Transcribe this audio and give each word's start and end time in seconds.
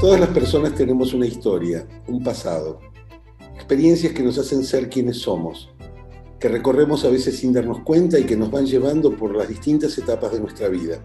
Todas 0.00 0.18
las 0.18 0.30
personas 0.30 0.74
tenemos 0.74 1.12
una 1.12 1.26
historia, 1.26 1.86
un 2.08 2.24
pasado, 2.24 2.80
experiencias 3.54 4.14
que 4.14 4.22
nos 4.22 4.38
hacen 4.38 4.64
ser 4.64 4.88
quienes 4.88 5.18
somos, 5.18 5.68
que 6.38 6.48
recorremos 6.48 7.04
a 7.04 7.10
veces 7.10 7.36
sin 7.36 7.52
darnos 7.52 7.80
cuenta 7.80 8.18
y 8.18 8.24
que 8.24 8.34
nos 8.34 8.50
van 8.50 8.64
llevando 8.64 9.14
por 9.14 9.36
las 9.36 9.46
distintas 9.46 9.98
etapas 9.98 10.32
de 10.32 10.40
nuestra 10.40 10.68
vida. 10.68 11.04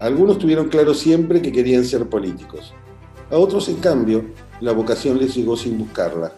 algunos 0.00 0.38
tuvieron 0.38 0.68
claro 0.68 0.92
siempre 0.92 1.40
que 1.40 1.50
querían 1.50 1.86
ser 1.86 2.10
políticos. 2.10 2.74
A 3.30 3.38
otros, 3.38 3.70
en 3.70 3.76
cambio, 3.76 4.26
la 4.60 4.72
vocación 4.72 5.18
les 5.18 5.34
llegó 5.34 5.56
sin 5.56 5.78
buscarla. 5.78 6.34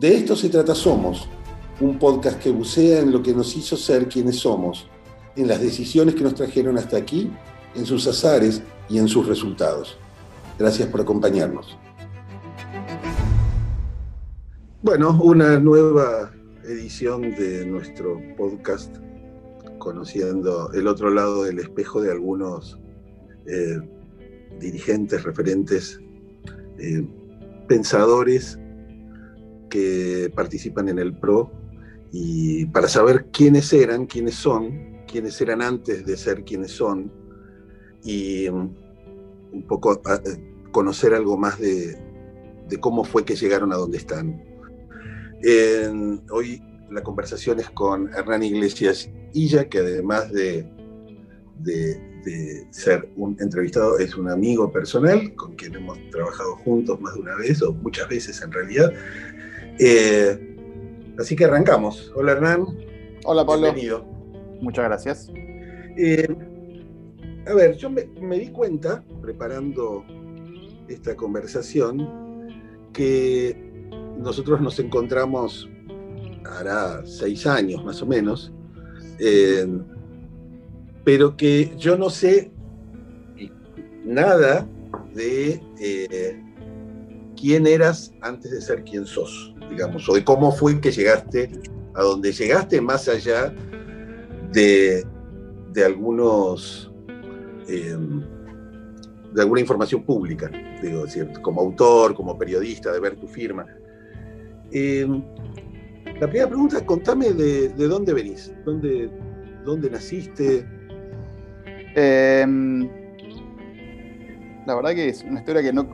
De 0.00 0.16
esto 0.16 0.34
se 0.34 0.48
trata 0.48 0.74
Somos, 0.74 1.28
un 1.80 1.96
podcast 1.96 2.40
que 2.40 2.50
bucea 2.50 2.98
en 2.98 3.12
lo 3.12 3.22
que 3.22 3.34
nos 3.34 3.56
hizo 3.56 3.76
ser 3.76 4.08
quienes 4.08 4.40
somos, 4.40 4.88
en 5.36 5.46
las 5.46 5.60
decisiones 5.60 6.16
que 6.16 6.24
nos 6.24 6.34
trajeron 6.34 6.76
hasta 6.76 6.96
aquí, 6.96 7.30
en 7.76 7.86
sus 7.86 8.04
azares 8.08 8.62
y 8.88 8.98
en 8.98 9.06
sus 9.06 9.28
resultados. 9.28 9.96
Gracias 10.58 10.88
por 10.88 11.02
acompañarnos. 11.02 11.78
Bueno, 14.82 15.18
una 15.22 15.58
nueva 15.58 16.32
edición 16.64 17.34
de 17.34 17.66
nuestro 17.66 18.18
podcast, 18.38 18.96
conociendo 19.78 20.72
el 20.72 20.86
otro 20.86 21.10
lado 21.10 21.44
del 21.44 21.58
espejo 21.58 22.00
de 22.00 22.10
algunos 22.10 22.80
eh, 23.46 23.80
dirigentes, 24.58 25.24
referentes, 25.24 26.00
eh, 26.78 27.06
pensadores 27.68 28.58
que 29.68 30.32
participan 30.34 30.88
en 30.88 30.98
el 30.98 31.18
PRO 31.18 31.50
y 32.12 32.64
para 32.66 32.88
saber 32.88 33.26
quiénes 33.30 33.72
eran, 33.74 34.06
quiénes 34.06 34.36
son, 34.36 35.04
quiénes 35.06 35.38
eran 35.40 35.60
antes 35.60 36.06
de 36.06 36.16
ser 36.16 36.44
quienes 36.44 36.70
son 36.72 37.12
y 38.02 38.46
un 39.52 39.62
poco 39.66 40.00
conocer 40.72 41.14
algo 41.14 41.36
más 41.36 41.58
de, 41.58 41.96
cómo 42.80 43.04
fue 43.04 43.24
que 43.24 43.36
llegaron 43.36 43.72
a 43.72 43.76
donde 43.76 43.98
están. 43.98 44.42
hoy 46.30 46.62
la 46.90 47.02
conversación 47.02 47.58
es 47.58 47.70
con 47.70 48.12
Hernán 48.14 48.42
Iglesias 48.42 49.10
Illa, 49.32 49.68
que 49.68 49.78
además 49.78 50.32
de, 50.32 50.66
de, 51.60 52.66
ser 52.70 53.08
un 53.16 53.36
entrevistado, 53.40 53.98
es 53.98 54.16
un 54.16 54.28
amigo 54.28 54.72
personal 54.72 55.32
con 55.36 55.54
quien 55.54 55.76
hemos 55.76 55.98
trabajado 56.10 56.56
juntos 56.56 57.00
más 57.00 57.14
de 57.14 57.20
una 57.20 57.36
vez, 57.36 57.62
o 57.62 57.72
muchas 57.72 58.08
veces 58.08 58.42
en 58.42 58.50
realidad. 58.50 58.92
Eh, 59.78 60.56
así 61.18 61.36
que 61.36 61.44
arrancamos. 61.44 62.12
Hola 62.16 62.32
Hernán. 62.32 62.66
Hola 63.24 63.46
Pablo. 63.46 63.72
Bienvenido. 63.72 64.04
Muchas 64.60 64.86
gracias. 64.86 65.30
Eh, 65.96 66.26
a 67.46 67.54
ver, 67.54 67.76
yo 67.76 67.90
me, 67.90 68.38
di 68.38 68.48
cuenta, 68.48 69.04
preparando 69.22 70.04
esta 70.88 71.14
conversación, 71.14 72.08
que 72.92 73.88
nosotros 74.18 74.60
nos 74.60 74.78
encontramos 74.78 75.68
hará 76.44 77.04
seis 77.04 77.46
años 77.46 77.84
más 77.84 78.02
o 78.02 78.06
menos, 78.06 78.52
pero 81.04 81.36
que 81.36 81.74
yo 81.76 81.96
no 81.96 82.10
sé 82.10 82.50
nada 84.04 84.66
de 85.14 85.60
eh, 85.80 86.42
quién 87.40 87.66
eras 87.66 88.12
antes 88.22 88.50
de 88.50 88.60
ser 88.60 88.84
quien 88.84 89.06
sos, 89.06 89.54
digamos, 89.70 90.08
o 90.08 90.14
de 90.14 90.24
cómo 90.24 90.52
fue 90.52 90.80
que 90.80 90.90
llegaste 90.90 91.50
a 91.94 92.02
donde 92.02 92.32
llegaste, 92.32 92.80
más 92.80 93.08
allá 93.08 93.54
de, 94.52 95.04
de 95.72 95.84
algunos 95.84 96.92
Em, 97.68 98.22
de 99.32 99.42
alguna 99.42 99.60
información 99.60 100.02
pública, 100.02 100.50
digo, 100.80 101.04
como 101.42 101.60
autor, 101.60 102.14
como 102.14 102.38
periodista, 102.38 102.92
de 102.92 103.00
ver 103.00 103.16
tu 103.16 103.26
firma. 103.26 103.66
Em, 104.72 105.22
la 106.20 106.26
primera 106.26 106.48
pregunta, 106.48 106.84
contame 106.86 107.32
de, 107.32 107.68
dónde 107.68 108.14
venís, 108.14 108.52
dónde, 108.64 109.10
dónde 109.64 109.90
naciste. 109.90 110.66
Em, 111.94 112.88
la 114.66 114.74
verdad 114.74 114.94
que 114.94 115.08
es 115.08 115.22
una 115.22 115.40
historia 115.40 115.62
que 115.62 115.72
no 115.72 115.86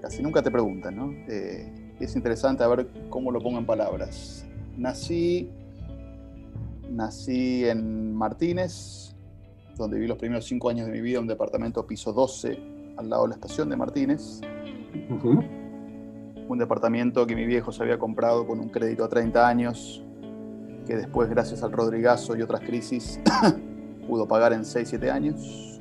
casi 0.00 0.22
nunca 0.22 0.42
te 0.42 0.50
preguntan, 0.50 0.96
¿no? 0.96 1.12
Eh, 1.28 1.94
es 2.00 2.16
interesante 2.16 2.64
a 2.64 2.68
ver 2.68 2.88
cómo 3.08 3.30
lo 3.30 3.40
pongo 3.40 3.58
en 3.58 3.66
palabras. 3.66 4.44
Nací, 4.76 5.48
nací 6.90 7.64
en 7.64 8.14
Martínez, 8.14 9.11
donde 9.76 9.96
viví 9.96 10.08
los 10.08 10.18
primeros 10.18 10.44
cinco 10.44 10.68
años 10.68 10.86
de 10.86 10.92
mi 10.92 11.00
vida, 11.00 11.20
un 11.20 11.26
departamento 11.26 11.86
piso 11.86 12.12
12 12.12 12.58
al 12.96 13.08
lado 13.08 13.22
de 13.24 13.28
la 13.30 13.34
estación 13.34 13.68
de 13.68 13.76
Martínez. 13.76 14.40
Un 16.48 16.58
departamento 16.58 17.26
que 17.26 17.34
mi 17.34 17.46
viejo 17.46 17.72
se 17.72 17.82
había 17.82 17.98
comprado 17.98 18.46
con 18.46 18.60
un 18.60 18.68
crédito 18.68 19.04
a 19.04 19.08
30 19.08 19.48
años, 19.48 20.04
que 20.86 20.96
después, 20.96 21.30
gracias 21.30 21.62
al 21.62 21.72
Rodrigazo 21.72 22.36
y 22.36 22.42
otras 22.42 22.60
crisis, 22.60 23.20
pudo 24.06 24.26
pagar 24.26 24.52
en 24.52 24.62
6-7 24.62 25.10
años. 25.10 25.80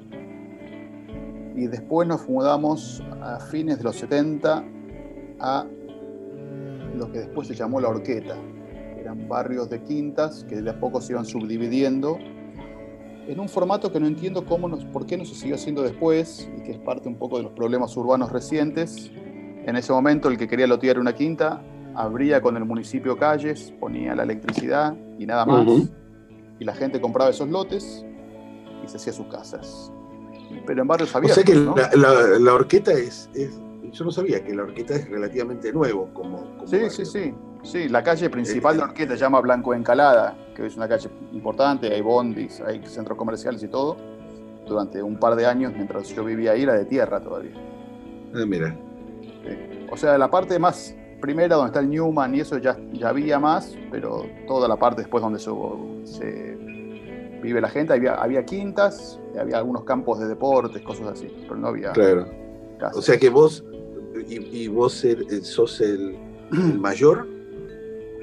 Y 1.55 1.67
después 1.67 2.07
nos 2.07 2.27
mudamos 2.29 3.03
a 3.21 3.39
fines 3.39 3.79
de 3.79 3.83
los 3.83 3.97
70 3.97 4.63
a 5.39 5.65
lo 6.95 7.11
que 7.11 7.19
después 7.19 7.47
se 7.47 7.55
llamó 7.55 7.81
La 7.81 7.89
Orqueta. 7.89 8.35
Eran 8.97 9.27
barrios 9.27 9.69
de 9.69 9.81
quintas 9.81 10.45
que 10.45 10.61
de 10.61 10.69
a 10.69 10.79
poco 10.79 11.01
se 11.01 11.13
iban 11.13 11.25
subdividiendo 11.25 12.17
en 13.27 13.39
un 13.39 13.49
formato 13.49 13.91
que 13.91 13.99
no 13.99 14.07
entiendo 14.07 14.45
cómo 14.45 14.67
nos, 14.67 14.83
por 14.85 15.05
qué 15.05 15.17
no 15.17 15.25
se 15.25 15.35
siguió 15.35 15.55
haciendo 15.55 15.81
después 15.81 16.49
y 16.57 16.63
que 16.63 16.71
es 16.71 16.77
parte 16.79 17.07
un 17.07 17.15
poco 17.15 17.37
de 17.37 17.43
los 17.43 17.51
problemas 17.53 17.95
urbanos 17.97 18.31
recientes. 18.31 19.11
En 19.65 19.75
ese 19.75 19.93
momento 19.93 20.27
el 20.27 20.37
que 20.37 20.47
quería 20.47 20.67
lotear 20.67 20.99
una 20.99 21.13
quinta 21.13 21.61
abría 21.95 22.41
con 22.41 22.57
el 22.57 22.65
municipio 22.65 23.17
calles, 23.17 23.73
ponía 23.79 24.15
la 24.15 24.23
electricidad 24.23 24.95
y 25.19 25.25
nada 25.25 25.45
más. 25.45 25.67
Y 26.59 26.65
la 26.65 26.73
gente 26.73 27.01
compraba 27.01 27.29
esos 27.29 27.49
lotes 27.49 28.05
y 28.83 28.87
se 28.87 28.97
hacía 28.97 29.13
sus 29.13 29.27
casas. 29.27 29.91
Pero 30.65 30.81
en 30.81 30.87
barrios 30.87 31.15
abiertos. 31.15 31.43
O 31.43 31.75
sea 31.75 31.89
que 31.89 31.97
la, 31.97 32.39
la, 32.39 32.53
orqueta 32.53 32.91
es, 32.91 33.29
Yo 33.91 34.05
no 34.05 34.11
sabía 34.11 34.43
que 34.43 34.53
la 34.53 34.63
orqueta 34.63 34.95
es 34.95 35.09
relativamente 35.09 35.71
nuevo 35.71 36.09
como. 36.13 36.65
sí, 36.65 36.89
sí, 36.89 37.05
sí. 37.05 37.33
Sí, 37.63 37.89
la 37.89 38.01
calle 38.01 38.29
principal 38.29 38.77
de 38.77 38.83
Orqueta 38.83 39.13
se 39.13 39.19
llama 39.19 39.39
Blanco 39.39 39.73
Encalada, 39.73 40.35
que 40.61 40.67
es 40.67 40.77
una 40.77 40.87
calle 40.87 41.09
importante, 41.33 41.93
hay 41.93 42.01
bondis, 42.01 42.61
hay 42.61 42.81
centros 42.85 43.17
comerciales 43.17 43.61
y 43.63 43.67
todo. 43.67 43.97
Durante 44.67 45.01
un 45.01 45.17
par 45.17 45.35
de 45.35 45.45
años, 45.45 45.73
mientras 45.75 46.09
yo 46.09 46.23
vivía 46.23 46.51
ahí, 46.51 46.63
era 46.63 46.73
de 46.73 46.85
tierra 46.85 47.19
todavía. 47.19 47.53
Ah, 48.33 48.45
mira. 48.45 48.77
O 49.91 49.97
sea, 49.97 50.17
la 50.17 50.29
parte 50.29 50.57
más 50.59 50.95
primera, 51.19 51.55
donde 51.55 51.69
está 51.69 51.79
el 51.79 51.89
Newman 51.89 52.33
y 52.35 52.39
eso, 52.41 52.57
ya, 52.57 52.77
ya 52.93 53.09
había 53.09 53.39
más, 53.39 53.75
pero 53.89 54.25
toda 54.47 54.67
la 54.67 54.77
parte 54.77 55.01
después 55.01 55.21
donde 55.21 55.39
se, 55.39 56.57
vive 57.41 57.59
la 57.59 57.69
gente, 57.69 57.93
había, 57.93 58.15
había 58.15 58.45
quintas, 58.45 59.19
había 59.39 59.57
algunos 59.57 59.83
campos 59.83 60.19
de 60.19 60.27
deportes, 60.27 60.81
cosas 60.83 61.07
así, 61.07 61.27
pero 61.41 61.55
no 61.55 61.67
había. 61.67 61.91
Claro. 61.91 62.27
O 62.93 63.01
sea 63.01 63.17
que 63.17 63.29
vos, 63.29 63.63
y, 64.27 64.67
vos 64.67 65.05
sos 65.43 65.81
el 65.81 66.17
mayor 66.79 67.27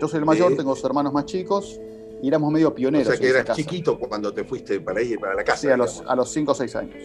yo 0.00 0.06
soy 0.06 0.21
el 0.21 0.25
mayor, 0.25 0.54
tengo 0.56 0.71
dos 0.71 0.84
hermanos 0.84 1.12
más 1.12 1.25
chicos 1.25 1.81
y 2.23 2.29
éramos 2.29 2.53
medio 2.53 2.75
pioneros. 2.75 3.09
O 3.09 3.11
sea 3.11 3.21
que 3.21 3.29
eras 3.29 3.56
chiquito 3.56 3.99
cuando 3.99 4.33
te 4.33 4.45
fuiste 4.45 4.81
para 4.81 5.01
ir 5.03 5.19
para 5.19 5.34
la 5.34 5.45
casa. 5.45 5.59
Sí, 5.59 5.69
a 5.69 5.77
los, 5.77 6.03
a 6.06 6.15
los 6.15 6.31
5 6.31 6.53
o 6.53 6.55
6 6.55 6.77
años. 6.77 6.97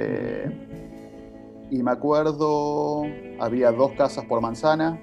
Eh, 0.00 0.50
y 1.70 1.82
me 1.82 1.90
acuerdo, 1.90 3.02
había 3.40 3.72
dos 3.72 3.92
casas 3.92 4.24
por 4.24 4.40
manzana, 4.40 5.00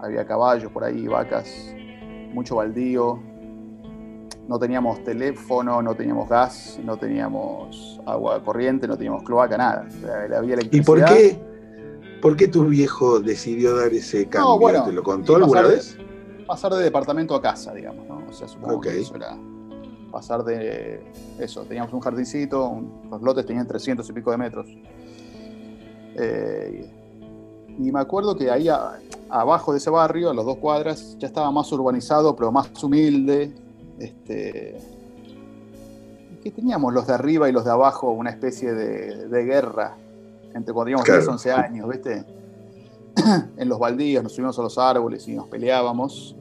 había 0.00 0.26
caballos 0.26 0.70
por 0.72 0.84
ahí, 0.84 1.06
vacas, 1.06 1.74
mucho 2.32 2.56
baldío. 2.56 3.20
No 4.46 4.58
teníamos 4.58 5.04
teléfono, 5.04 5.82
no 5.82 5.94
teníamos 5.94 6.28
gas, 6.28 6.80
no 6.82 6.96
teníamos 6.96 8.00
agua 8.06 8.42
corriente, 8.42 8.88
no 8.88 8.96
teníamos 8.96 9.22
cloaca, 9.22 9.58
nada. 9.58 9.86
había 10.34 10.56
¿Y 10.70 10.80
por 10.80 11.04
qué? 11.04 11.38
¿Por 12.22 12.36
qué 12.36 12.48
tu 12.48 12.64
viejo 12.64 13.20
decidió 13.20 13.76
dar 13.76 13.92
ese 13.92 14.26
cambio? 14.26 14.84
¿Te 14.84 14.92
lo 14.92 15.02
contó 15.02 15.36
alguna 15.36 15.62
vez? 15.62 15.98
pasar 16.48 16.72
de 16.72 16.82
departamento 16.82 17.34
a 17.34 17.42
casa, 17.42 17.72
digamos, 17.74 18.08
¿no? 18.08 18.17
O 18.28 18.32
sea, 18.32 18.48
supongo 18.48 18.80
que 18.80 19.00
eso 19.00 19.16
era 19.16 19.36
pasar 20.10 20.44
de 20.44 21.02
eso. 21.38 21.62
Teníamos 21.62 21.92
un 21.92 22.00
jardincito, 22.00 22.82
los 23.10 23.22
lotes 23.22 23.46
tenían 23.46 23.66
300 23.66 24.08
y 24.08 24.12
pico 24.12 24.30
de 24.30 24.36
metros. 24.36 24.66
Eh, 26.16 26.90
y 27.78 27.92
me 27.92 28.00
acuerdo 28.00 28.36
que 28.36 28.50
ahí 28.50 28.68
abajo 29.28 29.72
de 29.72 29.78
ese 29.78 29.90
barrio, 29.90 30.30
a 30.30 30.34
las 30.34 30.44
dos 30.44 30.56
cuadras, 30.58 31.16
ya 31.18 31.28
estaba 31.28 31.50
más 31.52 31.70
urbanizado, 31.72 32.34
pero 32.34 32.50
más 32.50 32.70
humilde. 32.82 33.54
Este, 33.98 34.76
que 36.42 36.50
teníamos 36.50 36.92
los 36.92 37.06
de 37.06 37.14
arriba 37.14 37.48
y 37.48 37.52
los 37.52 37.64
de 37.64 37.70
abajo 37.70 38.10
una 38.10 38.30
especie 38.30 38.72
de, 38.72 39.44
guerra 39.44 39.96
entre 40.54 40.72
cuando 40.72 40.84
teníamos 40.84 41.06
10, 41.06 41.28
11 41.28 41.52
años, 41.52 41.88
¿viste? 41.88 42.24
en 43.56 43.68
los 43.68 43.78
baldíos 43.78 44.22
nos 44.22 44.32
subimos 44.32 44.58
a 44.58 44.62
los 44.62 44.78
árboles 44.78 45.26
y 45.28 45.34
nos 45.34 45.48
peleábamos. 45.48 46.34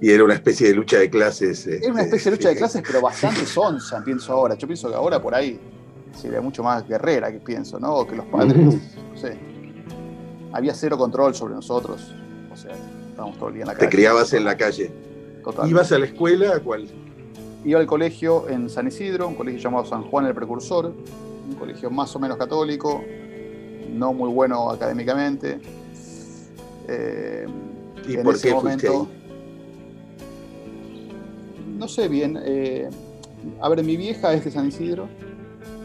Y 0.00 0.10
era 0.10 0.24
una 0.24 0.34
especie 0.34 0.68
de 0.68 0.74
lucha 0.74 0.98
de 0.98 1.10
clases. 1.10 1.66
Era 1.66 1.92
una 1.92 2.02
especie 2.02 2.30
de 2.30 2.36
lucha 2.38 2.48
de 2.48 2.56
clases, 2.56 2.82
pero 2.86 3.00
bastante 3.00 3.44
sonsa, 3.46 4.02
pienso 4.04 4.32
ahora. 4.32 4.54
Yo 4.54 4.66
pienso 4.66 4.88
que 4.88 4.94
ahora 4.94 5.20
por 5.20 5.34
ahí 5.34 5.60
sería 6.20 6.40
mucho 6.40 6.62
más 6.62 6.86
guerrera, 6.88 7.30
que 7.30 7.38
pienso, 7.38 7.78
¿no? 7.78 7.94
O 7.94 8.06
que 8.06 8.16
los 8.16 8.24
padres, 8.26 8.56
no 8.56 9.16
sé. 9.16 9.36
Había 10.52 10.74
cero 10.74 10.96
control 10.98 11.34
sobre 11.34 11.54
nosotros. 11.54 12.12
O 12.52 12.56
sea, 12.56 12.72
estábamos 13.10 13.38
todo 13.38 13.48
el 13.48 13.54
día 13.56 13.62
en 13.62 13.68
la 13.68 13.74
calle. 13.74 13.86
Te 13.86 13.94
criabas 13.94 14.32
en 14.32 14.44
la 14.44 14.56
calle. 14.56 14.90
Total. 15.44 15.68
¿Ibas 15.68 15.92
a 15.92 15.98
la 15.98 16.06
escuela? 16.06 16.54
¿A 16.56 16.60
cuál? 16.60 16.88
Iba 17.64 17.78
al 17.78 17.86
colegio 17.86 18.48
en 18.48 18.70
San 18.70 18.88
Isidro, 18.88 19.28
un 19.28 19.34
colegio 19.34 19.60
llamado 19.60 19.84
San 19.84 20.02
Juan 20.04 20.24
el 20.26 20.34
Precursor, 20.34 20.86
un 21.48 21.54
colegio 21.56 21.90
más 21.90 22.14
o 22.16 22.18
menos 22.18 22.38
católico, 22.38 23.04
no 23.92 24.12
muy 24.14 24.30
bueno 24.32 24.70
académicamente. 24.70 25.60
Eh, 26.88 27.46
¿Y 28.08 28.16
por 28.16 28.40
qué 28.40 28.50
fuiste 28.50 28.54
momento- 28.54 29.08
ahí? 29.12 29.19
No 31.80 31.88
sé 31.88 32.08
bien. 32.08 32.38
eh, 32.44 32.90
a 33.62 33.68
ver, 33.70 33.82
mi 33.82 33.96
vieja 33.96 34.34
es 34.34 34.44
de 34.44 34.50
San 34.50 34.68
Isidro 34.68 35.08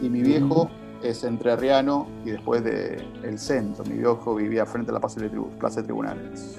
y 0.02 0.10
mi 0.10 0.20
viejo 0.20 0.68
es 1.02 1.24
entrerriano 1.24 2.06
y 2.22 2.32
después 2.32 2.62
de 2.62 3.02
el 3.22 3.38
centro. 3.38 3.82
Mi 3.84 3.96
viejo 3.96 4.34
vivía 4.34 4.66
frente 4.66 4.90
a 4.90 4.94
la 4.94 5.00
Plaza 5.00 5.22
de, 5.22 5.30
Plaza 5.58 5.80
de 5.80 5.84
Tribunales. 5.84 6.58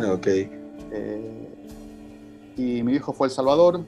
Ah, 0.00 0.14
ok. 0.14 0.26
Eh, 0.26 1.48
y 2.56 2.82
mi 2.82 2.92
viejo 2.92 3.12
fue 3.12 3.26
El 3.26 3.30
Salvador. 3.30 3.84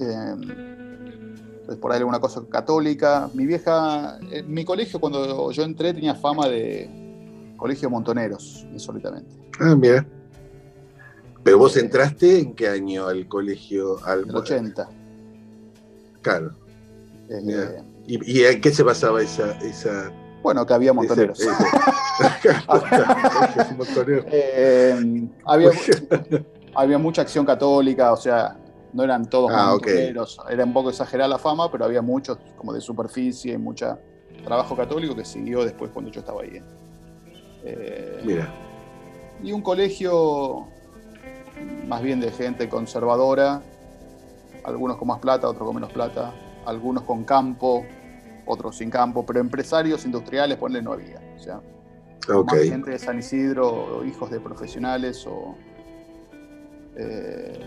Eh, 0.00 0.34
entonces 1.60 1.76
por 1.80 1.92
ahí 1.92 1.98
alguna 1.98 2.18
cosa 2.18 2.42
católica. 2.50 3.30
Mi 3.34 3.46
vieja, 3.46 4.18
en 4.32 4.52
mi 4.52 4.64
colegio 4.64 4.98
cuando 4.98 5.52
yo 5.52 5.62
entré 5.62 5.94
tenía 5.94 6.16
fama 6.16 6.48
de 6.48 6.90
colegio 7.56 7.88
de 7.88 7.92
montoneros, 7.92 8.66
insólitamente. 8.72 9.30
Ah, 9.60 9.76
mira. 9.76 10.04
Pero 11.44 11.58
vos 11.58 11.76
entraste 11.76 12.38
en 12.38 12.54
qué 12.54 12.68
año 12.68 13.06
al 13.06 13.26
colegio? 13.28 13.98
Al, 14.04 14.20
el 14.28 14.36
80. 14.36 14.88
Claro. 16.22 16.52
Eh. 17.28 17.82
¿Y, 18.06 18.40
y 18.40 18.44
en 18.44 18.60
qué 18.60 18.72
se 18.72 18.82
basaba 18.82 19.22
esa... 19.22 19.52
esa 19.60 20.12
bueno, 20.42 20.66
que 20.66 20.74
había 20.74 20.92
montoneros. 20.92 21.38
montoneros. 23.76 24.24
Eh, 24.28 25.28
había, 25.46 25.70
había 26.74 26.98
mucha 26.98 27.22
acción 27.22 27.46
católica, 27.46 28.12
o 28.12 28.16
sea, 28.16 28.56
no 28.92 29.04
eran 29.04 29.28
todos 29.30 29.50
Ah, 29.54 29.70
montoneros, 29.72 30.38
era 30.50 30.64
un 30.64 30.72
poco 30.72 30.90
exagerada 30.90 31.28
la 31.28 31.38
fama, 31.38 31.70
pero 31.70 31.84
había 31.84 32.02
muchos 32.02 32.38
como 32.56 32.72
de 32.72 32.80
superficie 32.80 33.52
y 33.54 33.58
mucho 33.58 33.96
trabajo 34.44 34.74
católico 34.76 35.14
que 35.14 35.24
siguió 35.24 35.64
después 35.64 35.90
cuando 35.92 36.10
yo 36.10 36.18
estaba 36.20 36.42
ahí. 36.42 36.60
Eh, 37.64 38.20
Mira. 38.24 38.52
y 39.44 39.52
un 39.52 39.62
colegio 39.62 40.66
más 41.86 42.02
bien 42.02 42.20
de 42.20 42.30
gente 42.30 42.68
conservadora, 42.68 43.62
algunos 44.64 44.96
con 44.96 45.08
más 45.08 45.18
plata, 45.18 45.48
otros 45.48 45.66
con 45.66 45.74
menos 45.74 45.92
plata, 45.92 46.32
algunos 46.66 47.04
con 47.04 47.24
campo, 47.24 47.84
otros 48.46 48.76
sin 48.76 48.90
campo, 48.90 49.24
pero 49.24 49.40
empresarios 49.40 50.04
industriales, 50.04 50.58
ponle, 50.58 50.82
no 50.82 50.92
había. 50.92 51.20
O 51.36 51.38
sea, 51.38 51.60
más 52.44 52.58
gente 52.62 52.92
de 52.92 52.98
San 52.98 53.18
Isidro, 53.18 53.98
o 53.98 54.04
hijos 54.04 54.30
de 54.30 54.40
profesionales, 54.40 55.26
o, 55.26 55.56
eh, 56.96 57.60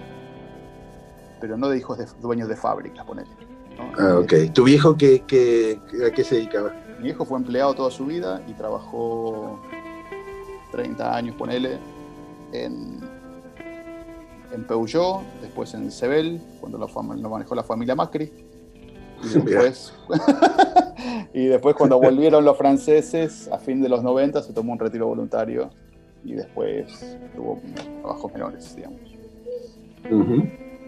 pero 1.39 1.57
no 1.57 1.69
de 1.69 1.77
hijos 1.77 1.97
de 1.97 2.05
dueños 2.21 2.47
de 2.47 2.55
fábricas, 2.55 3.05
ponele. 3.05 3.29
¿no? 3.77 3.91
Ah, 3.99 4.19
ok. 4.19 4.53
¿Tu 4.53 4.63
viejo 4.63 4.95
qué, 4.95 5.23
qué, 5.27 5.79
a 6.05 6.11
qué 6.11 6.23
se 6.23 6.35
dedicaba? 6.35 6.73
Mi 6.97 7.05
viejo 7.05 7.25
fue 7.25 7.37
empleado 7.37 7.73
toda 7.73 7.91
su 7.91 8.05
vida 8.05 8.41
y 8.47 8.53
trabajó 8.53 9.61
30 10.71 11.15
años, 11.15 11.35
ponele, 11.35 11.77
en, 12.53 12.99
en 14.55 14.65
Peugeot, 14.65 15.21
después 15.41 15.73
en 15.73 15.91
Sebel, 15.91 16.41
cuando 16.59 16.77
lo, 16.77 16.87
manejó 17.29 17.55
la 17.55 17.63
familia 17.63 17.95
Macri. 17.95 18.31
Y 19.23 19.27
después, 19.39 19.93
y 21.33 21.45
después 21.45 21.75
cuando 21.75 21.99
volvieron 21.99 22.43
los 22.43 22.57
franceses, 22.57 23.49
a 23.51 23.59
fin 23.59 23.81
de 23.81 23.89
los 23.89 24.03
90, 24.03 24.41
se 24.41 24.53
tomó 24.53 24.73
un 24.73 24.79
retiro 24.79 25.07
voluntario 25.07 25.69
y 26.23 26.33
después 26.33 27.17
tuvo 27.35 27.61
trabajos 28.01 28.33
menores, 28.33 28.75
digamos. 28.75 29.01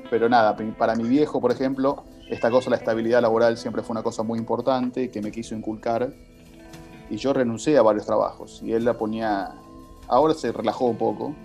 Pero 0.10 0.30
nada, 0.30 0.56
para 0.78 0.96
mi 0.96 1.08
viejo, 1.08 1.42
por 1.42 1.52
ejemplo, 1.52 2.04
esta 2.30 2.50
cosa, 2.50 2.70
la 2.70 2.78
estabilidad 2.78 3.22
laboral, 3.22 3.58
siempre 3.58 3.84
fue 3.84 3.94
una 3.94 4.04
cosa 4.04 4.24
muy 4.24 4.40
importante 4.40 5.10
que 5.10 5.22
me 5.22 5.32
quiso 5.32 5.56
inculcar. 5.56 6.14
Y 7.10 7.18
yo 7.18 7.34
renuncié 7.34 7.78
a 7.78 7.82
varios 7.82 8.06
trabajos. 8.06 8.62
Y 8.64 8.74
él 8.74 8.84
la 8.84 8.98
ponía. 8.98 9.52
Ahora 10.08 10.34
se 10.34 10.52
relajó 10.52 10.86
un 10.86 10.98
poco. 10.98 11.36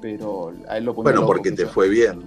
Pero 0.00 0.52
a 0.68 0.78
él 0.78 0.84
lo 0.84 0.94
ponía. 0.94 1.04
Bueno, 1.12 1.20
loco 1.22 1.32
porque 1.34 1.50
que 1.50 1.56
te 1.56 1.66
fue 1.66 1.88
bien. 1.88 2.22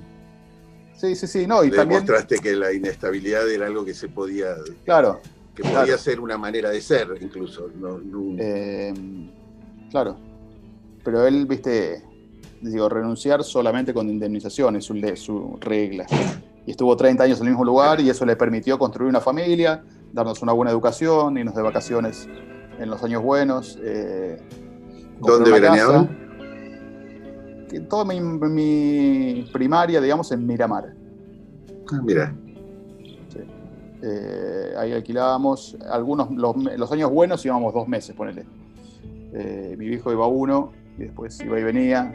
Sí, 0.96 1.16
sí, 1.16 1.28
sí. 1.28 1.48
No, 1.48 1.64
y 1.64 1.70
también. 1.72 2.06
Demostraste 2.06 2.38
que 2.40 2.56
la 2.56 2.72
inestabilidad 2.72 3.50
era 3.50 3.66
algo 3.68 3.84
que 3.84 3.94
se 3.94 4.10
podía, 4.10 4.56
Claro, 4.86 5.20
que 5.56 5.64
Claro. 5.64 5.82
podía 5.82 5.98
ser 5.98 6.20
una 6.20 6.38
manera 6.38 6.70
de 6.70 6.82
ser, 6.82 7.08
incluso. 7.20 7.70
No, 7.76 7.98
no- 8.00 8.36
eh, 8.40 8.94
claro. 9.92 10.18
Pero 11.04 11.26
él, 11.28 11.46
viste. 11.46 12.04
Digo, 12.62 12.88
renunciar 12.88 13.44
solamente 13.44 13.94
con 13.94 14.08
indemnización 14.08 14.78
es 14.78 14.86
su, 14.86 14.96
su 15.18 15.58
regla. 15.60 16.06
Y 16.66 16.72
estuvo 16.72 16.96
30 16.96 17.26
años 17.26 17.42
en 17.42 17.48
el 17.48 17.52
mismo 17.52 17.66
lugar 17.66 18.00
y 18.00 18.10
eso 18.10 18.26
le 18.26 18.38
permitió 18.38 18.80
construir 18.80 19.10
una 19.10 19.20
familia, 19.20 19.84
darnos 20.14 20.42
una 20.42 20.54
buena 20.54 20.72
educación, 20.72 21.38
irnos 21.38 21.56
de 21.56 21.62
vacaciones 21.62 22.30
en 22.80 22.90
los 22.90 23.04
años 23.04 23.22
buenos. 23.22 23.78
eh, 23.84 24.38
¿Dónde 25.20 25.52
veraneaban? 25.52 26.23
Toda 27.82 28.06
mi, 28.06 28.20
mi 28.22 29.50
primaria, 29.52 30.00
digamos, 30.02 30.32
en 30.32 30.46
Miramar. 30.46 30.94
Ah, 31.92 32.02
mira. 32.04 32.34
Eh, 34.02 34.74
ahí 34.78 34.92
alquilábamos. 34.92 35.78
Algunos, 35.90 36.32
los, 36.32 36.56
los 36.78 36.92
años 36.92 37.10
buenos 37.12 37.46
íbamos 37.46 37.74
dos 37.74 37.88
meses, 37.88 38.16
ponele. 38.16 38.46
Eh, 39.34 39.76
mi 39.78 39.88
viejo 39.88 40.12
iba 40.12 40.28
uno 40.28 40.72
y 40.98 41.04
después 41.04 41.40
iba 41.42 41.60
y 41.60 41.64
venía, 41.64 42.14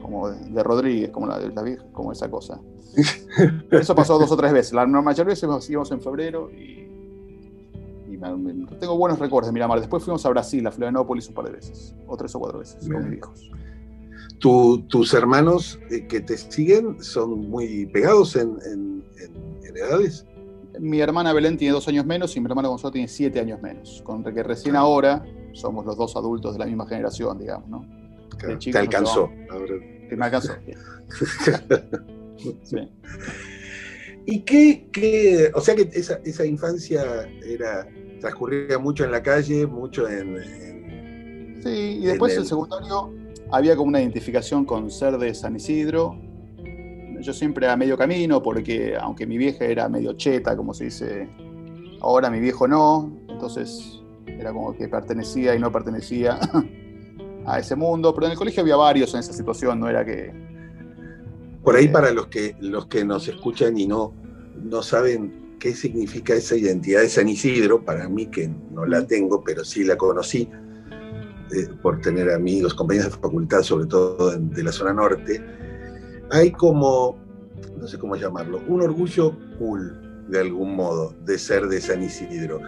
como 0.00 0.28
de, 0.28 0.38
de 0.50 0.62
Rodríguez, 0.62 1.10
como, 1.10 1.26
la, 1.26 1.38
la 1.38 1.76
como 1.92 2.12
esa 2.12 2.30
cosa. 2.30 2.60
Eso 3.70 3.94
pasó 3.94 4.18
dos 4.18 4.30
o 4.30 4.36
tres 4.36 4.52
veces. 4.52 4.72
La 4.72 4.86
mayor 4.86 5.26
veces 5.26 5.48
íbamos 5.70 5.90
en 5.90 6.00
febrero 6.00 6.50
y, 6.50 6.86
y 8.08 8.16
me- 8.18 8.36
me- 8.36 8.66
tengo 8.78 8.96
buenos 8.96 9.18
recuerdos 9.18 9.48
de 9.48 9.52
Miramar. 9.54 9.80
Después 9.80 10.02
fuimos 10.04 10.24
a 10.26 10.28
Brasil, 10.28 10.66
a 10.66 10.70
Florianópolis 10.70 11.28
un 11.28 11.34
par 11.34 11.46
de 11.46 11.52
veces, 11.52 11.94
o 12.06 12.16
tres 12.16 12.34
o 12.34 12.38
cuatro 12.40 12.58
veces, 12.60 12.76
con 12.80 12.88
Bien. 12.90 13.02
mis 13.02 13.10
viejos. 13.12 13.50
Tu- 14.38 14.82
tus 14.88 15.14
hermanos 15.14 15.78
eh, 15.90 16.06
que 16.06 16.20
te 16.20 16.36
siguen 16.36 17.02
son 17.02 17.48
muy 17.48 17.86
pegados 17.86 18.36
en, 18.36 18.56
en- 18.70 19.04
en- 19.18 19.64
en 19.66 19.76
edades. 19.76 20.26
Mi 20.78 21.00
hermana 21.00 21.32
Belén 21.32 21.56
tiene 21.56 21.72
dos 21.72 21.88
años 21.88 22.04
menos 22.04 22.36
y 22.36 22.40
mi 22.40 22.46
hermano 22.46 22.68
Gonzalo 22.68 22.92
tiene 22.92 23.08
siete 23.08 23.40
años 23.40 23.60
menos. 23.62 24.02
Con 24.04 24.22
que 24.22 24.42
recién 24.42 24.76
Ah. 24.76 24.80
ahora 24.80 25.24
somos 25.52 25.86
los 25.86 25.96
dos 25.96 26.14
adultos 26.16 26.52
de 26.52 26.58
la 26.58 26.66
misma 26.66 26.86
generación, 26.86 27.38
digamos, 27.38 27.68
¿no? 27.70 27.86
Claro, 28.38 28.58
te 28.58 28.78
alcanzó. 28.78 29.30
Que 30.10 30.16
me 30.16 30.24
alcanzó. 30.26 30.52
Sí. 32.62 32.76
¿Y 34.26 34.40
qué, 34.40 34.88
qué- 34.92 35.50
o 35.54 35.60
sea 35.62 35.74
que 35.74 35.88
esa, 35.94 36.20
esa 36.24 36.44
infancia 36.44 37.26
era 37.42 37.88
transcurría 38.20 38.78
mucho 38.78 39.04
en 39.04 39.12
la 39.12 39.22
calle, 39.22 39.66
mucho 39.66 40.06
en, 40.08 40.36
en- 40.36 41.60
Sí, 41.62 41.70
y 42.02 42.04
después 42.06 42.34
En 42.34 42.40
el- 42.40 42.46
secundario 42.46 43.10
había 43.50 43.76
como 43.76 43.88
una 43.88 44.00
identificación 44.00 44.64
con 44.64 44.90
ser 44.90 45.18
de 45.18 45.34
San 45.34 45.56
Isidro. 45.56 46.18
Yo 47.20 47.32
siempre 47.32 47.68
a 47.68 47.76
medio 47.76 47.96
camino, 47.96 48.42
porque 48.42 48.96
aunque 49.00 49.26
mi 49.26 49.38
vieja 49.38 49.64
era 49.64 49.88
medio 49.88 50.12
cheta, 50.14 50.56
como 50.56 50.74
se 50.74 50.84
dice 50.84 51.28
ahora, 52.00 52.30
mi 52.30 52.40
viejo 52.40 52.68
no. 52.68 53.12
Entonces 53.28 54.00
era 54.26 54.52
como 54.52 54.74
que 54.76 54.88
pertenecía 54.88 55.54
y 55.54 55.58
no 55.58 55.72
pertenecía 55.72 56.38
a 57.46 57.58
ese 57.58 57.74
mundo. 57.76 58.14
Pero 58.14 58.26
en 58.26 58.32
el 58.32 58.38
colegio 58.38 58.62
había 58.62 58.76
varios 58.76 59.14
en 59.14 59.20
esa 59.20 59.32
situación, 59.32 59.80
no 59.80 59.88
era 59.88 60.04
que. 60.04 60.32
por 61.62 61.76
ahí 61.76 61.86
Eh, 61.86 61.88
para 61.88 62.10
los 62.12 62.26
que 62.26 62.56
los 62.60 62.86
que 62.86 63.04
nos 63.04 63.28
escuchan 63.28 63.78
y 63.78 63.86
no 63.86 64.12
no 64.62 64.82
saben 64.82 65.56
qué 65.58 65.74
significa 65.74 66.34
esa 66.34 66.56
identidad 66.56 67.00
de 67.00 67.08
San 67.08 67.28
Isidro, 67.28 67.84
para 67.84 68.08
mí 68.08 68.26
que 68.26 68.50
no 68.70 68.84
la 68.86 69.06
tengo, 69.06 69.42
pero 69.42 69.64
sí 69.64 69.84
la 69.84 69.96
conocí 69.96 70.48
eh, 71.54 71.68
por 71.82 72.00
tener 72.00 72.30
amigos, 72.32 72.74
compañeros 72.74 73.12
de 73.12 73.18
facultad, 73.18 73.62
sobre 73.62 73.86
todo 73.86 74.32
en- 74.34 74.50
de 74.50 74.62
la 74.62 74.72
zona 74.72 74.92
norte, 74.92 75.42
hay 76.30 76.50
como, 76.52 77.18
no 77.78 77.86
sé 77.86 77.98
cómo 77.98 78.16
llamarlo, 78.16 78.62
un 78.66 78.82
orgullo 78.82 79.36
cool, 79.58 80.24
de 80.28 80.40
algún 80.40 80.74
modo, 80.74 81.14
de 81.24 81.38
ser 81.38 81.66
de 81.68 81.80
San 81.80 82.02
Isidro. 82.02 82.60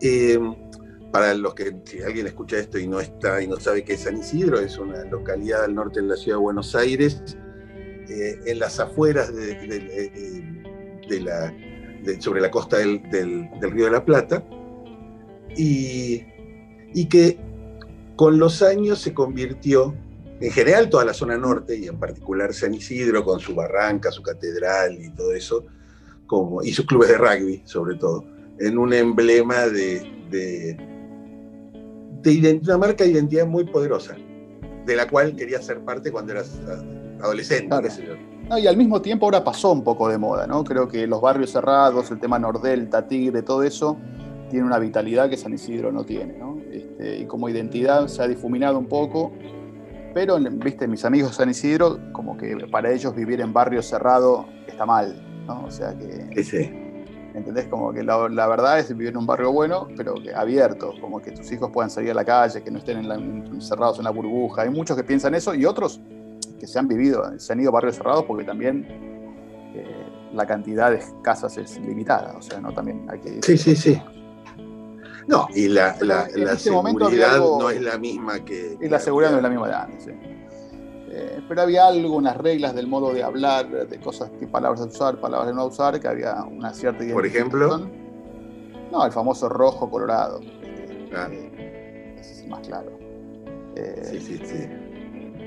Eh, 0.00 0.38
para 1.12 1.34
los 1.34 1.54
que, 1.54 1.76
si 1.84 2.00
alguien 2.02 2.26
escucha 2.26 2.56
esto 2.58 2.78
y 2.78 2.86
no 2.86 3.00
está 3.00 3.42
y 3.42 3.48
no 3.48 3.56
sabe 3.56 3.84
qué 3.84 3.94
es 3.94 4.00
San 4.00 4.16
Isidro, 4.16 4.58
es 4.60 4.78
una 4.78 5.04
localidad 5.04 5.64
al 5.64 5.74
norte 5.74 6.00
de 6.00 6.06
la 6.06 6.16
ciudad 6.16 6.38
de 6.38 6.42
Buenos 6.42 6.74
Aires, 6.74 7.22
eh, 8.08 8.38
en 8.46 8.58
las 8.60 8.80
afueras 8.80 9.34
de, 9.34 9.54
de- 9.66 10.44
de 11.08 11.20
la, 11.20 11.52
sobre 12.20 12.40
la 12.40 12.50
costa 12.50 12.78
del, 12.78 13.02
del- 13.10 13.50
del 13.60 13.70
Río 13.72 13.86
de 13.86 13.90
la 13.90 14.04
Plata, 14.04 14.42
y, 15.56 16.22
y 16.94 17.06
que 17.08 17.38
con 18.20 18.38
los 18.38 18.60
años 18.60 18.98
se 18.98 19.14
convirtió, 19.14 19.94
en 20.42 20.52
general 20.52 20.90
toda 20.90 21.06
la 21.06 21.14
zona 21.14 21.38
norte, 21.38 21.78
y 21.78 21.86
en 21.86 21.98
particular 21.98 22.52
San 22.52 22.74
Isidro, 22.74 23.24
con 23.24 23.40
su 23.40 23.54
barranca, 23.54 24.10
su 24.10 24.22
catedral 24.22 25.02
y 25.02 25.08
todo 25.14 25.32
eso, 25.32 25.64
como, 26.26 26.62
y 26.62 26.70
sus 26.70 26.84
clubes 26.84 27.08
de 27.08 27.16
rugby 27.16 27.62
sobre 27.64 27.94
todo, 27.94 28.26
en 28.58 28.76
un 28.76 28.92
emblema 28.92 29.68
de, 29.68 30.02
de, 30.30 30.76
de 32.22 32.60
una 32.62 32.76
marca 32.76 33.04
de 33.04 33.10
identidad 33.12 33.46
muy 33.46 33.64
poderosa, 33.64 34.14
de 34.84 34.96
la 34.96 35.08
cual 35.08 35.34
quería 35.34 35.62
ser 35.62 35.80
parte 35.80 36.12
cuando 36.12 36.32
eras 36.32 36.60
adolescente. 37.22 37.74
No, 38.50 38.58
y 38.58 38.66
al 38.66 38.76
mismo 38.76 39.00
tiempo 39.00 39.24
ahora 39.24 39.42
pasó 39.42 39.72
un 39.72 39.82
poco 39.82 40.10
de 40.10 40.18
moda, 40.18 40.46
¿no? 40.46 40.62
Creo 40.62 40.88
que 40.88 41.06
los 41.06 41.22
barrios 41.22 41.52
cerrados, 41.52 42.10
el 42.10 42.20
tema 42.20 42.38
Nordelta, 42.38 43.08
Tigre, 43.08 43.40
todo 43.40 43.62
eso, 43.62 43.96
tiene 44.50 44.66
una 44.66 44.78
vitalidad 44.78 45.30
que 45.30 45.36
San 45.36 45.54
Isidro 45.54 45.90
no 45.90 46.04
tiene, 46.04 46.36
¿no? 46.36 46.58
Este, 46.70 47.20
y 47.20 47.26
como 47.26 47.48
identidad 47.48 48.06
se 48.08 48.22
ha 48.22 48.28
difuminado 48.28 48.78
un 48.78 48.86
poco, 48.86 49.32
pero, 50.12 50.38
viste, 50.38 50.88
mis 50.88 51.04
amigos 51.04 51.30
de 51.30 51.36
San 51.36 51.50
Isidro, 51.50 51.98
como 52.12 52.36
que 52.36 52.66
para 52.70 52.90
ellos 52.90 53.14
vivir 53.14 53.40
en 53.40 53.52
barrio 53.52 53.80
cerrado 53.82 54.46
está 54.66 54.84
mal, 54.84 55.44
¿no? 55.46 55.64
O 55.64 55.70
sea 55.70 55.96
que... 55.96 56.42
Sí. 56.42 56.70
¿Entendés? 57.32 57.66
Como 57.68 57.92
que 57.92 58.02
la, 58.02 58.16
verdad 58.48 58.80
es 58.80 58.88
vivir 58.88 59.10
en 59.10 59.18
un 59.18 59.26
barrio 59.26 59.52
bueno, 59.52 59.86
pero 59.96 60.14
que 60.14 60.34
abierto, 60.34 60.94
como 61.00 61.20
que 61.20 61.30
tus 61.30 61.50
hijos 61.52 61.70
puedan 61.70 61.88
salir 61.88 62.10
a 62.10 62.14
la 62.14 62.24
calle, 62.24 62.60
que 62.60 62.72
no 62.72 62.78
estén 62.78 63.08
encerrados 63.08 63.98
en 63.98 64.04
la 64.04 64.10
burbuja. 64.10 64.62
Hay 64.62 64.70
muchos 64.70 64.96
que 64.96 65.04
piensan 65.04 65.36
eso 65.36 65.54
y 65.54 65.64
otros 65.64 66.00
que 66.58 66.66
se 66.66 66.78
han 66.78 66.88
vivido, 66.88 67.38
se 67.38 67.52
han 67.52 67.60
ido 67.60 67.70
a 67.70 67.72
barrios 67.72 67.96
cerrados 67.96 68.24
porque 68.24 68.42
también 68.42 68.84
eh, 69.74 70.06
la 70.32 70.44
cantidad 70.44 70.90
de 70.90 71.00
casas 71.22 71.56
es 71.56 71.78
limitada, 71.78 72.34
o 72.36 72.42
sea, 72.42 72.60
no 72.60 72.72
también 72.72 73.06
hay 73.08 73.20
que... 73.20 73.40
Sí, 73.42 73.56
sí, 73.56 73.76
sí. 73.76 74.02
No, 75.26 75.48
y 75.54 75.68
la, 75.68 75.96
la, 76.00 76.28
la 76.34 76.56
seguridad 76.56 77.38
no 77.38 77.70
es 77.70 77.80
la 77.80 77.98
misma 77.98 78.44
que... 78.44 78.76
Y 78.80 78.88
la 78.88 78.98
seguridad 78.98 79.30
no 79.30 79.36
es 79.36 79.42
la 79.42 79.48
misma 79.48 79.68
de 79.68 79.74
antes, 79.74 80.04
sí. 80.04 80.10
Eh, 81.12 81.40
pero 81.48 81.62
había 81.62 81.86
algo, 81.86 82.14
unas 82.14 82.36
reglas 82.36 82.74
del 82.74 82.86
modo 82.86 83.12
de 83.12 83.22
hablar, 83.22 83.88
de 83.88 84.00
cosas, 84.00 84.30
que 84.38 84.46
palabras 84.46 84.80
de 84.80 84.86
usar, 84.86 85.20
palabras 85.20 85.48
de 85.48 85.54
no 85.54 85.66
usar, 85.66 85.98
que 85.98 86.06
había 86.06 86.44
una 86.44 86.72
cierta 86.72 87.04
Por 87.12 87.26
ejemplo. 87.26 87.88
No, 88.92 89.04
el 89.04 89.12
famoso 89.12 89.48
rojo 89.48 89.90
colorado. 89.90 90.40
Claro. 91.10 91.34
ese 91.34 92.32
es 92.32 92.46
más 92.48 92.60
claro. 92.66 92.96
sí, 94.04 94.20
sí, 94.20 94.40
sí. 94.44 94.68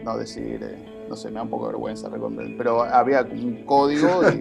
No 0.03 0.17
decir 0.17 0.93
no 1.09 1.15
sé, 1.15 1.29
me 1.29 1.35
da 1.35 1.43
un 1.43 1.49
poco 1.49 1.67
de 1.67 1.73
vergüenza 1.73 2.09
pero 2.57 2.81
había 2.83 3.21
un 3.21 3.63
código 3.65 4.21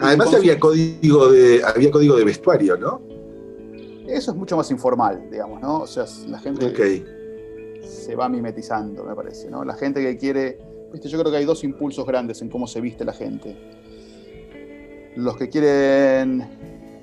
Además 0.00 0.34
había 0.34 0.58
código 0.58 1.30
de 1.30 1.62
había 1.64 1.90
código 1.90 2.16
de 2.16 2.24
vestuario, 2.24 2.76
¿no? 2.76 3.00
Eso 4.08 4.30
es 4.30 4.36
mucho 4.36 4.56
más 4.56 4.70
informal, 4.70 5.28
digamos, 5.30 5.60
¿no? 5.60 5.80
O 5.80 5.86
sea, 5.86 6.06
la 6.26 6.38
gente 6.38 6.72
se 7.82 8.16
va 8.16 8.28
mimetizando, 8.28 9.04
me 9.04 9.14
parece, 9.14 9.50
¿no? 9.50 9.64
La 9.64 9.74
gente 9.74 10.00
que 10.00 10.16
quiere, 10.16 10.58
viste, 10.92 11.08
yo 11.08 11.18
creo 11.18 11.30
que 11.30 11.38
hay 11.38 11.44
dos 11.44 11.62
impulsos 11.62 12.06
grandes 12.06 12.40
en 12.40 12.48
cómo 12.48 12.66
se 12.66 12.80
viste 12.80 13.04
la 13.04 13.12
gente. 13.12 13.56
Los 15.14 15.36
que 15.36 15.50
quieren 15.50 16.48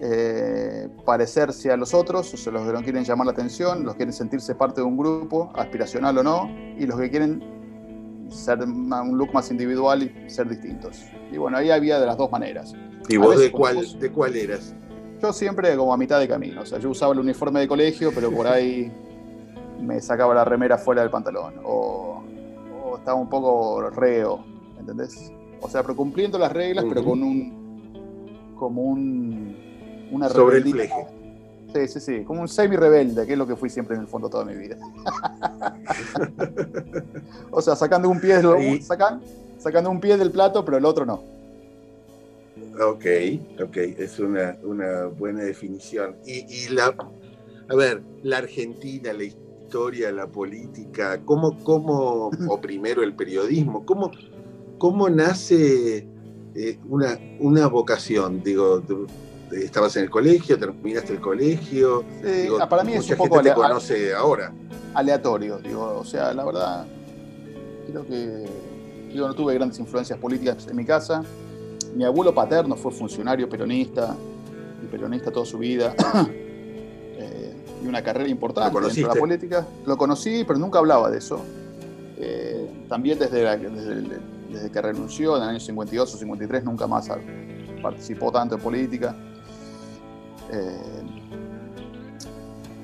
eh, 0.02 0.90
parecerse 1.06 1.72
a 1.72 1.78
los 1.78 1.94
otros, 1.94 2.34
o 2.34 2.38
sea, 2.38 2.52
los 2.52 2.66
que 2.66 2.74
no 2.74 2.82
quieren 2.82 3.04
llamar 3.04 3.28
la 3.28 3.34
atención, 3.34 3.84
los 3.84 3.94
que 3.94 3.98
quieren 3.98 4.14
sentirse 4.14 4.56
parte 4.56 4.82
de 4.82 4.88
un 4.88 4.98
grupo, 4.98 5.52
aspiracional 5.54 6.18
o 6.18 6.24
no, 6.24 6.50
y 6.78 6.88
los 6.88 7.00
que 7.00 7.12
quieren 7.12 7.44
ser 8.30 8.64
un 8.64 9.18
look 9.18 9.32
más 9.32 9.52
individual 9.52 10.02
y 10.02 10.30
ser 10.30 10.50
distintos. 10.50 11.04
Y 11.32 11.38
bueno, 11.38 11.58
ahí 11.58 11.70
había 11.70 12.00
de 12.00 12.08
las 12.08 12.18
dos 12.18 12.32
maneras. 12.32 12.74
¿Y 13.08 13.18
vos 13.18 13.40
de 13.40 13.52
cuál, 13.52 14.00
de 14.00 14.12
cuál 14.12 14.36
eras? 14.36 14.74
Yo 15.26 15.34
siempre 15.34 15.76
como 15.76 15.92
a 15.92 15.98
mitad 15.98 16.20
de 16.20 16.28
camino. 16.28 16.62
O 16.62 16.66
sea, 16.68 16.78
yo 16.78 16.92
usaba 16.92 17.14
el 17.14 17.20
uniforme 17.20 17.60
de 17.60 17.68
colegio, 17.68 18.12
pero 18.14 18.30
por 18.30 18.46
ahí 18.46 18.92
me 19.82 20.00
sacaba 20.00 20.36
la 20.36 20.46
remera 20.46 20.78
fuera 20.78 21.02
del 21.02 21.10
pantalón. 21.10 21.56
O, 21.64 22.22
estaba 22.96 23.18
un 23.18 23.28
poco 23.28 23.90
reo, 23.90 24.46
¿entendés? 24.80 25.32
O 25.62 25.68
sea, 25.68 25.82
pero 25.82 25.96
cumpliendo 25.96 26.38
las 26.38 26.52
reglas, 26.52 26.86
pero 26.88 27.04
con 27.04 27.24
un. 27.24 28.54
como 28.56 28.84
un. 28.84 29.58
Una 30.12 30.30
Sobre 30.30 30.58
el 30.58 30.70
fleje. 30.70 31.08
Sí, 31.74 31.88
sí, 31.88 32.00
sí, 32.00 32.24
como 32.24 32.42
un 32.42 32.48
semi-rebelde, 32.48 33.26
que 33.26 33.34
es 33.34 33.40
lo 33.40 33.48
que 33.48 33.56
fui 33.56 33.72
siempre 33.72 33.96
en 33.96 34.04
el 34.04 34.08
fondo 34.08 34.30
toda 34.30 34.46
mi 34.46 34.54
vida. 34.54 34.78
o 37.52 37.62
sea, 37.62 37.76
sacando 37.76 38.10
un 38.10 38.22
pie, 38.22 38.38
del, 38.38 38.84
sacando 39.58 39.90
un 39.90 40.00
pie 40.00 40.18
del 40.18 40.30
plato, 40.30 40.64
pero 40.64 40.78
el 40.78 40.86
otro 40.86 41.04
no. 41.04 41.35
Ok, 42.82 43.06
ok, 43.62 43.78
es 43.98 44.20
una, 44.20 44.58
buena 45.18 45.44
definición. 45.44 46.16
Y, 46.26 46.70
la, 46.70 46.96
a 47.70 47.76
ver, 47.76 48.02
la 48.24 48.38
Argentina, 48.38 49.12
la 49.14 49.24
historia, 49.24 50.12
la 50.12 50.28
política, 50.28 51.22
¿cómo, 51.26 51.58
cómo 51.64 52.30
o 52.50 52.62
primero 52.62 53.04
el 53.04 53.14
periodismo, 53.16 53.86
cómo, 53.86 54.12
cómo 54.78 55.10
nace 55.10 56.08
eh, 56.56 56.80
una, 56.88 57.20
una 57.40 57.68
vocación? 57.68 58.42
Digo, 58.42 58.82
estabas 59.52 59.96
en 59.98 60.04
el 60.04 60.10
colegio, 60.10 60.58
terminaste 60.58 61.14
el 61.14 61.22
colegio. 61.22 62.06
Ah, 62.60 62.70
para 62.70 62.84
mí 62.84 62.94
es 62.94 63.10
un 63.10 63.18
poco 63.18 63.42
te 63.42 63.54
conoce 63.54 64.14
ahora. 64.14 64.54
aleatorio, 64.94 65.60
digo, 65.60 65.98
o 66.00 66.06
sea, 66.06 66.34
la 66.34 66.46
verdad, 66.46 66.88
creo 67.88 68.06
que 68.06 68.46
no 69.14 69.34
tuve 69.34 69.54
grandes 69.54 69.80
influencias 69.80 70.20
políticas 70.20 70.68
en 70.68 70.76
mi 70.76 70.86
casa. 70.86 71.24
Mi 71.96 72.04
abuelo 72.04 72.36
paterno 72.36 72.76
fue 72.76 72.92
funcionario 72.92 73.48
peronista, 73.48 74.16
y 74.84 74.86
peronista 74.88 75.32
toda 75.32 75.46
su 75.46 75.58
vida, 75.58 75.96
eh, 77.18 77.54
y 77.82 77.88
una 77.88 78.04
carrera 78.04 78.30
importante 78.30 78.78
dentro 78.80 78.94
de 78.94 79.16
la 79.16 79.20
política. 79.20 79.66
Lo 79.86 79.98
conocí, 79.98 80.44
pero 80.46 80.60
nunca 80.60 80.80
hablaba 80.80 81.10
de 81.10 81.20
eso. 81.20 81.42
Eh, 82.18 82.70
también 82.90 83.18
desde, 83.18 83.58
desde, 84.50 84.72
que 84.72 84.82
renunció 84.82 85.38
en 85.38 85.44
el 85.44 85.50
año 85.50 85.60
52 85.60 86.14
o 86.14 86.18
53 86.18 86.64
nunca 86.66 86.86
más 86.86 87.10
participó 87.82 88.30
tanto 88.30 88.56
en 88.56 88.62
política. 88.62 89.16
Eh, 90.52 91.04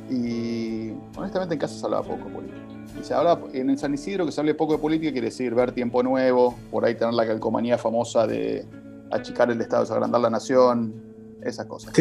y 0.10 0.94
honestamente 1.18 1.56
en 1.56 1.60
casa 1.60 1.76
se 1.78 1.86
hablaba 1.86 2.04
poco 2.04 2.30
de 2.30 2.36
política. 2.36 2.58
Y 3.00 3.04
se 3.04 3.14
habla, 3.14 3.40
en 3.52 3.70
el 3.70 3.78
San 3.78 3.94
Isidro 3.94 4.26
que 4.26 4.32
se 4.32 4.40
hable 4.40 4.54
poco 4.54 4.74
de 4.74 4.80
política 4.80 5.12
quiere 5.12 5.28
decir 5.28 5.54
ver 5.54 5.74
tiempo 5.74 6.02
nuevo, 6.02 6.56
por 6.70 6.86
ahí 6.86 6.96
tener 6.96 7.14
la 7.14 7.26
calcomanía 7.26 7.78
famosa 7.78 8.26
de 8.26 8.66
achicar 9.12 9.52
el 9.52 9.60
Estado, 9.62 9.92
agrandar 9.94 10.22
la 10.22 10.30
nación, 10.30 10.94
esas 11.42 11.66
cosas. 11.66 11.94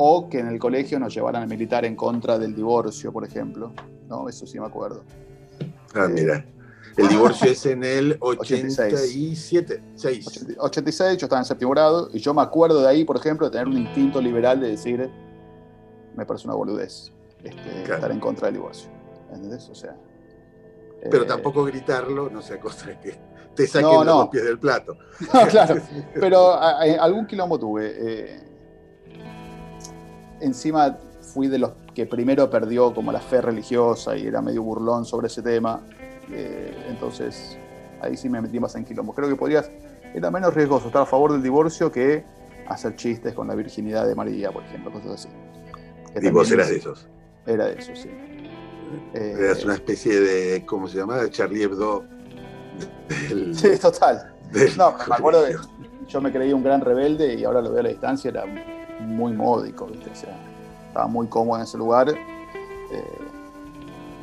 O 0.00 0.28
que 0.28 0.38
en 0.38 0.48
el 0.48 0.58
colegio 0.58 0.98
nos 1.00 1.14
llevaran 1.14 1.42
a 1.42 1.46
militar 1.46 1.84
en 1.84 1.96
contra 1.96 2.38
del 2.38 2.54
divorcio, 2.54 3.12
por 3.12 3.24
ejemplo. 3.24 3.72
¿no? 4.08 4.28
Eso 4.28 4.46
sí 4.46 4.58
me 4.60 4.66
acuerdo. 4.66 5.02
Ah, 5.94 6.08
mira. 6.08 6.44
El 6.96 7.08
divorcio 7.08 7.50
es 7.50 7.64
en 7.66 7.84
el 7.84 8.16
87, 8.20 9.82
86. 10.58 11.16
yo 11.16 11.26
estaba 11.26 11.40
en 11.40 11.44
séptimo 11.44 11.70
grado 11.70 12.10
y 12.12 12.18
yo 12.18 12.34
me 12.34 12.42
acuerdo 12.42 12.80
de 12.80 12.88
ahí, 12.88 13.04
por 13.04 13.16
ejemplo, 13.16 13.46
de 13.46 13.52
tener 13.52 13.68
un 13.68 13.78
instinto 13.78 14.20
liberal 14.20 14.60
de 14.60 14.68
decir, 14.70 15.08
me 16.16 16.26
parece 16.26 16.48
una 16.48 16.56
boludez 16.56 17.12
este, 17.44 17.82
estar 17.82 18.10
en 18.10 18.18
contra 18.18 18.46
del 18.46 18.54
divorcio. 18.54 18.90
¿Entendés? 19.32 19.68
O 19.68 19.74
sea. 19.74 19.96
Pero 21.08 21.22
eh, 21.22 21.26
tampoco 21.26 21.64
gritarlo, 21.64 22.28
no 22.30 22.42
sea 22.42 22.58
cosa 22.58 22.88
de 22.88 22.98
que 22.98 23.20
te 23.58 23.66
saquen 23.66 24.06
los 24.06 24.28
pies 24.28 24.44
del 24.44 24.58
plato. 24.58 24.96
No, 25.34 25.46
claro. 25.48 25.80
Pero 26.14 26.54
algún 26.54 27.26
quilombo 27.26 27.58
tuve. 27.58 27.92
Eh, 27.96 28.40
encima 30.40 30.96
fui 31.20 31.48
de 31.48 31.58
los 31.58 31.72
que 31.92 32.06
primero 32.06 32.48
perdió 32.48 32.94
como 32.94 33.10
la 33.10 33.20
fe 33.20 33.42
religiosa 33.42 34.16
y 34.16 34.28
era 34.28 34.40
medio 34.40 34.62
burlón 34.62 35.04
sobre 35.04 35.26
ese 35.26 35.42
tema. 35.42 35.82
Eh, 36.30 36.86
entonces, 36.88 37.58
ahí 38.00 38.16
sí 38.16 38.28
me 38.28 38.40
metí 38.40 38.60
más 38.60 38.76
en 38.76 38.84
quilombo. 38.84 39.12
Creo 39.12 39.28
que 39.28 39.34
podrías, 39.34 39.70
era 40.14 40.30
menos 40.30 40.54
riesgoso 40.54 40.86
estar 40.86 41.02
a 41.02 41.06
favor 41.06 41.32
del 41.32 41.42
divorcio 41.42 41.90
que 41.90 42.24
hacer 42.68 42.94
chistes 42.94 43.34
con 43.34 43.48
la 43.48 43.56
virginidad 43.56 44.06
de 44.06 44.14
María, 44.14 44.52
por 44.52 44.62
ejemplo, 44.62 44.92
cosas 44.92 45.26
así. 45.26 45.28
y 46.26 46.30
vos 46.30 46.50
eras 46.52 46.68
de 46.68 46.76
esos. 46.76 47.08
Era 47.44 47.66
de 47.66 47.78
esos, 47.78 47.98
sí. 47.98 48.10
Eras 49.14 49.64
una 49.64 49.74
especie 49.74 50.20
de, 50.20 50.64
¿cómo 50.64 50.86
se 50.86 50.98
llama? 50.98 51.28
Charlie 51.30 51.64
Hebdo. 51.64 52.04
Sí, 53.54 53.78
total. 53.80 54.34
No, 54.76 54.94
me 55.08 55.14
acuerdo 55.14 55.42
de, 55.42 55.56
yo 56.08 56.20
me 56.20 56.32
creía 56.32 56.56
un 56.56 56.62
gran 56.62 56.80
rebelde 56.80 57.34
y 57.34 57.44
ahora 57.44 57.60
lo 57.60 57.70
veo 57.70 57.80
a 57.80 57.82
la 57.82 57.88
distancia, 57.90 58.30
era 58.30 58.44
muy 59.00 59.32
módico, 59.32 59.86
¿viste? 59.86 60.10
O 60.10 60.14
sea, 60.14 60.36
estaba 60.88 61.06
muy 61.06 61.26
cómodo 61.26 61.58
en 61.58 61.64
ese 61.64 61.76
lugar 61.76 62.08
eh, 62.08 63.04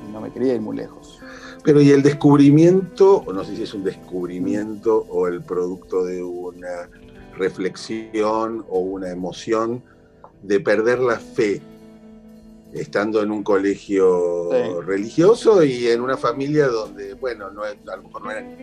y 0.07 0.11
no 0.11 0.21
me 0.21 0.31
quería 0.31 0.55
ir 0.55 0.61
muy 0.61 0.77
lejos. 0.77 1.19
Pero 1.63 1.81
y 1.81 1.91
el 1.91 2.03
descubrimiento, 2.03 3.23
o 3.25 3.33
no 3.33 3.43
sé 3.43 3.55
si 3.55 3.63
es 3.63 3.73
un 3.73 3.83
descubrimiento 3.83 5.05
o 5.09 5.27
el 5.27 5.41
producto 5.41 6.03
de 6.03 6.23
una 6.23 6.89
reflexión 7.37 8.65
o 8.69 8.79
una 8.79 9.09
emoción 9.09 9.83
de 10.41 10.59
perder 10.59 10.99
la 10.99 11.17
fe 11.17 11.61
estando 12.75 13.21
en 13.21 13.31
un 13.31 13.43
colegio 13.43 14.81
religioso 14.81 15.63
y 15.63 15.87
en 15.87 16.01
una 16.01 16.17
familia 16.17 16.67
donde, 16.67 17.13
bueno, 17.13 17.49
no, 17.49 17.63
a 17.63 17.95
lo 17.95 18.03
mejor 18.03 18.23
no 18.23 18.31
eran 18.31 18.57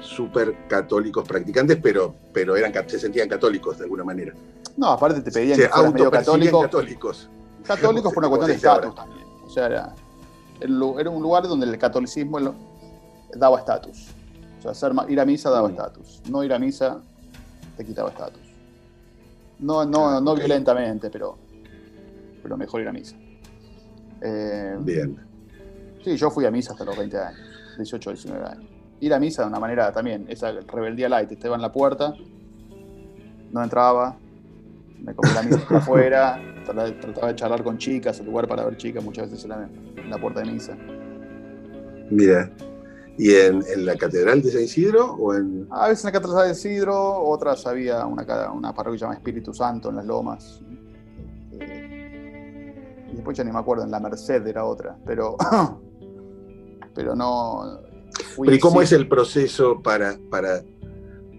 súper 0.00 0.66
católicos 0.68 1.26
practicantes, 1.26 1.78
pero, 1.82 2.14
pero 2.32 2.56
eran, 2.56 2.72
se 2.88 2.98
sentían 2.98 3.28
católicos 3.28 3.78
de 3.78 3.84
alguna 3.84 4.04
manera. 4.04 4.32
No, 4.76 4.88
aparte 4.88 5.20
te 5.20 5.30
pedían 5.30 5.58
que 5.58 5.68
fueras 5.68 5.92
medio 5.92 6.10
católico. 6.10 6.62
católicos. 6.62 7.28
Católicos 7.64 8.12
por 8.14 8.24
una 8.24 8.28
cuestión 8.28 8.50
de 8.50 8.56
estatus 8.56 8.94
también. 8.94 9.26
O 9.44 9.50
sea, 9.50 9.66
era 9.66 9.94
era 10.62 11.10
un 11.10 11.22
lugar 11.22 11.46
donde 11.48 11.66
el 11.66 11.78
catolicismo 11.78 12.38
daba 13.34 13.58
estatus. 13.58 14.08
O 14.64 14.74
sea, 14.74 14.90
ir 15.08 15.20
a 15.20 15.24
misa 15.24 15.50
daba 15.50 15.68
estatus. 15.68 16.22
No 16.28 16.44
ir 16.44 16.52
a 16.52 16.58
misa 16.58 17.00
te 17.76 17.84
quitaba 17.84 18.10
estatus. 18.10 18.40
No, 19.58 19.84
no, 19.84 20.08
ah, 20.08 20.20
no 20.20 20.34
violentamente, 20.34 21.10
pero, 21.10 21.36
pero 22.42 22.56
mejor 22.56 22.80
ir 22.80 22.88
a 22.88 22.92
misa. 22.92 23.16
Eh, 24.22 24.76
Bien. 24.80 25.18
Sí, 26.04 26.16
yo 26.16 26.30
fui 26.30 26.44
a 26.44 26.50
misa 26.50 26.72
hasta 26.72 26.84
los 26.84 26.96
20 26.96 27.18
años, 27.18 27.40
18, 27.76 28.10
19 28.10 28.46
años. 28.46 28.64
Ir 29.00 29.12
a 29.14 29.18
misa 29.18 29.42
de 29.42 29.48
una 29.48 29.58
manera 29.58 29.92
también, 29.92 30.26
esa 30.28 30.52
rebeldía 30.52 31.08
light, 31.08 31.30
estaba 31.32 31.56
en 31.56 31.62
la 31.62 31.72
puerta, 31.72 32.14
no 33.50 33.62
entraba, 33.62 34.16
me 35.00 35.14
comí 35.14 35.32
la 35.34 35.42
misa 35.42 35.58
afuera, 35.76 36.40
trataba 36.64 37.28
de 37.28 37.36
charlar 37.36 37.62
con 37.64 37.78
chicas, 37.78 38.20
el 38.20 38.26
lugar 38.26 38.46
para 38.46 38.64
ver 38.64 38.76
chicas 38.76 39.02
muchas 39.02 39.30
veces 39.30 39.44
era 39.44 39.68
en 39.96 40.10
la 40.10 40.18
puerta 40.18 40.40
de 40.40 40.52
misa. 40.52 40.76
Mira, 42.10 42.50
¿y 43.18 43.34
en, 43.34 43.62
la 43.84 43.96
Catedral 43.96 44.42
de 44.42 44.50
San 44.50 44.62
Isidro 44.62 45.14
o 45.14 45.34
en...? 45.34 45.66
A 45.70 45.88
veces 45.88 46.04
en 46.04 46.08
la 46.08 46.12
Catedral 46.12 46.48
de 46.48 46.54
San 46.54 46.70
Isidro, 46.72 47.22
otras 47.22 47.66
había 47.66 48.06
una, 48.06 48.24
una 48.52 48.74
parroquia 48.74 49.00
llamada 49.00 49.18
Espíritu 49.18 49.52
Santo 49.52 49.90
en 49.90 49.96
las 49.96 50.06
Lomas. 50.06 50.60
Eh, 53.12 53.14
y 53.14 53.16
después 53.16 53.36
ya 53.36 53.44
ni 53.44 53.52
me 53.52 53.58
acuerdo, 53.58 53.84
en 53.84 53.90
la 53.90 54.00
Merced 54.00 54.46
era 54.46 54.64
otra, 54.64 54.96
pero, 55.04 55.36
pero 56.94 57.14
no... 57.14 57.80
¿y 58.44 58.58
cómo 58.58 58.82
es 58.82 58.92
el 58.92 59.08
proceso 59.08 59.80
para, 59.82 60.18
para... 60.30 60.62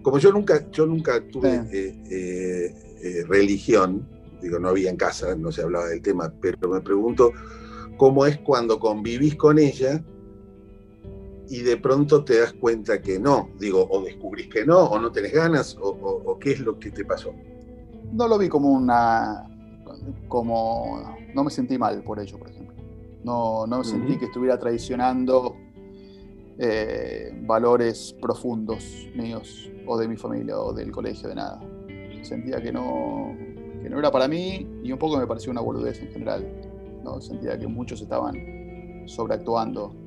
Como 0.02 0.18
yo 0.20 0.32
nunca, 0.32 0.70
yo 0.72 0.86
nunca 0.86 1.22
tuve 1.32 1.66
eh, 1.72 2.76
eh, 3.02 3.24
religión, 3.28 4.08
digo, 4.42 4.60
no 4.60 4.70
había 4.70 4.90
en 4.90 4.98
casa, 4.98 5.36
no 5.36 5.52
se 5.52 5.62
hablaba 5.62 5.88
del 5.88 6.02
tema, 6.02 6.34
pero 6.42 6.70
me 6.70 6.82
pregunto 6.82 7.32
cómo 7.98 8.26
es 8.26 8.38
cuando 8.40 8.80
convivís 8.80 9.36
con 9.36 9.60
ella 9.60 10.04
y 11.48 11.62
de 11.62 11.78
pronto 11.78 12.24
te 12.24 12.40
das 12.40 12.54
cuenta 12.54 13.02
que 13.02 13.20
no, 13.20 13.50
digo, 13.60 13.88
o 13.90 14.02
descubrís 14.02 14.48
que 14.48 14.66
no, 14.66 14.86
o 14.86 15.00
no 15.00 15.12
tenés 15.12 15.34
ganas, 15.34 15.78
o, 15.80 16.38
qué 16.40 16.52
es 16.52 16.60
lo 16.60 16.80
que 16.80 16.92
te 16.92 17.06
pasó. 17.06 17.34
No 18.12 18.28
lo 18.28 18.38
vi 18.38 18.50
como 18.50 18.72
una, 18.72 19.48
como, 20.28 21.16
no 21.34 21.44
me 21.44 21.52
sentí 21.52 21.78
mal 21.78 22.04
por 22.04 22.20
ello, 22.20 22.38
por 22.38 22.50
ejemplo. 22.50 22.76
No, 23.24 23.66
no 23.68 23.84
sentí 23.84 24.18
que 24.18 24.26
estuviera 24.26 24.60
traicionando 24.60 25.56
eh, 26.58 27.32
valores 27.46 28.16
profundos 28.22 29.08
míos, 29.16 29.72
o 29.86 29.98
de 29.98 30.08
mi 30.08 30.18
familia, 30.18 30.60
o 30.60 30.74
del 30.74 30.92
colegio, 30.92 31.30
de 31.30 31.36
nada. 31.36 31.62
Sentía 32.22 32.62
que 32.62 32.72
no, 32.72 33.36
que 33.82 33.90
no 33.90 34.00
era 34.00 34.12
para 34.12 34.28
mí, 34.28 34.68
y 34.84 34.92
un 34.92 35.00
poco 35.00 35.18
me 35.18 35.28
pareció 35.28 35.52
una 35.52 35.62
boludez 35.62 36.02
en 36.02 36.12
general. 36.12 36.46
¿no? 37.04 37.22
Sentía 37.22 37.58
que 37.58 37.68
muchos 37.68 38.02
estaban 38.02 38.36
sobreactuando 39.06 40.04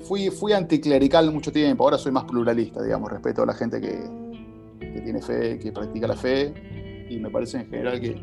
fui, 0.00 0.30
fui 0.30 0.52
anticlerical 0.52 1.32
mucho 1.32 1.50
tiempo, 1.50 1.84
ahora 1.84 1.98
soy 1.98 2.12
más 2.12 2.24
pluralista, 2.24 2.82
digamos, 2.82 3.10
respeto 3.10 3.42
a 3.42 3.46
la 3.46 3.54
gente 3.54 3.80
que, 3.80 3.98
tiene 5.02 5.22
fe, 5.22 5.58
que 5.58 5.72
practica 5.72 6.06
la 6.06 6.16
fe, 6.16 7.06
y 7.08 7.18
me 7.18 7.30
parece 7.30 7.58
en 7.58 7.66
general 7.66 8.00
que, 8.00 8.20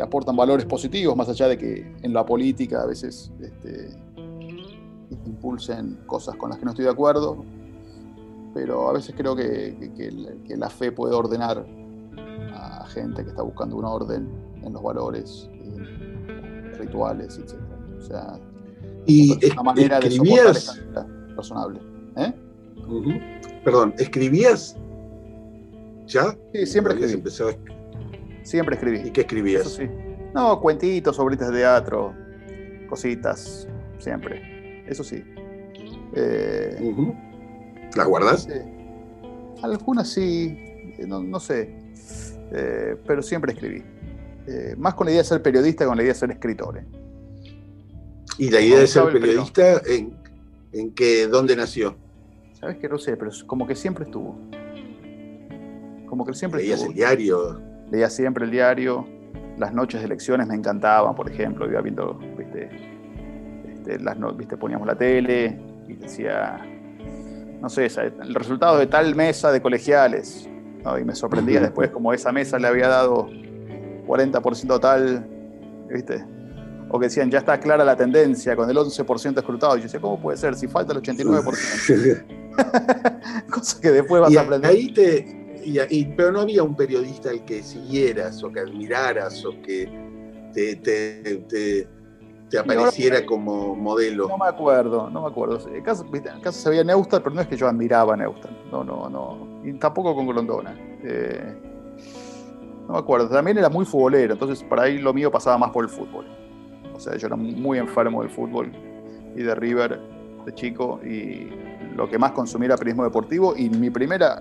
aportan 0.00 0.36
valores 0.36 0.66
positivos, 0.66 1.16
más 1.16 1.28
allá 1.28 1.48
de 1.48 1.58
que 1.58 1.96
en 2.02 2.12
la 2.12 2.24
política 2.24 2.82
a 2.82 2.86
veces 2.86 3.30
este, 3.40 3.90
impulsen 5.26 5.98
cosas 6.06 6.36
con 6.36 6.50
las 6.50 6.58
que 6.58 6.64
no 6.64 6.70
estoy 6.70 6.84
de 6.84 6.90
acuerdo, 6.90 7.44
pero 8.54 8.88
a 8.88 8.92
veces 8.92 9.14
creo 9.16 9.34
que, 9.36 9.90
que, 9.96 10.56
la 10.56 10.68
fe 10.68 10.92
puede 10.92 11.14
ordenar 11.14 11.64
a 12.52 12.84
gente 12.88 13.22
que 13.22 13.30
está 13.30 13.42
buscando 13.42 13.76
un 13.76 13.84
orden 13.84 14.28
en 14.62 14.72
los 14.72 14.82
valores, 14.82 15.48
rituales, 16.78 17.38
etc. 17.38 17.54
O 17.98 18.02
sea, 18.02 18.38
y 19.06 19.32
una 19.52 19.62
manera 19.62 19.98
escribías, 19.98 20.80
de 20.92 21.34
razonable. 21.34 21.80
¿eh? 22.16 22.34
Perdón, 23.64 23.94
¿escribías 23.98 24.76
ya? 26.06 26.36
Sí, 26.52 26.66
siempre 26.66 26.94
escribí. 26.94 27.22
Siempre 28.50 28.74
escribí. 28.74 28.98
¿Y 29.06 29.10
qué 29.12 29.20
escribías? 29.20 29.68
sí. 29.68 29.88
No, 30.34 30.60
cuentitos, 30.60 31.20
obritas 31.20 31.52
de 31.52 31.58
teatro, 31.58 32.12
cositas, 32.88 33.68
siempre. 34.00 34.84
Eso 34.88 35.04
sí. 35.04 35.22
Eh, 36.16 37.14
¿Las 37.94 38.08
guardas? 38.08 38.48
Algunas 39.62 40.08
sí, 40.08 40.56
eh, 40.98 41.06
no, 41.06 41.38
sé. 41.38 41.76
pero 43.06 43.22
siempre 43.22 43.52
escribí. 43.52 43.84
más 44.76 44.94
con 44.94 45.06
la 45.06 45.12
idea 45.12 45.22
de 45.22 45.28
ser 45.28 45.42
periodista 45.42 45.84
que 45.84 45.88
con 45.88 45.96
la 45.96 46.02
idea 46.02 46.12
de 46.12 46.18
ser 46.18 46.32
escritor. 46.32 46.82
¿Y 48.36 48.50
la 48.50 48.60
idea 48.60 48.80
de 48.80 48.86
ser 48.88 49.12
periodista 49.12 49.80
en, 49.86 50.16
en 50.72 50.92
qué, 50.92 51.28
dónde 51.28 51.54
nació? 51.54 51.94
Sabes 52.58 52.78
que 52.78 52.88
no 52.88 52.98
sé, 52.98 53.16
pero 53.16 53.30
como 53.46 53.64
que 53.64 53.76
siempre 53.76 54.06
estuvo. 54.06 54.36
Como 56.08 56.26
que 56.26 56.34
siempre 56.34 56.62
¿Leías 56.62 56.82
el 56.82 56.94
diario? 56.94 57.69
Leía 57.90 58.10
siempre 58.10 58.44
el 58.44 58.50
diario. 58.50 59.06
Las 59.58 59.72
noches 59.72 60.00
de 60.00 60.06
elecciones 60.06 60.46
me 60.46 60.54
encantaban, 60.54 61.14
por 61.14 61.30
ejemplo. 61.30 61.68
Iba 61.68 61.80
viendo, 61.80 62.18
viste, 62.36 62.70
este, 63.68 63.98
las, 64.00 64.16
viste 64.36 64.56
poníamos 64.56 64.86
la 64.86 64.94
tele 64.94 65.58
y 65.88 65.94
decía, 65.94 66.60
no 67.60 67.68
sé, 67.68 67.86
el 67.86 68.34
resultado 68.34 68.78
de 68.78 68.86
tal 68.86 69.14
mesa 69.14 69.52
de 69.52 69.60
colegiales. 69.60 70.48
Y 70.98 71.04
me 71.04 71.14
sorprendía 71.14 71.60
después 71.60 71.90
como 71.90 72.12
esa 72.12 72.32
mesa 72.32 72.58
le 72.58 72.66
había 72.66 72.88
dado 72.88 73.28
40% 74.06 74.80
tal, 74.80 75.26
¿viste? 75.90 76.24
o 76.92 76.98
que 76.98 77.06
decían, 77.06 77.30
ya 77.30 77.38
está 77.38 77.58
clara 77.60 77.84
la 77.84 77.96
tendencia 77.96 78.56
con 78.56 78.68
el 78.68 78.76
11% 78.76 79.38
escrutado. 79.38 79.76
Y 79.76 79.80
yo 79.80 79.84
decía, 79.84 80.00
¿cómo 80.00 80.20
puede 80.20 80.36
ser 80.36 80.56
si 80.56 80.66
falta 80.66 80.92
el 80.92 81.00
89%? 81.00 82.24
Cosa 83.50 83.80
que 83.80 83.90
después 83.92 84.20
vas 84.20 84.36
a 84.36 84.40
aprender. 84.40 84.70
Ahí 84.70 84.92
te, 84.92 85.39
pero 86.16 86.32
no 86.32 86.40
había 86.40 86.62
un 86.62 86.74
periodista 86.74 87.30
al 87.30 87.44
que 87.44 87.62
siguieras 87.62 88.42
o 88.42 88.50
que 88.50 88.60
admiraras 88.60 89.44
o 89.44 89.60
que 89.62 89.88
te, 90.52 90.76
te, 90.76 92.58
apareciera 92.58 93.24
como 93.24 93.74
modelo. 93.74 94.28
No 94.28 94.38
me 94.38 94.46
acuerdo, 94.46 95.08
no 95.10 95.22
me 95.22 95.28
acuerdo. 95.28 95.58
En 95.72 95.82
caso, 95.82 96.04
en 96.12 96.52
se 96.52 96.70
veía 96.70 96.84
Neustar, 96.84 97.22
pero 97.22 97.34
no 97.34 97.40
es 97.40 97.48
que 97.48 97.56
yo 97.56 97.68
admiraba 97.68 98.14
a 98.14 98.16
Neustar. 98.16 98.50
No, 98.70 98.82
no, 98.84 99.08
no. 99.08 99.60
Y 99.64 99.72
tampoco 99.74 100.14
con 100.14 100.26
Grondona. 100.26 100.76
Eh, 101.04 101.54
no 102.86 102.94
me 102.94 102.98
acuerdo. 102.98 103.28
También 103.28 103.58
era 103.58 103.68
muy 103.68 103.84
futbolero, 103.84 104.32
entonces 104.32 104.64
para 104.64 104.82
ahí 104.82 104.98
lo 104.98 105.14
mío 105.14 105.30
pasaba 105.30 105.58
más 105.58 105.70
por 105.70 105.84
el 105.84 105.90
fútbol. 105.90 106.26
O 106.94 106.98
sea, 106.98 107.16
yo 107.16 107.28
era 107.28 107.36
muy 107.36 107.78
enfermo 107.78 108.22
del 108.22 108.30
fútbol 108.30 108.72
y 109.36 109.42
de 109.42 109.54
River 109.54 110.00
de 110.44 110.54
chico 110.54 111.00
y 111.04 111.48
lo 111.96 112.08
que 112.08 112.18
más 112.18 112.32
consumí 112.32 112.66
era 112.66 112.76
periodismo 112.76 113.04
deportivo 113.04 113.54
y 113.56 113.70
mi 113.70 113.90
primera, 113.90 114.40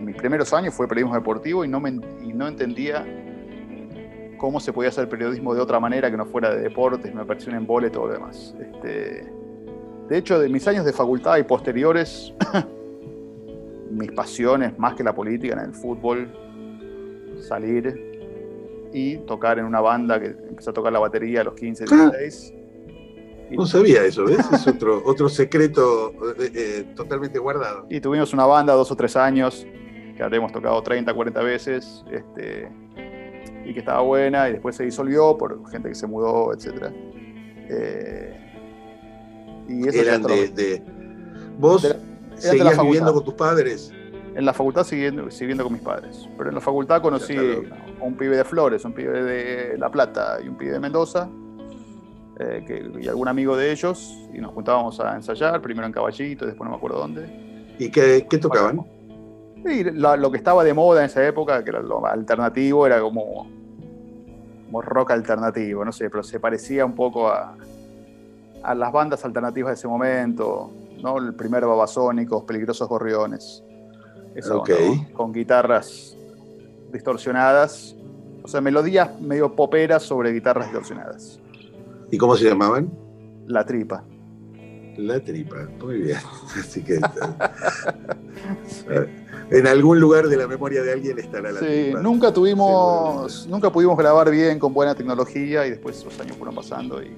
mis 0.00 0.16
primeros 0.16 0.52
años 0.52 0.74
fue 0.74 0.88
periodismo 0.88 1.14
deportivo 1.14 1.64
y 1.64 1.68
no, 1.68 1.80
me, 1.80 1.92
no 1.92 2.48
entendía 2.48 3.06
cómo 4.38 4.60
se 4.60 4.72
podía 4.72 4.90
hacer 4.90 5.08
periodismo 5.08 5.54
de 5.54 5.60
otra 5.60 5.80
manera 5.80 6.10
que 6.10 6.16
no 6.16 6.26
fuera 6.26 6.54
de 6.54 6.60
deportes, 6.60 7.14
me 7.14 7.24
pareció 7.24 7.50
un 7.50 7.58
embole 7.58 7.90
todo 7.90 8.08
lo 8.08 8.12
demás. 8.14 8.54
Este, 8.60 9.32
de 10.08 10.18
hecho, 10.18 10.38
de 10.38 10.48
mis 10.48 10.66
años 10.68 10.84
de 10.84 10.92
facultad 10.92 11.38
y 11.38 11.44
posteriores, 11.44 12.32
mis 13.90 14.12
pasiones 14.12 14.78
más 14.78 14.94
que 14.94 15.02
la 15.02 15.14
política 15.14 15.54
en 15.54 15.60
el 15.60 15.74
fútbol, 15.74 16.28
salir, 17.40 18.14
y 18.94 19.16
tocar 19.18 19.58
en 19.58 19.64
una 19.64 19.80
banda 19.80 20.20
que 20.20 20.26
empezó 20.26 20.70
a 20.70 20.72
tocar 20.72 20.92
la 20.92 21.00
batería 21.00 21.40
a 21.40 21.44
los 21.44 21.54
15, 21.54 21.84
16. 21.84 22.54
No 23.56 23.66
sabía 23.66 24.04
eso, 24.04 24.24
¿ves? 24.24 24.38
Es 24.52 24.66
otro, 24.66 25.02
otro 25.06 25.28
secreto 25.28 26.12
eh, 26.38 26.52
eh, 26.54 26.92
totalmente 26.94 27.38
guardado. 27.38 27.86
Y 27.90 28.00
tuvimos 28.00 28.32
una 28.32 28.46
banda 28.46 28.74
dos 28.74 28.90
o 28.90 28.96
tres 28.96 29.16
años 29.16 29.66
que 30.16 30.22
habremos 30.22 30.52
tocado 30.52 30.82
30, 30.82 31.12
40 31.12 31.40
veces 31.42 32.04
este, 32.10 32.70
y 33.64 33.72
que 33.72 33.80
estaba 33.80 34.00
buena 34.02 34.48
y 34.48 34.52
después 34.52 34.76
se 34.76 34.84
disolvió 34.84 35.36
por 35.36 35.68
gente 35.70 35.88
que 35.88 35.94
se 35.94 36.06
mudó, 36.06 36.52
etc. 36.52 36.92
Eh, 37.68 38.40
y 39.68 39.88
eso 39.88 40.00
Eran 40.00 40.22
de, 40.22 40.82
¿Vos 41.58 41.86
seguías 42.36 42.80
viviendo 42.80 43.12
con 43.12 43.24
tus 43.24 43.34
padres? 43.34 43.92
En 44.34 44.44
la 44.44 44.52
facultad 44.52 44.84
siguiendo, 44.84 45.30
siguiendo 45.30 45.62
con 45.64 45.72
mis 45.72 45.82
padres. 45.82 46.28
Pero 46.36 46.48
en 46.48 46.56
la 46.56 46.60
facultad 46.60 47.00
conocí 47.00 47.36
a 47.36 48.04
un 48.04 48.16
pibe 48.16 48.36
de 48.36 48.44
Flores, 48.44 48.84
un 48.84 48.92
pibe 48.92 49.22
de 49.22 49.78
La 49.78 49.90
Plata 49.90 50.38
y 50.44 50.48
un 50.48 50.56
pibe 50.56 50.72
de 50.72 50.80
Mendoza. 50.80 51.28
Eh, 52.38 52.64
que, 52.66 53.00
y 53.00 53.08
algún 53.08 53.28
amigo 53.28 53.56
de 53.56 53.70
ellos. 53.70 54.18
Y 54.32 54.38
nos 54.38 54.52
juntábamos 54.52 54.98
a 55.00 55.14
ensayar, 55.14 55.60
primero 55.60 55.86
en 55.86 55.92
Caballito, 55.92 56.46
después 56.46 56.64
no 56.64 56.70
me 56.70 56.76
acuerdo 56.76 56.98
dónde. 56.98 57.74
¿Y 57.78 57.90
qué, 57.90 58.26
qué 58.28 58.38
tocaban? 58.38 58.84
Y 59.64 59.84
lo 59.84 60.30
que 60.30 60.36
estaba 60.36 60.62
de 60.62 60.74
moda 60.74 61.00
en 61.00 61.06
esa 61.06 61.26
época, 61.26 61.64
que 61.64 61.70
era 61.70 61.80
lo 61.80 62.04
alternativo, 62.06 62.86
era 62.86 63.00
como, 63.00 63.48
como 64.66 64.82
rock 64.82 65.12
alternativo, 65.12 65.84
no 65.84 65.92
sé, 65.92 66.10
pero 66.10 66.22
se 66.22 66.38
parecía 66.38 66.84
un 66.84 66.94
poco 66.94 67.28
a, 67.28 67.56
a 68.62 68.74
las 68.74 68.92
bandas 68.92 69.24
alternativas 69.24 69.70
de 69.70 69.74
ese 69.74 69.88
momento, 69.88 70.70
¿no? 71.02 71.16
El 71.18 71.34
primer 71.34 71.64
Babasónicos, 71.64 72.44
Peligrosos 72.44 72.88
Gorriones. 72.88 73.62
Eso, 74.34 74.64
con 75.12 75.32
guitarras 75.32 76.16
distorsionadas, 76.92 77.94
o 78.42 78.48
sea, 78.48 78.60
melodías 78.60 79.20
medio 79.20 79.54
poperas 79.54 80.02
sobre 80.02 80.32
guitarras 80.32 80.66
distorsionadas. 80.66 81.40
¿Y 82.10 82.18
cómo 82.18 82.36
se 82.36 82.44
llamaban? 82.44 82.92
La 83.46 83.64
Tripa. 83.64 84.04
La 84.96 85.20
tripa, 85.20 85.68
muy 85.80 86.02
bien. 86.02 86.18
Así 86.58 86.82
que 86.82 87.00
en 89.50 89.66
algún 89.66 90.00
lugar 90.00 90.28
de 90.28 90.36
la 90.36 90.46
memoria 90.46 90.82
de 90.82 90.92
alguien 90.92 91.18
estará 91.18 91.50
la 91.52 91.60
sí, 91.60 91.92
Nunca 92.00 92.32
tuvimos, 92.32 93.46
nunca 93.48 93.70
pudimos 93.72 93.96
grabar 93.98 94.30
bien 94.30 94.58
con 94.58 94.72
buena 94.72 94.94
tecnología 94.94 95.66
y 95.66 95.70
después 95.70 96.04
los 96.04 96.18
años 96.20 96.36
fueron 96.36 96.54
pasando 96.54 97.02
y. 97.02 97.10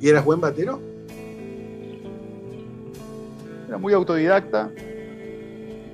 ¿Y 0.00 0.08
eras 0.08 0.24
buen 0.24 0.40
batero? 0.40 0.80
Era 3.66 3.78
muy 3.78 3.92
autodidacta. 3.92 4.70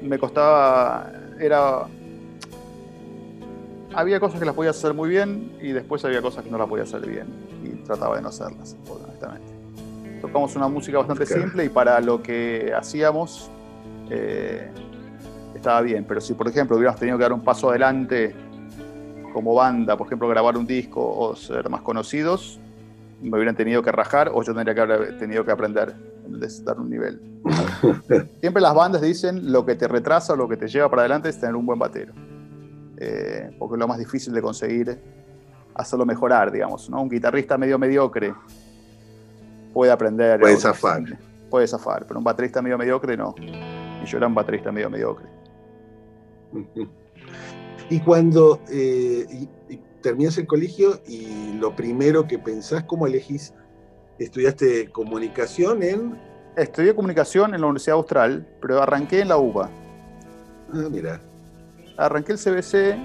Me 0.03 0.19
costaba. 0.19 1.13
Era. 1.39 1.87
Había 3.95 4.21
cosas 4.21 4.41
que 4.41 4.47
las 4.47 4.55
podía 4.55 4.71
hacer 4.71 4.95
muy 4.95 5.09
bien 5.09 5.57
y 5.61 5.73
después 5.73 6.05
había 6.05 6.23
cosas 6.23 6.45
que 6.45 6.51
no 6.51 6.59
las 6.59 6.69
podía 6.69 6.85
hacer 6.85 7.07
bien. 7.07 7.27
Y 7.65 7.71
trataba 7.85 8.17
de 8.17 8.23
no 8.23 8.29
hacerlas, 8.29 8.77
honestamente. 8.89 9.53
Tocamos 10.21 10.55
una 10.57 10.69
música 10.69 10.99
bastante 10.99 11.27
simple 11.27 11.65
y 11.65 11.69
para 11.69 12.01
lo 12.01 12.23
que 12.23 12.73
hacíamos 12.77 13.51
eh, 14.11 14.71
estaba 15.55 15.81
bien. 15.81 16.05
Pero 16.07 16.21
si, 16.21 16.35
por 16.35 16.49
ejemplo, 16.49 16.77
hubiéramos 16.77 17.01
tenido 17.01 17.19
que 17.19 17.23
dar 17.23 17.33
un 17.33 17.43
paso 17.43 17.71
adelante 17.71 18.35
como 19.33 19.55
banda, 19.55 19.97
por 19.97 20.07
ejemplo, 20.07 20.29
grabar 20.29 20.57
un 20.57 20.67
disco 20.67 21.03
o 21.05 21.35
ser 21.35 21.69
más 21.69 21.83
conocidos, 21.83 22.61
me 23.21 23.37
hubieran 23.37 23.57
tenido 23.57 23.83
que 23.83 23.93
rajar 23.93 24.31
o 24.33 24.43
yo 24.43 24.55
tendría 24.55 24.75
que 24.75 24.81
haber 24.81 25.19
tenido 25.19 25.45
que 25.45 25.53
aprender 25.53 25.95
dar 26.65 26.79
un 26.79 26.91
nivel. 26.91 27.21
Siempre 28.41 28.63
las 28.63 28.75
bandas 28.75 29.03
dicen 29.03 29.53
lo 29.53 29.65
que 29.65 29.75
te 29.75 29.89
retrasa 29.89 30.33
o 30.33 30.37
lo 30.37 30.49
que 30.49 30.57
te 30.57 30.69
lleva 30.69 30.89
para 30.89 31.03
adelante 31.03 31.29
es 31.29 31.39
tener 31.39 31.55
un 31.57 31.67
buen 31.67 31.79
batero. 31.79 32.13
Eh, 33.05 33.51
porque 33.59 33.75
es 33.75 33.81
lo 33.81 33.89
más 33.89 33.99
difícil 33.99 34.33
de 34.33 34.41
conseguir 34.41 34.97
hacerlo 35.75 36.07
mejorar, 36.07 36.53
digamos. 36.53 36.89
¿no? 36.89 37.03
Un 37.03 37.09
guitarrista 37.09 37.59
medio 37.59 37.77
mediocre 37.77 38.33
puede 39.73 39.91
aprender. 39.91 40.39
Puede 40.39 40.57
zafar. 40.57 41.03
Puede 41.51 41.67
zafar, 41.67 42.07
pero 42.07 42.19
un 42.19 42.25
baterista 42.25 42.63
medio 42.63 42.79
mediocre 42.79 43.17
no. 43.17 43.35
Y 43.41 44.07
yo 44.07 44.19
era 44.19 44.29
un 44.29 44.35
baterista 44.35 44.71
medio 44.71 44.89
mediocre. 44.89 45.27
Y 47.91 48.01
cuando 48.01 48.61
eh, 48.71 49.27
terminas 50.01 50.39
el 50.39 50.47
colegio 50.47 51.03
y 51.07 51.53
lo 51.59 51.77
primero 51.77 52.27
que 52.27 52.39
pensás, 52.39 52.85
¿cómo 52.85 53.07
elegís? 53.07 53.53
¿Estudiaste 54.19 54.91
comunicación 54.91 55.83
en...? 55.83 56.19
Estudié 56.57 56.95
comunicación 56.95 57.55
en 57.55 57.61
la 57.61 57.67
Universidad 57.67 57.97
Austral, 57.97 58.49
pero 58.63 58.81
arranqué 58.81 59.21
en 59.21 59.29
la 59.29 59.37
UBA. 59.37 59.69
Ah, 60.73 60.89
mira. 60.91 61.21
Arranqué 61.97 62.33
el 62.33 62.39
CBC 62.39 62.97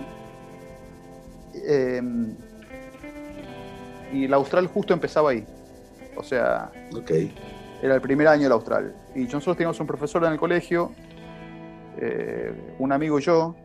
em, 1.66 2.36
y 4.14 4.28
la 4.28 4.38
Austral 4.38 4.68
justo 4.68 4.94
empezaba 4.94 5.32
ahí. 5.32 5.46
O 6.16 6.24
sea, 6.24 6.72
okay. 6.96 7.34
era 7.82 7.96
el 7.96 8.02
primer 8.02 8.28
año 8.28 8.44
de 8.44 8.50
la 8.50 8.56
Austral. 8.56 8.96
Y 9.16 9.24
nosotros 9.24 9.58
teníamos 9.58 9.80
un 9.80 9.88
profesor 9.88 10.24
en 10.26 10.34
el 10.34 10.40
colegio, 10.40 10.92
eh, 11.98 12.54
un 12.80 12.92
amigo 12.92 13.20
y 13.20 13.24
yo, 13.24 13.56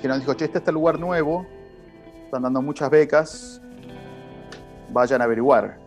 que 0.00 0.08
nos 0.08 0.20
dijo, 0.20 0.34
che, 0.34 0.46
este 0.46 0.58
es 0.58 0.68
el 0.68 0.74
lugar 0.74 0.98
nuevo, 0.98 1.46
están 2.24 2.42
dando 2.42 2.62
muchas 2.62 2.90
becas, 2.90 3.60
vayan 4.90 5.20
a 5.20 5.24
averiguar. 5.24 5.78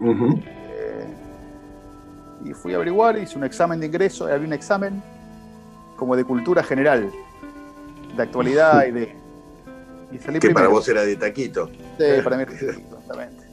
Eh, 0.00 1.06
y 2.44 2.52
fui 2.52 2.72
a 2.72 2.76
averiguar, 2.76 3.18
hice 3.18 3.36
un 3.36 3.44
examen 3.44 3.80
de 3.80 3.86
ingreso, 3.86 4.26
había 4.26 4.46
un 4.46 4.52
examen 4.52 5.02
como 5.98 6.16
de 6.16 6.24
cultura 6.24 6.62
general, 6.62 7.10
de 8.16 8.22
actualidad 8.22 8.86
y 8.86 8.92
de... 8.92 9.16
Y 10.12 10.18
salí 10.18 10.38
que 10.38 10.50
para 10.50 10.68
vos 10.68 10.88
era 10.88 11.02
de 11.02 11.16
taquito. 11.16 11.68
Sí, 11.98 12.22
para 12.24 12.36
mí 12.36 12.44
era 12.44 12.52
de 12.52 12.66
taquito, 12.66 12.98
exactamente. 12.98 13.44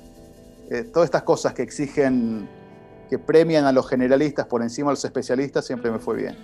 Eh, 0.69 0.83
todas 0.83 1.07
estas 1.07 1.23
cosas 1.23 1.53
que 1.53 1.63
exigen, 1.63 2.47
que 3.09 3.19
premian 3.19 3.65
a 3.65 3.71
los 3.71 3.89
generalistas 3.89 4.45
por 4.45 4.61
encima 4.61 4.91
de 4.91 4.93
los 4.93 5.03
especialistas, 5.03 5.65
siempre 5.65 5.91
me 5.91 5.99
fue 5.99 6.15
bien. 6.15 6.37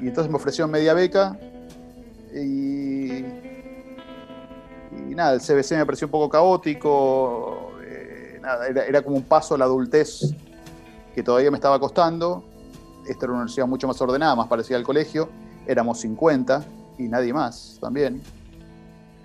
Y 0.00 0.06
entonces 0.06 0.30
me 0.30 0.36
ofreció 0.36 0.68
media 0.68 0.94
beca 0.94 1.36
y, 2.32 3.18
y 5.08 5.14
nada, 5.14 5.34
el 5.34 5.40
CBC 5.40 5.72
me 5.72 5.86
pareció 5.86 6.06
un 6.06 6.12
poco 6.12 6.28
caótico, 6.28 7.72
eh, 7.82 8.38
nada, 8.40 8.68
era, 8.68 9.02
como 9.02 9.16
un 9.16 9.24
paso 9.24 9.56
a 9.56 9.58
la 9.58 9.64
adultez 9.64 10.20
que 11.18 11.24
todavía 11.24 11.50
me 11.50 11.56
estaba 11.56 11.80
costando. 11.80 12.44
Esta 13.04 13.24
era 13.24 13.32
una 13.32 13.42
universidad 13.42 13.66
mucho 13.66 13.88
más 13.88 14.00
ordenada, 14.00 14.36
más 14.36 14.46
parecida 14.46 14.76
al 14.76 14.84
colegio. 14.84 15.28
Éramos 15.66 15.98
50 15.98 16.64
y 16.96 17.08
nadie 17.08 17.32
más 17.32 17.76
también. 17.80 18.22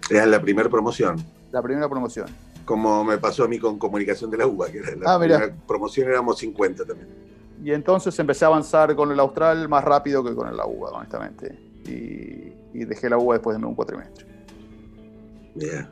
Era 0.10 0.26
la 0.26 0.42
primera 0.42 0.68
promoción. 0.70 1.24
La 1.52 1.62
primera 1.62 1.88
promoción. 1.88 2.26
Como 2.66 3.04
me 3.04 3.20
pasó 3.20 3.44
a 3.44 3.48
mí 3.48 3.60
con 3.60 3.78
comunicación 3.78 4.32
de 4.32 4.38
la 4.38 4.48
UBA, 4.48 4.72
que 4.72 4.80
era 4.80 4.96
la 4.96 5.14
ah, 5.14 5.20
primera 5.20 5.54
promoción 5.68 6.10
éramos 6.10 6.40
50 6.40 6.84
también. 6.84 7.10
Y 7.64 7.72
entonces 7.72 8.18
empecé 8.18 8.46
a 8.46 8.48
avanzar 8.48 8.96
con 8.96 9.12
el 9.12 9.20
Austral 9.20 9.70
más 9.70 9.84
rápido 9.84 10.24
que 10.24 10.34
con 10.34 10.48
el 10.48 10.56
UBA, 10.56 10.90
honestamente. 10.94 11.60
Y, 11.86 12.86
dejé 12.86 13.08
la 13.08 13.20
UBA 13.20 13.36
después 13.36 13.56
de 13.56 13.64
un 13.64 13.76
cuatrimestre. 13.76 14.26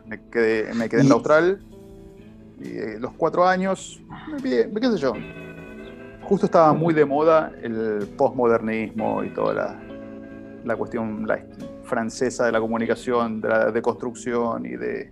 Me 0.08 0.20
quedé, 0.32 0.74
me 0.74 0.90
quedé 0.90 1.02
en 1.02 1.06
el 1.06 1.12
Austral 1.12 1.62
y 2.60 2.78
eh, 2.78 3.00
los 3.00 3.14
cuatro 3.14 3.48
años, 3.48 4.02
me, 4.42 4.80
qué 4.80 4.88
sé 4.92 4.98
yo. 4.98 5.14
Justo 6.32 6.46
estaba 6.46 6.72
muy 6.72 6.94
de 6.94 7.04
moda 7.04 7.52
el 7.62 8.08
postmodernismo 8.16 9.22
y 9.22 9.34
toda 9.34 9.54
la, 9.54 9.84
la 10.64 10.78
cuestión 10.78 11.28
francesa 11.84 12.46
de 12.46 12.54
la 12.54 12.62
comunicación, 12.62 13.42
de 13.42 13.50
la 13.50 13.70
deconstrucción 13.70 14.66
y 14.66 14.78
de, 14.78 15.12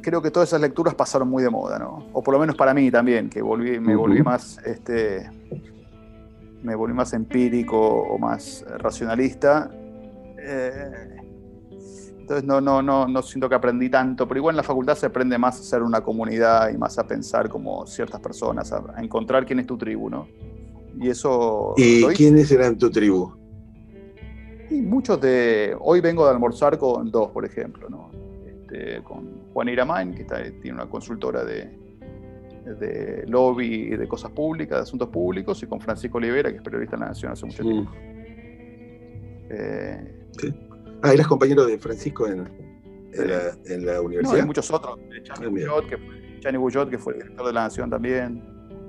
creo 0.00 0.22
que 0.22 0.30
todas 0.30 0.48
esas 0.48 0.62
lecturas 0.62 0.94
pasaron 0.94 1.28
muy 1.28 1.42
de 1.42 1.50
moda, 1.50 1.78
¿no? 1.78 2.08
O 2.14 2.22
por 2.22 2.32
lo 2.32 2.40
menos 2.40 2.56
para 2.56 2.72
mí 2.72 2.90
también, 2.90 3.28
que 3.28 3.42
volví, 3.42 3.78
me 3.78 3.94
volví 3.94 4.22
más, 4.22 4.58
este, 4.64 5.28
me 6.62 6.74
volví 6.74 6.94
más 6.94 7.12
empírico 7.12 7.78
o 7.78 8.16
más 8.16 8.64
racionalista. 8.78 9.70
Eh, 10.38 11.11
entonces 12.32 12.48
no, 12.48 12.62
no, 12.62 12.80
no, 12.80 13.06
no 13.06 13.22
siento 13.22 13.46
que 13.46 13.54
aprendí 13.54 13.90
tanto, 13.90 14.26
pero 14.26 14.38
igual 14.38 14.54
en 14.54 14.58
la 14.58 14.62
facultad 14.62 14.94
se 14.94 15.04
aprende 15.04 15.36
más 15.36 15.60
a 15.60 15.62
ser 15.62 15.82
una 15.82 16.00
comunidad 16.00 16.70
y 16.70 16.78
más 16.78 16.98
a 16.98 17.06
pensar 17.06 17.50
como 17.50 17.86
ciertas 17.86 18.20
personas, 18.20 18.72
a, 18.72 18.82
encontrar 19.02 19.44
quién 19.44 19.58
es 19.58 19.66
tu 19.66 19.76
tribu, 19.76 20.08
¿no? 20.08 20.26
Y 20.98 21.10
eso... 21.10 21.74
¿Y 21.76 22.04
quiénes 22.14 22.50
eran 22.50 22.78
tu 22.78 22.90
tribu? 22.90 23.34
Y 24.70 24.80
muchos 24.80 25.20
de... 25.20 25.76
Hoy 25.78 26.00
vengo 26.00 26.24
de 26.24 26.30
almorzar 26.30 26.78
con 26.78 27.10
dos, 27.10 27.30
por 27.32 27.44
ejemplo, 27.44 27.90
¿no? 27.90 28.10
Este, 28.46 29.02
con 29.02 29.52
Juan 29.52 29.68
Iramain, 29.68 30.14
que 30.14 30.24
tiene 30.24 30.76
una 30.76 30.88
consultora 30.88 31.44
de, 31.44 31.70
de 32.64 33.24
lobby 33.26 33.92
y 33.92 33.96
de 33.96 34.08
cosas 34.08 34.30
públicas, 34.30 34.78
de 34.78 34.82
asuntos 34.84 35.10
públicos, 35.10 35.62
y 35.62 35.66
con 35.66 35.80
Francisco 35.80 36.16
Olivera, 36.16 36.50
que 36.50 36.56
es 36.56 36.62
periodista 36.62 36.96
en 36.96 37.00
La 37.00 37.08
Nación 37.08 37.32
hace 37.32 37.44
mucho 37.44 37.62
tiempo. 37.62 37.90
Eh, 39.50 40.28
sí. 40.38 40.54
Ah, 41.02 41.12
eras 41.12 41.26
compañero 41.26 41.66
de 41.66 41.78
Francisco 41.78 42.26
en, 42.26 42.44
la, 43.84 44.00
universidad. 44.00 44.36
hay 44.36 44.46
muchos 44.46 44.70
otros. 44.70 44.98
Chani 45.22 45.48
Bullot, 45.48 45.88
que 45.88 45.98
fue, 45.98 46.90
que 46.90 46.98
fue 46.98 47.12
el 47.14 47.20
director 47.20 47.46
de 47.46 47.52
La 47.52 47.62
Nación 47.64 47.90
también. 47.90 48.42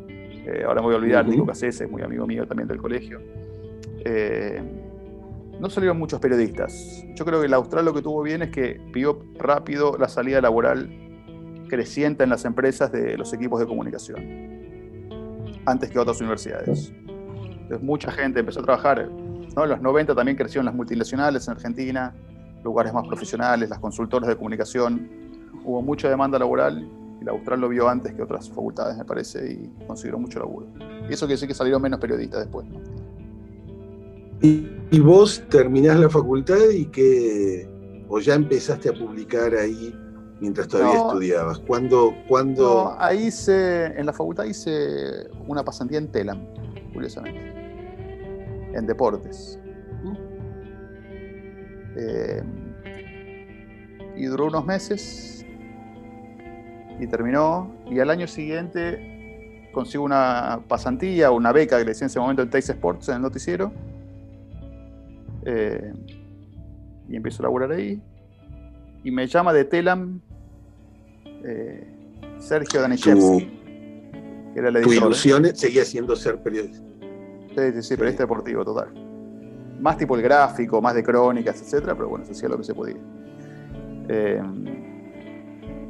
Eh, 0.08 0.63
ahora 0.65 0.82
me 0.82 0.88
voy 0.88 0.95
a 0.95 0.97
olvidar, 0.97 1.28
Nico 1.28 1.45
Casese, 1.45 1.88
muy 1.88 2.02
amigo 2.02 2.28
mío 2.28 2.47
también 2.47 2.67
del 2.67 2.78
colegio. 2.78 3.19
Eh, 4.06 4.62
no 5.60 5.69
salieron 5.69 5.97
muchos 5.97 6.19
periodistas. 6.19 7.04
Yo 7.15 7.26
creo 7.26 7.39
que 7.39 7.47
el 7.47 7.54
Austral 7.54 7.86
lo 7.86 7.93
que 7.93 8.02
tuvo 8.02 8.21
bien 8.21 8.41
es 8.41 8.49
que 8.52 8.80
vio 8.93 9.26
rápido 9.36 9.97
la 9.97 10.10
salida 10.10 10.41
laboral 10.41 10.89
creciente 11.69 12.23
en 12.23 12.30
las 12.30 12.45
empresas 12.45 12.91
de 12.91 13.17
los 13.17 13.34
equipos 13.34 13.60
de 13.60 13.65
comunicación, 13.65 14.19
antes 15.65 15.89
que 15.89 15.97
otras 15.97 16.19
universidades. 16.19 16.93
Entonces 17.08 17.82
mucha 17.82 18.12
gente 18.12 18.41
empezó 18.41 18.60
a 18.60 18.63
trabajar, 18.63 19.10
¿no? 19.56 19.63
en 19.63 19.70
los 19.70 19.82
90 19.82 20.16
también 20.16 20.38
crecieron 20.38 20.66
las 20.66 20.76
multinacionales 20.76 21.48
en 21.48 21.54
Argentina, 21.54 22.13
lugares 22.63 22.94
más 22.94 23.08
profesionales, 23.08 23.70
las 23.70 23.80
consultoras 23.80 24.28
de 24.28 24.36
comunicación, 24.36 25.10
hubo 25.63 25.82
mucha 25.82 26.10
demanda 26.10 26.39
laboral 26.39 26.88
y 27.22 27.26
la 27.26 27.32
Austral 27.32 27.62
lo 27.62 27.70
vio 27.70 27.88
antes 27.88 28.13
que 28.13 28.22
otras 28.22 28.50
facultades, 28.50 28.98
me 28.98 29.06
parece, 29.06 29.52
y 29.52 29.86
consiguió 29.86 30.18
mucho 30.18 30.39
laburo. 30.39 30.68
Y 31.10 31.13
eso 31.13 31.26
quiere 31.26 31.36
decir 31.36 31.48
que 31.48 31.54
salieron 31.54 31.82
menos 31.82 32.00
periodistas 32.00 32.42
después. 32.42 32.66
Y, 34.42 35.00
vos 35.00 35.42
terminás 35.50 35.98
la 36.00 36.10
facultad 36.10 36.70
y 36.70 36.86
que, 36.88 38.06
o 38.10 38.20
ya 38.20 38.36
empezaste 38.36 38.89
a 38.89 38.94
publicar 38.94 39.56
ahí 39.56 39.96
mientras 40.42 40.68
todavía 40.68 40.98
estudiabas. 40.98 41.60
¿Cuándo, 41.60 42.13
cuándo... 42.28 42.63
No, 42.63 42.96
ahí 43.00 43.28
hice, 43.28 43.86
en 43.98 44.06
la 44.06 44.12
facultad 44.12 44.44
hice 44.44 45.30
una 45.48 45.63
pasantía 45.63 45.98
en 45.98 46.12
Telam, 46.12 46.46
curiosamente, 46.94 47.62
en 48.74 48.86
deportes. 48.86 49.60
Eh, 51.96 52.42
y 54.16 54.26
duró 54.26 54.48
unos 54.48 54.66
meses 54.66 55.46
y 57.00 57.08
terminó. 57.08 57.76
Y 57.90 58.00
al 58.00 58.10
año 58.10 58.28
siguiente 58.28 59.70
consigo 59.74 60.04
una 60.04 60.62
pasantía, 60.68 61.32
una 61.32 61.52
beca 61.52 61.78
que 61.78 61.84
le 61.84 61.92
decía 61.92 62.06
en 62.06 62.10
ese 62.10 62.20
momento 62.20 62.44
en 62.44 62.50
Teis 62.50 62.70
Sports, 62.70 63.10
en 63.10 63.16
el 63.16 63.22
noticiero 63.24 63.72
eh, 65.46 65.94
y 67.10 67.16
empiezo 67.16 67.42
a 67.42 67.44
laburar 67.44 67.72
ahí. 67.72 68.02
y 69.04 69.12
me 69.12 69.28
llama 69.28 69.52
de 69.52 69.66
Telam 69.66 70.22
eh, 71.26 71.86
Sergio 72.40 72.82
Danishevsky, 72.82 73.46
que 74.54 74.60
era 74.60 74.70
el 74.70 74.78
editor. 74.78 74.96
Tu 74.96 75.06
ilusión 75.06 75.56
seguía 75.56 75.84
siendo 75.84 76.16
ser 76.16 76.42
periodista. 76.42 76.92
Sí, 77.56 77.72
sí, 77.74 77.84
sí, 77.84 77.96
periodista 77.96 78.24
deportivo, 78.24 78.66
total. 78.66 78.89
Más 79.80 79.98
tipo 79.98 80.16
el 80.16 80.22
gráfico, 80.22 80.82
más 80.82 80.96
de 80.96 81.04
crónicas, 81.04 81.62
etcétera, 81.62 81.94
pero 81.96 82.10
bueno, 82.10 82.26
se 82.26 82.32
hacía 82.32 82.50
lo 82.50 82.58
que 82.58 82.63
se 82.63 82.74
podía. 82.74 82.98
Eh, 84.10 84.42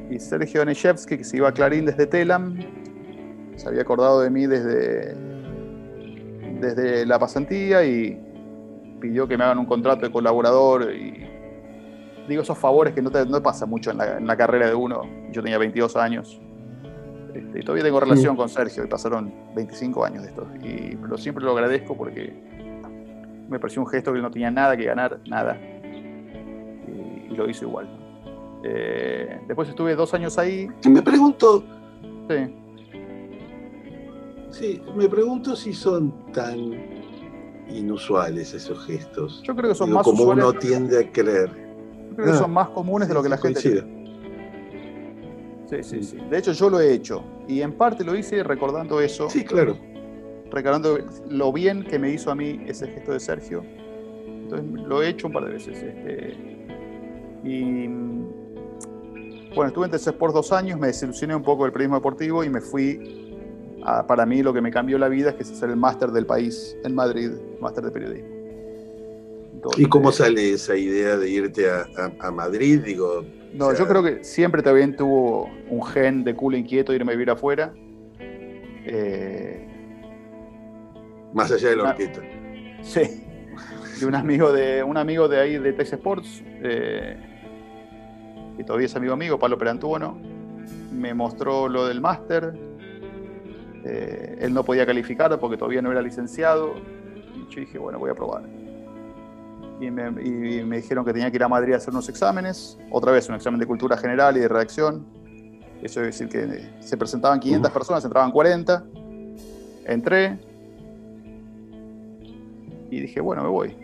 y 0.10 0.20
Sergio 0.20 0.62
Danishevsky, 0.62 1.18
que 1.18 1.24
se 1.24 1.38
iba 1.38 1.50
a 1.50 1.52
Clarín 1.52 1.86
desde 1.86 2.06
Telam, 2.06 2.58
se 3.56 3.68
había 3.68 3.82
acordado 3.82 4.22
de 4.22 4.30
mí 4.30 4.46
desde, 4.46 5.16
desde 6.60 7.06
la 7.06 7.20
pasantía 7.20 7.86
y 7.86 8.20
pidió 9.00 9.28
que 9.28 9.38
me 9.38 9.44
hagan 9.44 9.60
un 9.60 9.66
contrato 9.66 10.06
de 10.06 10.12
colaborador 10.12 10.94
y 10.94 11.28
digo 12.28 12.42
esos 12.42 12.58
favores 12.58 12.94
que 12.94 13.02
no, 13.02 13.12
te, 13.12 13.26
no 13.26 13.42
pasa 13.42 13.66
mucho 13.66 13.92
en 13.92 13.98
la, 13.98 14.38
carrera 14.38 14.68
de 14.68 14.76
uno. 14.76 15.02
Yo 15.32 15.42
tenía 15.42 15.58
22 15.58 15.96
años 15.98 16.40
este, 16.40 16.53
y 17.54 17.62
todavía 17.62 17.84
tengo 17.84 18.00
relación 18.00 18.36
con 18.36 18.50
Sergio 18.50 18.84
y 18.84 18.88
pasaron 18.88 19.34
25 19.56 20.06
años 20.06 20.24
de 20.24 20.30
esto. 20.30 20.48
Y, 20.64 20.96
pero 20.96 21.18
siempre 21.18 21.44
lo 21.44 21.52
agradezco 21.52 21.96
porque 21.96 22.34
me 23.48 23.60
pareció 23.60 23.82
un 23.82 23.88
gesto 23.88 24.14
que 24.14 24.20
no 24.20 24.32
tenía 24.32 24.50
nada 24.50 24.76
que 24.76 24.86
ganar, 24.86 25.20
nada. 25.28 25.58
Y, 26.88 27.36
lo 27.36 27.50
hizo 27.50 27.66
igual. 27.66 27.90
Eh, 28.64 29.42
después 29.48 29.70
estuve 29.70 29.96
dos 29.96 30.14
años 30.14 30.38
ahí. 30.38 30.68
Me 30.90 31.02
pregunto. 31.02 31.64
Sí. 32.30 32.56
Sí, 34.50 34.82
me 34.96 35.10
pregunto 35.10 35.56
si 35.56 35.74
son 35.74 36.32
tan 36.32 36.74
inusuales 37.70 38.54
esos 38.54 38.86
gestos. 38.86 39.42
Yo 39.44 39.56
creo 39.56 39.70
que 39.70 39.76
son 39.76 39.92
más 39.92 40.04
como 40.04 40.24
uno 40.24 40.54
tiende 40.54 41.00
a 41.00 41.12
creer. 41.12 41.50
Yo 42.10 42.16
creo 42.16 42.28
que 42.28 42.38
son 42.38 42.52
ah, 42.52 42.54
más 42.54 42.70
comunes 42.70 43.08
de 43.08 43.14
lo 43.14 43.24
que 43.24 43.30
la 43.30 43.38
gente 43.38 43.60
Sí, 45.70 45.82
sí, 45.82 46.04
sí. 46.04 46.18
De 46.30 46.38
hecho, 46.38 46.52
yo 46.52 46.70
lo 46.70 46.80
he 46.80 46.94
hecho. 46.94 47.24
Y 47.48 47.62
en 47.62 47.74
parte 47.74 48.04
lo 48.04 48.16
hice 48.16 48.44
recordando 48.44 49.02
eso. 49.02 49.30
Sí, 49.30 49.44
claro. 49.44 49.78
Recordando 50.52 51.00
lo 51.30 51.52
bien 51.52 51.84
que 51.84 52.00
me 52.00 52.12
hizo 52.12 52.32
a 52.32 52.36
mí 52.36 52.64
ese 52.68 52.88
gesto 52.88 53.12
de 53.12 53.20
Sergio. 53.20 53.64
Entonces 54.28 54.70
lo 54.88 55.02
he 55.02 55.10
hecho 55.10 55.28
un 55.28 55.34
par 55.34 55.46
de 55.46 55.52
veces. 55.52 55.82
Este, 55.82 56.38
y 57.44 57.88
bueno, 59.56 59.68
estuve 59.68 59.86
en 59.86 59.92
TC 59.92 60.14
por 60.14 60.34
dos 60.34 60.52
años, 60.52 60.80
me 60.80 60.88
desilusioné 60.88 61.36
un 61.36 61.44
poco 61.44 61.64
del 61.64 61.74
periodismo 61.74 61.98
deportivo 61.98 62.44
y 62.44 62.50
me 62.50 62.62
fui 62.62 63.24
para 64.08 64.26
mí 64.26 64.42
lo 64.42 64.54
que 64.54 64.62
me 64.62 64.72
cambió 64.72 64.98
la 64.98 65.10
vida 65.10 65.32
es 65.32 65.36
que 65.36 65.44
es 65.44 65.52
hacer 65.52 65.70
el 65.70 65.76
máster 65.76 66.12
del 66.12 66.26
país 66.26 66.76
en 66.84 66.96
Madrid, 66.96 67.32
máster 67.60 67.84
de 67.84 67.92
periodismo. 67.92 68.44
¿Y 69.78 69.86
cómo 69.86 70.12
sale 70.12 70.54
esa 70.54 70.76
idea 70.76 71.18
de 71.18 71.30
irte 71.30 71.70
a, 71.70 72.32
Madrid? 72.32 72.82
Digo, 72.84 73.24
no, 73.54 73.74
yo 73.74 73.88
creo 73.88 74.04
que 74.04 74.24
siempre 74.24 74.62
también 74.62 74.96
tuvo 74.96 75.50
un 75.70 75.84
gen 75.84 76.24
de 76.24 76.36
culo 76.36 76.58
inquieto 76.58 76.92
de 76.92 76.98
irme 76.98 77.12
a 77.12 77.16
vivir 77.16 77.30
afuera. 77.30 77.74
Eh, 78.20 79.68
Más 81.34 81.52
allá 81.52 81.70
de 81.70 81.76
la 81.76 81.84
orquesta. 81.90 82.22
Sí. 82.82 83.24
De 84.00 84.06
un 84.06 84.16
amigo 84.16 84.52
de, 84.52 84.84
un 84.84 84.98
amigo 84.98 85.28
de 85.28 85.40
ahí 85.40 85.58
de 85.58 85.74
Texas 85.74 86.00
Sports, 86.00 86.44
eh, 86.62 87.16
que 88.58 88.64
todavía 88.64 88.88
es 88.88 88.96
amigo 88.96 89.16
mío, 89.16 89.40
Pablo 89.40 89.58
Perantuono, 89.58 90.18
me 90.92 91.14
mostró 91.14 91.70
lo 91.70 91.88
del 91.88 92.02
máster 92.02 92.54
eh, 93.86 94.38
él 94.40 94.54
no 94.54 94.64
podía 94.64 94.86
calificar 94.86 95.38
porque 95.40 95.58
todavía 95.58 95.82
no 95.82 95.92
era 95.92 96.02
licenciado. 96.02 96.76
Y 97.36 97.54
yo 97.54 97.60
dije, 97.62 97.78
bueno, 97.78 98.00
voy 98.00 98.10
a 98.10 98.16
probar. 98.16 98.44
Y 99.86 99.92
me, 99.92 100.78
dijeron 100.78 101.04
que 101.04 101.14
tenía 101.14 101.30
que 101.30 101.38
ir 101.38 101.44
a 101.44 101.48
Madrid 101.48 101.74
a 101.74 101.78
hacer 101.78 101.94
unos 101.94 102.08
exámenes. 102.10 102.78
Otra 102.92 103.12
vez, 103.12 103.28
un 103.30 103.36
examen 103.36 103.60
de 103.60 103.66
cultura 103.66 103.98
general 103.98 104.38
y 104.38 104.40
de 104.40 104.48
redacción. 104.48 105.06
Eso 105.82 106.02
es 106.02 106.08
decir 106.18 106.30
que 106.30 106.70
se 106.80 106.96
presentaban 106.96 107.40
500 107.40 107.72
personas, 107.72 108.06
entraban 108.06 108.32
40. 108.32 108.84
Entré. 109.86 110.40
Y 112.90 113.02
dije, 113.02 113.20
bueno, 113.20 113.44
me 113.44 113.50
voy. 113.50 113.76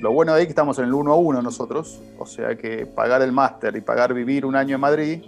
Lo 0.00 0.12
bueno 0.12 0.32
de 0.32 0.38
ahí 0.38 0.42
es 0.42 0.46
que 0.46 0.52
estamos 0.52 0.78
en 0.78 0.84
el 0.84 0.94
1 0.94 1.12
a 1.12 1.16
1 1.16 1.42
nosotros. 1.42 2.00
O 2.18 2.26
sea 2.26 2.56
que 2.56 2.86
pagar 2.86 3.22
el 3.22 3.32
máster 3.32 3.74
y 3.76 3.80
pagar 3.80 4.14
vivir 4.14 4.46
un 4.46 4.54
año 4.54 4.76
en 4.76 4.80
Madrid 4.80 5.22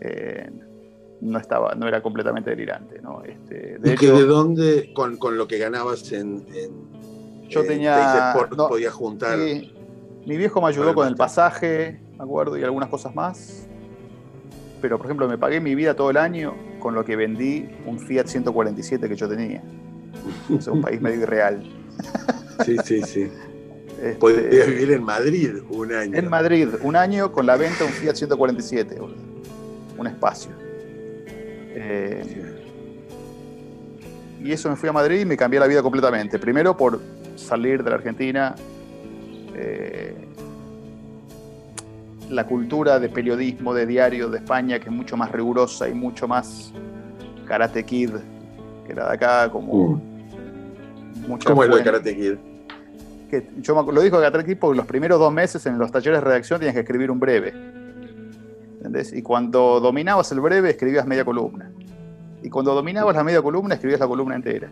eh, 0.00 0.50
no 1.20 1.38
estaba, 1.38 1.74
no 1.74 1.88
era 1.88 2.02
completamente 2.02 2.50
delirante, 2.50 3.00
¿no? 3.00 3.22
Este, 3.24 3.78
de 3.78 3.94
que 3.94 4.10
de 4.10 4.24
dónde, 4.24 4.92
con, 4.94 5.18
lo 5.36 5.48
que 5.48 5.58
ganabas 5.58 6.12
en, 6.12 6.44
yo 7.48 7.64
tenía 7.64 8.34
no, 8.56 8.68
podía 8.68 8.90
juntar. 8.90 9.38
mi 9.38 10.36
viejo 10.36 10.60
me 10.60 10.68
ayudó 10.68 10.94
con 10.94 11.08
el 11.08 11.16
pasaje, 11.16 12.00
me 12.16 12.24
acuerdo, 12.24 12.56
y 12.56 12.64
algunas 12.64 12.88
cosas 12.88 13.14
más. 13.14 13.66
Pero, 14.80 14.98
por 14.98 15.06
ejemplo, 15.06 15.28
me 15.28 15.38
pagué 15.38 15.60
mi 15.60 15.74
vida 15.74 15.94
todo 15.94 16.10
el 16.10 16.16
año 16.16 16.54
con 16.80 16.94
lo 16.94 17.04
que 17.04 17.16
vendí 17.16 17.68
un 17.86 17.98
Fiat 17.98 18.26
147 18.26 19.08
que 19.08 19.16
yo 19.16 19.28
tenía. 19.28 19.62
Es 20.50 20.66
un 20.66 20.80
país 20.80 21.00
medio 21.00 21.22
irreal. 21.22 21.62
Sí, 22.64 22.76
sí, 22.84 23.02
sí. 23.02 23.30
Este, 24.02 24.14
Podías 24.16 24.66
vivir 24.66 24.92
en 24.92 25.02
Madrid 25.02 25.50
un 25.70 25.92
año. 25.92 26.18
En 26.18 26.28
Madrid, 26.28 26.68
un 26.82 26.96
año 26.96 27.32
con 27.32 27.46
la 27.46 27.56
venta 27.56 27.78
de 27.78 27.84
un 27.84 27.90
Fiat 27.90 28.14
147, 28.14 28.98
un 29.98 30.06
espacio. 30.06 30.50
Eh, 31.78 32.46
y 34.42 34.52
eso 34.52 34.70
me 34.70 34.76
fui 34.76 34.88
a 34.88 34.92
Madrid 34.92 35.20
y 35.20 35.24
me 35.24 35.36
cambié 35.36 35.60
la 35.60 35.66
vida 35.66 35.82
completamente. 35.82 36.38
Primero 36.38 36.76
por 36.76 37.00
salir 37.36 37.82
de 37.82 37.90
la 37.90 37.96
Argentina. 37.96 38.54
Eh, 39.54 40.14
la 42.30 42.44
cultura 42.44 42.98
de 42.98 43.08
periodismo, 43.08 43.72
de 43.72 43.86
diario 43.86 44.28
de 44.28 44.38
España, 44.38 44.80
que 44.80 44.86
es 44.86 44.92
mucho 44.92 45.16
más 45.16 45.30
rigurosa 45.30 45.88
y 45.88 45.94
mucho 45.94 46.26
más 46.26 46.72
Karate 47.46 47.84
Kid 47.84 48.10
que 48.84 48.94
la 48.94 49.08
de 49.08 49.14
acá, 49.14 49.50
como. 49.50 49.90
Mm. 49.90 51.38
¿Cómo 51.44 51.62
es 51.62 51.68
lo 51.70 51.76
de 51.76 51.82
Karate 51.82 52.16
Kid? 52.16 52.34
Que 53.30 53.48
yo 53.60 53.80
lo 53.82 54.00
dijo 54.00 54.18
Karate 54.18 54.44
Kid 54.44 54.58
porque 54.58 54.76
los 54.76 54.86
primeros 54.86 55.18
dos 55.18 55.32
meses 55.32 55.64
en 55.66 55.78
los 55.78 55.90
talleres 55.90 56.20
de 56.20 56.24
redacción 56.24 56.58
tenías 56.58 56.74
que 56.74 56.80
escribir 56.80 57.10
un 57.10 57.20
breve 57.20 57.76
y 59.12 59.22
cuando 59.22 59.80
dominabas 59.80 60.30
el 60.32 60.40
breve, 60.40 60.70
escribías 60.70 61.06
media 61.06 61.24
columna. 61.24 61.70
Y 62.42 62.50
cuando 62.50 62.74
dominabas 62.74 63.16
la 63.16 63.24
media 63.24 63.42
columna, 63.42 63.74
escribías 63.74 64.00
la 64.00 64.06
columna 64.06 64.36
entera. 64.36 64.70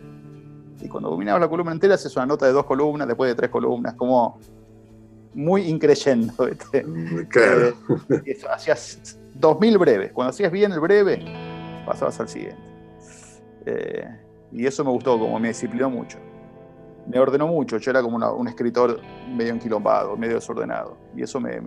Y 0.85 0.87
cuando 0.87 1.09
dominabas 1.09 1.41
la 1.41 1.49
columna 1.49 1.71
entera, 1.71 1.95
haces 1.95 2.15
una 2.15 2.25
nota 2.25 2.45
de 2.45 2.51
dos 2.51 2.65
columnas, 2.65 3.07
después 3.07 3.29
de 3.29 3.35
tres 3.35 3.49
columnas, 3.49 3.95
como 3.95 4.39
muy 5.33 5.63
increyendo. 5.63 6.33
Mm, 6.85 7.21
claro. 7.29 7.73
Eh, 8.25 8.37
hacías 8.51 9.19
dos 9.33 9.59
mil 9.59 9.77
breves. 9.77 10.11
Cuando 10.11 10.29
hacías 10.29 10.51
bien 10.51 10.71
el 10.71 10.79
breve, 10.79 11.23
pasabas 11.85 12.19
al 12.19 12.29
siguiente. 12.29 12.61
Eh, 13.65 14.07
y 14.51 14.65
eso 14.65 14.83
me 14.83 14.91
gustó, 14.91 15.17
como 15.19 15.39
me 15.39 15.49
disciplinó 15.49 15.89
mucho. 15.89 16.17
Me 17.07 17.19
ordenó 17.19 17.47
mucho. 17.47 17.77
Yo 17.77 17.91
era 17.91 18.01
como 18.01 18.17
un 18.17 18.47
escritor 18.47 19.01
medio 19.29 19.53
enquilombado, 19.53 20.15
medio 20.15 20.35
desordenado. 20.35 20.97
Y 21.15 21.23
eso 21.23 21.39
me 21.39 21.57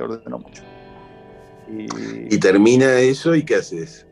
ordenó 0.00 0.38
mucho. 0.38 0.62
Y, 1.70 2.38
termina 2.38 2.98
eso 2.98 3.34
y 3.34 3.44
¿qué 3.44 3.56
haces? 3.56 4.06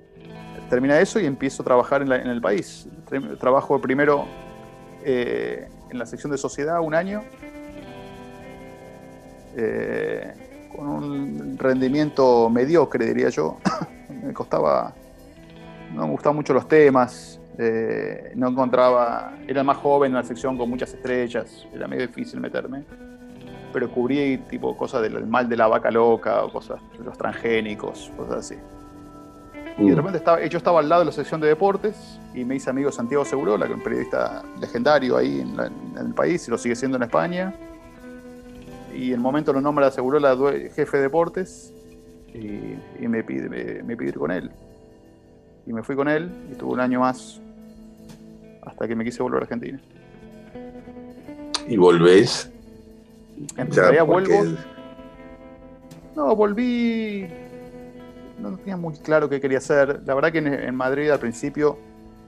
Termina 0.69 1.01
eso 1.01 1.21
y 1.21 1.27
empiezo 1.27 1.63
a 1.63 1.65
trabajar 1.65 2.03
en, 2.03 2.11
el 2.13 2.41
país. 2.41 2.89
Trabajo 3.39 3.81
primero 3.81 4.27
eh, 5.05 5.69
en 5.91 5.99
la 5.99 6.07
sección 6.07 6.33
de 6.33 6.39
sociedad 6.39 6.81
un 6.81 6.95
año, 6.95 7.23
eh, 9.57 10.69
con 10.75 10.89
un 10.89 11.59
rendimiento 11.59 12.51
mediocre, 12.51 13.07
diría 13.07 13.29
yo. 13.29 13.59
me 14.25 14.33
costaba, 14.33 14.93
no 15.95 16.07
me 16.07 16.11
gustaban 16.11 16.37
mucho 16.37 16.53
los 16.53 16.67
temas, 16.67 17.41
eh, 17.59 18.33
no 18.35 18.49
encontraba, 18.49 19.35
era 19.47 19.63
más 19.63 19.77
joven 19.77 20.11
en 20.11 20.17
la 20.17 20.25
sección 20.25 20.59
con 20.59 20.69
muchas 20.69 20.93
estrellas, 20.93 21.67
era 21.73 21.87
medio 21.87 22.07
difícil 22.07 22.41
meterme 22.41 22.85
pero 23.77 23.91
cubrí 23.91 24.39
tipo 24.49 24.75
cosas 24.75 25.03
del 25.03 25.27
mal 25.27 25.51
de 25.51 25.55
la 25.55 25.67
vaca 25.67 25.91
loca 25.91 26.43
o 26.45 26.51
cosas 26.51 26.81
de 26.97 27.05
los 27.05 27.19
transgénicos, 27.19 28.11
cosas 28.17 28.37
así. 28.37 28.55
Y 29.77 29.85
de 29.85 29.93
mm. 29.93 29.97
repente 29.97 30.17
estaba, 30.17 30.47
yo 30.47 30.57
estaba 30.57 30.81
al 30.81 30.89
lado 30.89 31.03
de 31.03 31.05
la 31.05 31.13
sección 31.13 31.43
de 31.43 31.49
deportes 31.49 32.19
y 32.37 32.45
me 32.45 32.55
hice 32.55 32.71
amigo 32.71 32.93
Santiago 32.93 33.25
Segurola, 33.25 33.67
que 33.67 33.73
es 33.73 33.79
un 33.79 33.83
periodista 33.83 34.45
legendario 34.61 35.17
ahí 35.17 35.41
en, 35.41 35.59
el 35.99 36.15
país 36.15 36.47
y 36.47 36.51
lo 36.51 36.59
sigue 36.59 36.77
siendo 36.77 36.97
en 36.97 37.03
España. 37.03 37.53
Y 38.95 39.09
en 39.09 39.15
el 39.15 39.21
momento 39.21 39.53
lo 39.53 39.61
nombra 39.61 39.91
Segurola 39.91 40.37
jefe 40.75 40.99
de 40.99 41.03
deportes 41.03 41.73
y, 42.33 43.09
me, 43.09 43.25
pide, 43.25 43.49
me, 43.83 43.93
ir 43.93 44.15
con 44.19 44.31
él. 44.31 44.51
Y 45.67 45.73
me 45.73 45.83
fui 45.83 45.97
con 45.97 46.09
él 46.09 46.31
y 46.53 46.55
tuve 46.55 46.75
un 46.75 46.81
año 46.81 47.01
más 47.01 47.41
hasta 48.63 48.87
que 48.87 48.95
me 48.95 49.05
quise 49.05 49.23
volver 49.23 49.41
a 49.41 49.43
Argentina. 49.45 49.81
¿Y 51.67 51.77
volvés 51.77 52.53
en 53.57 53.71
realidad 53.71 54.07
vuelvo. 54.07 54.45
No, 56.15 56.35
volví. 56.35 57.29
No 58.41 58.57
tenía 58.59 58.77
muy 58.77 58.95
claro 58.95 59.29
qué 59.29 59.41
quería 59.41 59.59
hacer. 59.59 60.03
La 60.07 60.15
verdad 60.15 60.33
que 60.33 60.39
en, 60.39 60.75
Madrid 60.75 61.11
al 61.11 61.19
principio 61.19 61.79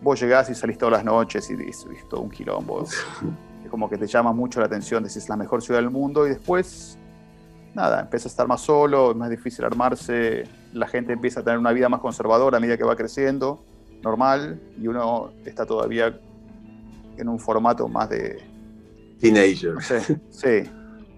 vos 0.02 0.20
llegás 0.20 0.48
y 0.50 0.54
salís 0.54 0.78
todas 0.78 0.92
las 0.92 1.04
noches 1.04 1.48
y 1.50 1.56
viste 1.56 1.88
todo 2.08 2.20
un 2.20 2.30
quilombo. 2.30 2.84
es 3.64 3.70
como 3.70 3.88
que 3.88 3.98
te 3.98 4.06
llama 4.06 4.32
mucho 4.32 4.60
la 4.60 4.66
atención, 4.66 5.02
decís 5.02 5.18
es 5.18 5.28
la 5.28 5.36
mejor 5.36 5.62
ciudad 5.62 5.80
del 5.80 5.90
mundo 5.90 6.26
y 6.26 6.30
después 6.30 6.98
nada, 7.74 8.00
empieza 8.00 8.28
a 8.28 8.30
estar 8.30 8.48
más 8.48 8.60
solo, 8.62 9.12
es 9.12 9.16
más 9.16 9.30
difícil 9.30 9.64
armarse, 9.64 10.44
la 10.72 10.88
gente 10.88 11.12
empieza 11.12 11.40
a 11.40 11.44
tener 11.44 11.58
una 11.58 11.72
vida 11.72 11.88
más 11.88 12.00
conservadora 12.00 12.56
a 12.56 12.60
medida 12.60 12.76
que 12.76 12.84
va 12.84 12.96
creciendo, 12.96 13.62
normal, 14.02 14.60
y 14.80 14.88
uno 14.88 15.30
está 15.44 15.64
todavía 15.64 16.18
en 17.16 17.28
un 17.28 17.38
formato 17.38 17.88
más 17.88 18.08
de... 18.10 18.42
Teenager. 19.20 19.74
sí, 20.30 20.68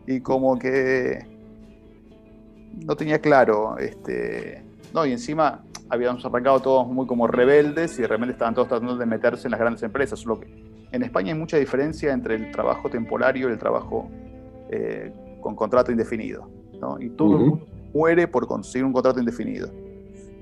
y 0.07 0.21
como 0.21 0.59
que 0.59 1.27
no 2.85 2.95
tenía 2.97 3.21
claro, 3.21 3.79
este, 3.79 4.63
no, 4.93 5.07
y 5.07 5.13
encima 5.13 5.63
habíamos 5.91 6.25
arrancado 6.25 6.61
todos 6.61 6.87
muy 6.87 7.07
como 7.07 7.27
rebeldes 7.27 7.99
y 7.99 8.03
de 8.03 8.09
repente 8.09 8.33
estaban 8.33 8.55
todos 8.55 8.69
tratando 8.69 8.97
de 8.97 9.07
meterse 9.07 9.49
en 9.49 9.51
las 9.51 9.61
grandes 9.61 9.83
empresas. 9.83 10.25
Lo 10.25 10.39
que, 10.39 10.47
en 10.93 11.03
España 11.03 11.33
hay 11.33 11.39
mucha 11.39 11.57
diferencia 11.57 12.13
entre 12.13 12.37
el 12.37 12.51
trabajo 12.53 12.89
temporario 12.89 13.49
y 13.49 13.53
el 13.53 13.59
trabajo 13.59 14.09
eh, 14.71 15.13
con 15.41 15.55
contrato 15.57 15.91
indefinido. 15.91 16.49
¿no? 16.81 17.01
Y 17.01 17.11
todo 17.11 17.37
el 17.37 17.45
mundo 17.45 17.67
muere 17.93 18.29
por 18.29 18.47
conseguir 18.47 18.85
un 18.85 18.93
contrato 18.93 19.19
indefinido. 19.19 19.69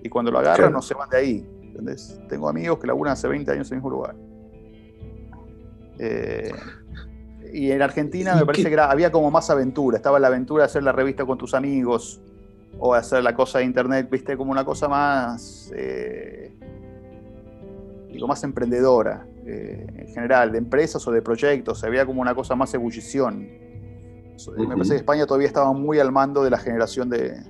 Y 0.02 0.08
cuando 0.08 0.30
lo 0.30 0.38
agarran 0.38 0.72
no 0.72 0.82
se 0.82 0.94
van 0.94 1.08
de 1.08 1.16
ahí. 1.16 1.46
¿entendés? 1.62 2.20
Tengo 2.28 2.48
amigos 2.48 2.78
que 2.78 2.86
laburan 2.86 3.12
hace 3.12 3.26
20 3.26 3.50
años 3.50 3.70
en 3.70 3.76
el 3.76 3.82
mismo 3.82 3.90
lugar. 3.90 4.14
Eh, 5.98 6.52
y 7.52 7.70
en 7.70 7.80
Argentina 7.80 8.34
me 8.36 8.44
parece 8.44 8.68
que 8.68 8.78
había 8.78 9.10
como 9.10 9.30
más 9.30 9.48
aventura. 9.50 9.96
Estaba 9.96 10.18
la 10.18 10.26
aventura 10.26 10.64
de 10.64 10.66
hacer 10.66 10.82
la 10.82 10.92
revista 10.92 11.24
con 11.24 11.38
tus 11.38 11.54
amigos, 11.54 12.20
o 12.78 12.94
hacer 12.94 13.22
la 13.22 13.34
cosa 13.34 13.58
de 13.58 13.64
internet, 13.64 14.08
viste, 14.10 14.36
como 14.36 14.52
una 14.52 14.64
cosa 14.64 14.88
más, 14.88 15.72
eh, 15.74 16.52
digo, 18.12 18.26
más 18.28 18.42
emprendedora, 18.44 19.26
eh, 19.44 19.86
en 19.96 20.08
general, 20.08 20.52
de 20.52 20.58
empresas 20.58 21.06
o 21.06 21.10
de 21.10 21.22
proyectos, 21.22 21.82
había 21.84 22.06
como 22.06 22.20
una 22.20 22.34
cosa 22.34 22.54
más 22.54 22.72
ebullición. 22.74 23.48
Me 24.56 24.68
parece 24.68 24.90
que 24.90 24.96
España 24.96 25.26
todavía 25.26 25.48
estaba 25.48 25.72
muy 25.72 25.98
al 25.98 26.12
mando 26.12 26.44
de 26.44 26.50
la 26.50 26.58
generación 26.58 27.10
de, 27.10 27.42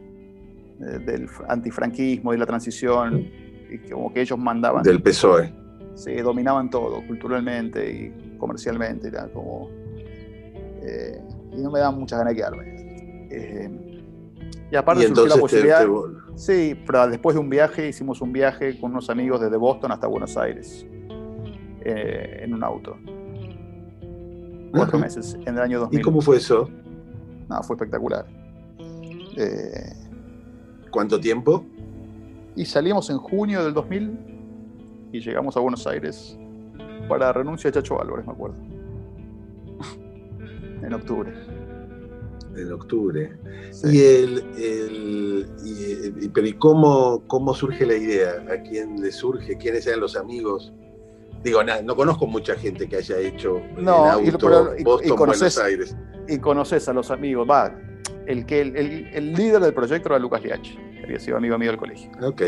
del 0.79 1.29
antifranquismo 1.49 2.33
y 2.33 2.39
la 2.39 2.47
transición, 2.47 3.29
y 3.71 3.91
como 3.91 4.13
que 4.13 4.23
ellos 4.23 4.39
mandaban. 4.39 4.83
Del 4.83 5.03
PSOE. 5.03 5.53
Sí, 5.95 6.15
dominaban 6.17 6.71
todo, 6.71 7.07
culturalmente 7.07 7.91
y 7.91 8.39
comercialmente, 8.39 9.09
era 9.09 9.29
como... 9.29 9.69
Eh, 10.81 11.21
y 11.53 11.61
no 11.61 11.71
me 11.71 11.81
daban 11.81 11.99
muchas 11.99 12.21
ganas 12.21 12.33
de 12.33 12.37
quedarme. 12.37 13.88
Y 14.71 14.77
aparte 14.77 15.07
surgió 15.07 15.27
la 15.27 15.37
posibilidad. 15.37 15.87
sí, 16.35 16.79
pero 16.87 17.09
después 17.09 17.35
de 17.35 17.41
un 17.41 17.49
viaje, 17.49 17.89
hicimos 17.89 18.21
un 18.21 18.33
viaje 18.33 18.79
con 18.79 18.93
unos 18.93 19.09
amigos 19.09 19.41
desde 19.41 19.57
Boston 19.57 19.93
hasta 19.93 20.07
Buenos 20.07 20.37
Aires. 20.37 20.87
Eh, 21.81 22.41
en 22.43 22.55
un 22.55 22.63
auto. 22.63 22.97
Cuatro 24.73 24.99
meses, 24.99 25.39
en 25.47 25.55
el 25.55 25.61
año 25.61 25.81
2000. 25.81 25.99
¿Y 25.99 26.03
cómo 26.03 26.21
fue 26.21 26.37
eso? 26.37 26.69
No, 27.49 27.63
fue 27.63 27.77
espectacular. 27.77 28.27
Eh, 29.37 29.93
¿Cuánto 30.91 31.19
tiempo? 31.19 31.65
Y 32.55 32.67
salimos 32.67 33.09
en 33.09 33.19
junio 33.19 33.65
del 33.65 33.73
2000 33.73 34.19
y 35.13 35.21
llegamos 35.21 35.57
a 35.57 35.61
Buenos 35.61 35.87
Aires 35.87 36.37
para 37.09 37.27
la 37.27 37.33
renuncia 37.33 37.71
de 37.71 37.75
Chacho 37.75 38.01
Álvarez, 38.01 38.27
me 38.27 38.33
acuerdo. 38.33 38.57
en 40.83 40.93
octubre 40.93 41.58
en 42.63 42.73
octubre. 42.73 43.33
Y 43.85 44.01
el, 44.01 44.45
pero 46.35 46.47
¿y 46.47 46.53
cómo, 46.55 47.23
cómo 47.27 47.55
surge 47.55 47.87
la 47.87 47.95
idea? 47.95 48.45
¿A 48.53 48.63
quién 48.63 49.01
le 49.01 49.13
surge? 49.13 49.57
¿Quiénes 49.57 49.87
eran 49.87 50.01
los 50.01 50.17
amigos? 50.17 50.73
Digo, 51.43 51.63
no 51.63 51.97
conozco 51.97 52.27
mucha 52.27 52.57
gente 52.57 52.89
que 52.89 52.97
haya 52.97 53.19
hecho 53.19 53.61
no, 53.77 54.21
y, 54.21 54.31
Boston, 54.31 55.17
conoces, 55.17 55.57
Buenos 55.57 55.59
Aires. 55.59 55.97
Y 56.27 56.39
conoces 56.39 56.89
a 56.89 56.93
los 56.93 57.11
amigos, 57.11 57.49
va. 57.49 57.73
El, 58.27 58.45
que, 58.45 58.61
el, 58.61 59.33
líder 59.33 59.61
del 59.61 59.73
proyecto 59.73 60.09
era 60.09 60.19
Lucas 60.19 60.43
Liach, 60.43 60.75
que 60.75 61.05
había 61.05 61.19
sido 61.21 61.37
amigo 61.37 61.57
mío 61.59 61.71
del 61.71 61.79
colegio. 61.79 62.11
Ok. 62.21 62.43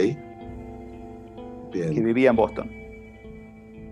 Bien. 1.73 1.95
Que 1.95 2.01
vivía 2.01 2.31
en 2.31 2.37
Boston. 2.37 2.71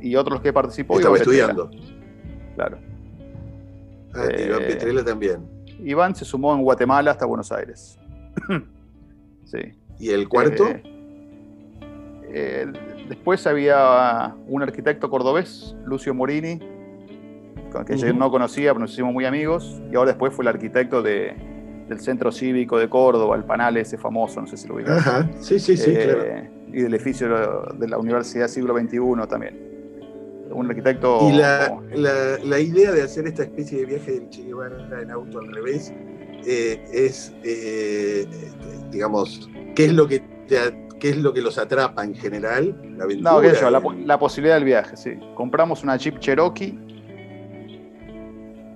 Y 0.02 0.16
otros 0.16 0.40
que 0.40 0.52
participó. 0.52 0.98
Estaba 0.98 1.16
estudiando. 1.16 1.70
Claro. 2.57 2.78
Ah, 4.14 4.26
Iván 4.37 4.62
eh, 4.62 4.66
Petrella 4.66 5.04
también. 5.04 5.58
Iván 5.84 6.14
se 6.14 6.24
sumó 6.24 6.54
en 6.54 6.62
Guatemala 6.62 7.10
hasta 7.10 7.26
Buenos 7.26 7.52
Aires. 7.52 7.98
sí. 9.44 9.58
¿Y 9.98 10.10
el 10.10 10.28
cuarto? 10.28 10.66
Eh, 12.30 12.66
después 13.08 13.46
había 13.46 14.34
un 14.46 14.62
arquitecto 14.62 15.10
cordobés, 15.10 15.74
Lucio 15.84 16.14
Morini, 16.14 16.58
con 17.72 17.84
que 17.84 17.96
yo 17.96 18.12
no 18.12 18.30
conocía, 18.30 18.70
pero 18.70 18.80
nos 18.80 18.92
hicimos 18.92 19.12
muy 19.12 19.24
amigos. 19.24 19.80
Y 19.90 19.96
ahora 19.96 20.12
después 20.12 20.32
fue 20.32 20.44
el 20.44 20.48
arquitecto 20.48 21.02
del 21.02 22.00
Centro 22.00 22.30
Cívico 22.30 22.78
de 22.78 22.88
Córdoba, 22.88 23.36
el 23.36 23.44
Panal 23.44 23.76
ese 23.76 23.98
famoso, 23.98 24.40
no 24.40 24.46
sé 24.46 24.56
si 24.56 24.68
lo 24.68 24.76
viste. 24.76 24.92
Ajá, 24.92 25.28
sí, 25.40 25.58
sí, 25.58 25.76
sí, 25.76 25.92
eh, 25.94 26.50
Y 26.68 26.82
del 26.82 26.94
edificio 26.94 27.64
de 27.74 27.88
la 27.88 27.98
Universidad 27.98 28.48
Siglo 28.48 28.78
XXI 28.78 28.98
también 29.28 29.77
un 30.50 30.70
arquitecto. 30.70 31.28
Y 31.28 31.32
la, 31.37 31.78
la, 32.44 32.61
idea 32.61 32.92
de 32.92 33.02
hacer 33.02 33.26
esta 33.26 33.42
especie 33.42 33.80
de 33.80 33.87
viaje 33.87 34.12
del 34.12 34.28
Che 34.30 34.42
Guevara 34.42 35.02
en 35.02 35.11
auto 35.11 35.40
al 35.40 35.52
revés 35.52 35.92
eh, 36.46 36.84
es, 36.92 37.32
eh, 37.44 38.26
digamos, 38.90 39.48
¿qué 39.74 39.87
es 39.87 39.92
lo 39.92 40.06
que 40.06 40.22
qué 40.48 41.11
es 41.11 41.16
lo 41.18 41.32
que 41.32 41.42
los 41.42 41.58
atrapa 41.58 42.04
en 42.04 42.14
general? 42.14 42.76
La 42.96 43.04
aventura. 43.04 43.32
No, 43.32 43.40
qué 43.40 43.52
yo, 43.61 43.70
la, 43.70 44.18
posibilidad 44.18 44.56
del 44.56 44.64
viaje, 44.64 44.96
sí. 44.96 45.18
Compramos 45.34 45.82
una 45.82 45.96
Jeep 45.96 46.18
Cherokee. 46.18 46.78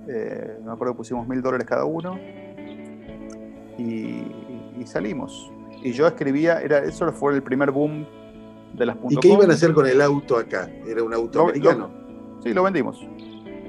Eh, 0.07 0.57
me 0.63 0.71
acuerdo 0.71 0.93
que 0.93 0.97
pusimos 0.97 1.27
mil 1.27 1.41
dólares 1.41 1.65
cada 1.67 1.85
uno. 1.85 2.19
Y, 3.77 4.23
y, 4.79 4.85
salimos. 4.85 5.51
Y 5.83 5.91
yo 5.91 6.05
escribía, 6.05 6.61
era, 6.61 6.79
eso 6.79 7.11
fue 7.11 7.33
el 7.33 7.41
primer 7.41 7.71
boom 7.71 8.05
¿Y 9.09 9.17
qué 9.17 9.27
iban 9.29 9.51
a 9.51 9.53
hacer 9.53 9.73
con 9.73 9.85
el 9.87 10.01
auto 10.01 10.37
acá? 10.37 10.69
¿Era 10.87 11.03
un 11.03 11.13
auto 11.13 11.41
americano? 11.41 11.91
sí, 12.43 12.53
lo 12.53 12.63
vendimos. 12.63 12.99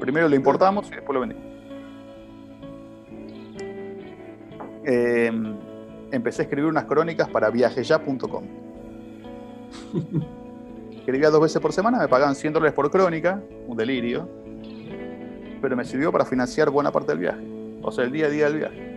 Primero 0.01 0.29
lo 0.29 0.35
importamos 0.35 0.89
y 0.91 0.95
después 0.95 1.15
lo 1.15 1.21
vendimos. 1.21 1.45
Em, 4.85 5.57
empecé 6.11 6.43
a 6.43 6.45
escribir 6.45 6.69
unas 6.71 6.85
crónicas 6.85 7.29
para 7.29 7.51
viajeya.com. 7.51 8.45
Escribía 10.97 11.31
dos 11.31 11.43
veces 11.43 11.61
por 11.61 11.73
semana, 11.73 11.99
me 11.99 12.09
pagaban 12.09 12.35
100 12.35 12.55
dólares 12.55 12.75
por 12.75 12.91
crónica, 12.91 13.43
un 13.67 13.77
delirio, 13.77 14.27
pero 15.61 15.77
me 15.77 15.85
sirvió 15.85 16.11
para 16.11 16.25
financiar 16.25 16.71
buena 16.71 16.91
parte 16.91 17.13
del 17.13 17.19
viaje, 17.19 17.45
o 17.83 17.93
sea, 17.93 18.05
el 18.05 18.13
día 18.13 18.27
a 18.27 18.31
día 18.31 18.49
del 18.49 18.59
viaje. 18.59 18.95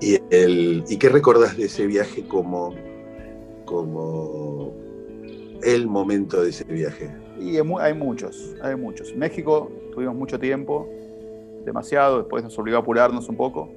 ¿Y, 0.00 0.18
el, 0.30 0.84
¿Y 0.88 0.96
qué 0.96 1.08
recordás 1.08 1.56
de 1.56 1.64
ese 1.64 1.86
viaje 1.86 2.24
como 2.26 2.74
como 3.72 4.74
el 5.62 5.86
momento 5.86 6.42
de 6.42 6.50
ese 6.50 6.64
viaje? 6.64 7.10
Y 7.40 7.56
hay 7.56 7.94
muchos, 7.94 8.54
hay 8.62 8.76
muchos. 8.76 9.14
México 9.16 9.72
tuvimos 9.92 10.14
mucho 10.14 10.38
tiempo, 10.38 10.88
demasiado, 11.64 12.18
después 12.18 12.44
nos 12.44 12.58
obligó 12.58 12.76
a 12.76 12.80
apurarnos 12.80 13.28
un 13.28 13.36
poco, 13.36 13.70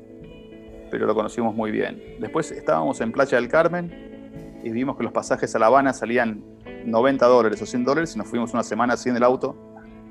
pero 0.91 1.07
lo 1.07 1.15
conocimos 1.15 1.55
muy 1.55 1.71
bien. 1.71 2.01
Después 2.19 2.51
estábamos 2.51 2.99
en 3.01 3.11
Playa 3.11 3.39
del 3.39 3.47
Carmen 3.47 4.59
y 4.63 4.69
vimos 4.69 4.97
que 4.97 5.03
los 5.03 5.13
pasajes 5.13 5.55
a 5.55 5.59
La 5.59 5.67
Habana 5.67 5.93
salían 5.93 6.43
90 6.85 7.25
dólares 7.25 7.61
o 7.61 7.65
100 7.65 7.85
dólares 7.85 8.15
y 8.15 8.17
nos 8.17 8.27
fuimos 8.27 8.53
una 8.53 8.63
semana 8.63 8.93
así 8.95 9.09
en 9.09 9.15
el 9.15 9.23
auto 9.23 9.55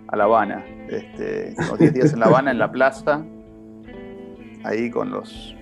a 0.08 0.16
La 0.16 0.24
Habana. 0.24 0.64
Este, 0.88 1.54
unos 1.58 1.78
10 1.78 1.92
días 1.92 2.12
en 2.14 2.20
La 2.20 2.26
Habana, 2.26 2.50
en 2.50 2.58
la 2.58 2.72
plaza, 2.72 3.24
ahí 4.64 4.90
con 4.90 5.10
los 5.10 5.54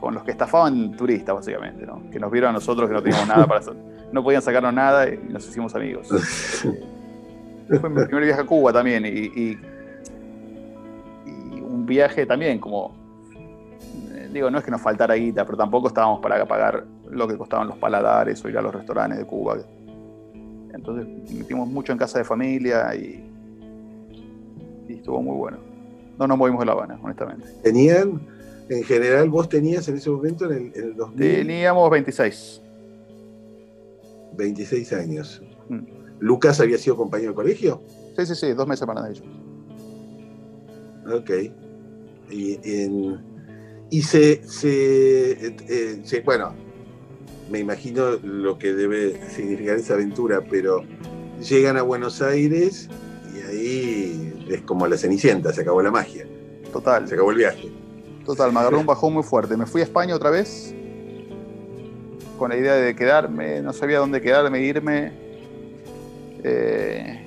con 0.00 0.14
los 0.14 0.22
que 0.22 0.30
estafaban 0.30 0.92
turistas, 0.92 1.34
básicamente, 1.34 1.86
¿no? 1.86 2.10
que 2.10 2.18
nos 2.18 2.30
vieron 2.30 2.50
a 2.50 2.52
nosotros 2.54 2.88
que 2.88 2.94
no 2.94 3.02
teníamos 3.02 3.28
nada 3.28 3.46
para 3.46 3.60
hacer. 3.60 3.74
No 4.12 4.22
podían 4.22 4.42
sacarnos 4.42 4.72
nada 4.72 5.08
y 5.08 5.18
nos 5.28 5.46
hicimos 5.46 5.74
amigos. 5.74 6.08
Fue 7.80 7.90
mi 7.90 8.02
primer 8.04 8.24
viaje 8.24 8.40
a 8.40 8.46
Cuba 8.46 8.72
también 8.72 9.04
y, 9.06 9.58
un 11.60 11.84
viaje 11.84 12.24
también 12.24 12.58
como, 12.58 12.94
eh, 14.14 14.30
digo, 14.32 14.50
no 14.50 14.58
es 14.58 14.64
que 14.64 14.70
nos 14.70 14.80
faltara 14.80 15.14
guita, 15.14 15.44
pero 15.44 15.58
tampoco 15.58 15.88
estábamos 15.88 16.20
para 16.20 16.44
pagar 16.46 16.84
lo 17.10 17.28
que 17.28 17.36
costaban 17.36 17.68
los 17.68 17.76
paladares 17.76 18.42
o 18.44 18.48
ir 18.48 18.56
a 18.56 18.62
los 18.62 18.74
restaurantes 18.74 19.18
de 19.18 19.26
Cuba. 19.26 19.58
Entonces 20.72 21.06
metimos 21.34 21.68
mucho 21.68 21.92
en 21.92 21.98
casa 21.98 22.18
de 22.18 22.24
familia 22.24 22.94
y, 22.94 23.30
y 24.88 24.94
estuvo 24.94 25.22
muy 25.22 25.36
bueno. 25.36 25.58
No 26.18 26.26
nos 26.26 26.38
movimos 26.38 26.60
de 26.60 26.66
La 26.66 26.72
Habana, 26.72 26.98
honestamente. 27.02 27.46
¿Tenían 27.62 28.20
en 28.68 28.84
general 28.84 29.28
vos 29.30 29.48
tenías 29.48 29.88
en 29.88 29.96
ese 29.96 30.10
momento 30.10 30.50
en 30.50 30.72
el, 30.74 30.94
2000? 30.94 31.18
Teníamos 31.18 31.90
26. 31.90 32.62
26 34.36 34.92
años. 34.92 35.42
Mm. 35.68 35.80
¿Lucas 36.20 36.60
había 36.60 36.78
sido 36.78 36.96
compañero 36.96 37.30
de 37.30 37.36
colegio? 37.36 37.82
Sí, 38.16 38.26
sí, 38.26 38.34
sí, 38.34 38.52
dos 38.52 38.66
meses 38.66 38.86
más 38.86 39.04
de 39.04 39.10
ellos. 39.10 39.24
Ok. 41.12 41.30
Y, 42.30 42.58
y 43.90 44.02
se, 44.02 44.42
eh, 44.64 46.00
se, 46.04 46.20
bueno, 46.20 46.54
me 47.50 47.60
imagino 47.60 48.10
lo 48.22 48.58
que 48.58 48.74
debe 48.74 49.18
significar 49.30 49.76
esa 49.76 49.94
aventura, 49.94 50.42
pero 50.48 50.84
llegan 51.40 51.76
a 51.78 51.82
Buenos 51.82 52.20
Aires 52.20 52.88
y 53.34 53.40
ahí 53.48 54.46
es 54.50 54.60
como 54.62 54.86
la 54.86 54.98
cenicienta, 54.98 55.52
se 55.52 55.62
acabó 55.62 55.80
la 55.82 55.90
magia. 55.90 56.26
Total. 56.72 57.08
Se 57.08 57.14
acabó 57.14 57.30
el 57.30 57.38
viaje. 57.38 57.77
Total, 58.28 58.52
me 58.52 58.60
agarró 58.60 58.78
un 58.78 58.84
bajón 58.84 59.14
muy 59.14 59.22
fuerte. 59.22 59.56
Me 59.56 59.64
fui 59.64 59.80
a 59.80 59.84
España 59.84 60.14
otra 60.14 60.28
vez 60.28 60.74
con 62.36 62.50
la 62.50 62.58
idea 62.58 62.74
de 62.74 62.94
quedarme, 62.94 63.62
no 63.62 63.72
sabía 63.72 64.00
dónde 64.00 64.20
quedarme, 64.20 64.60
irme. 64.60 65.12
Eh, 66.44 67.26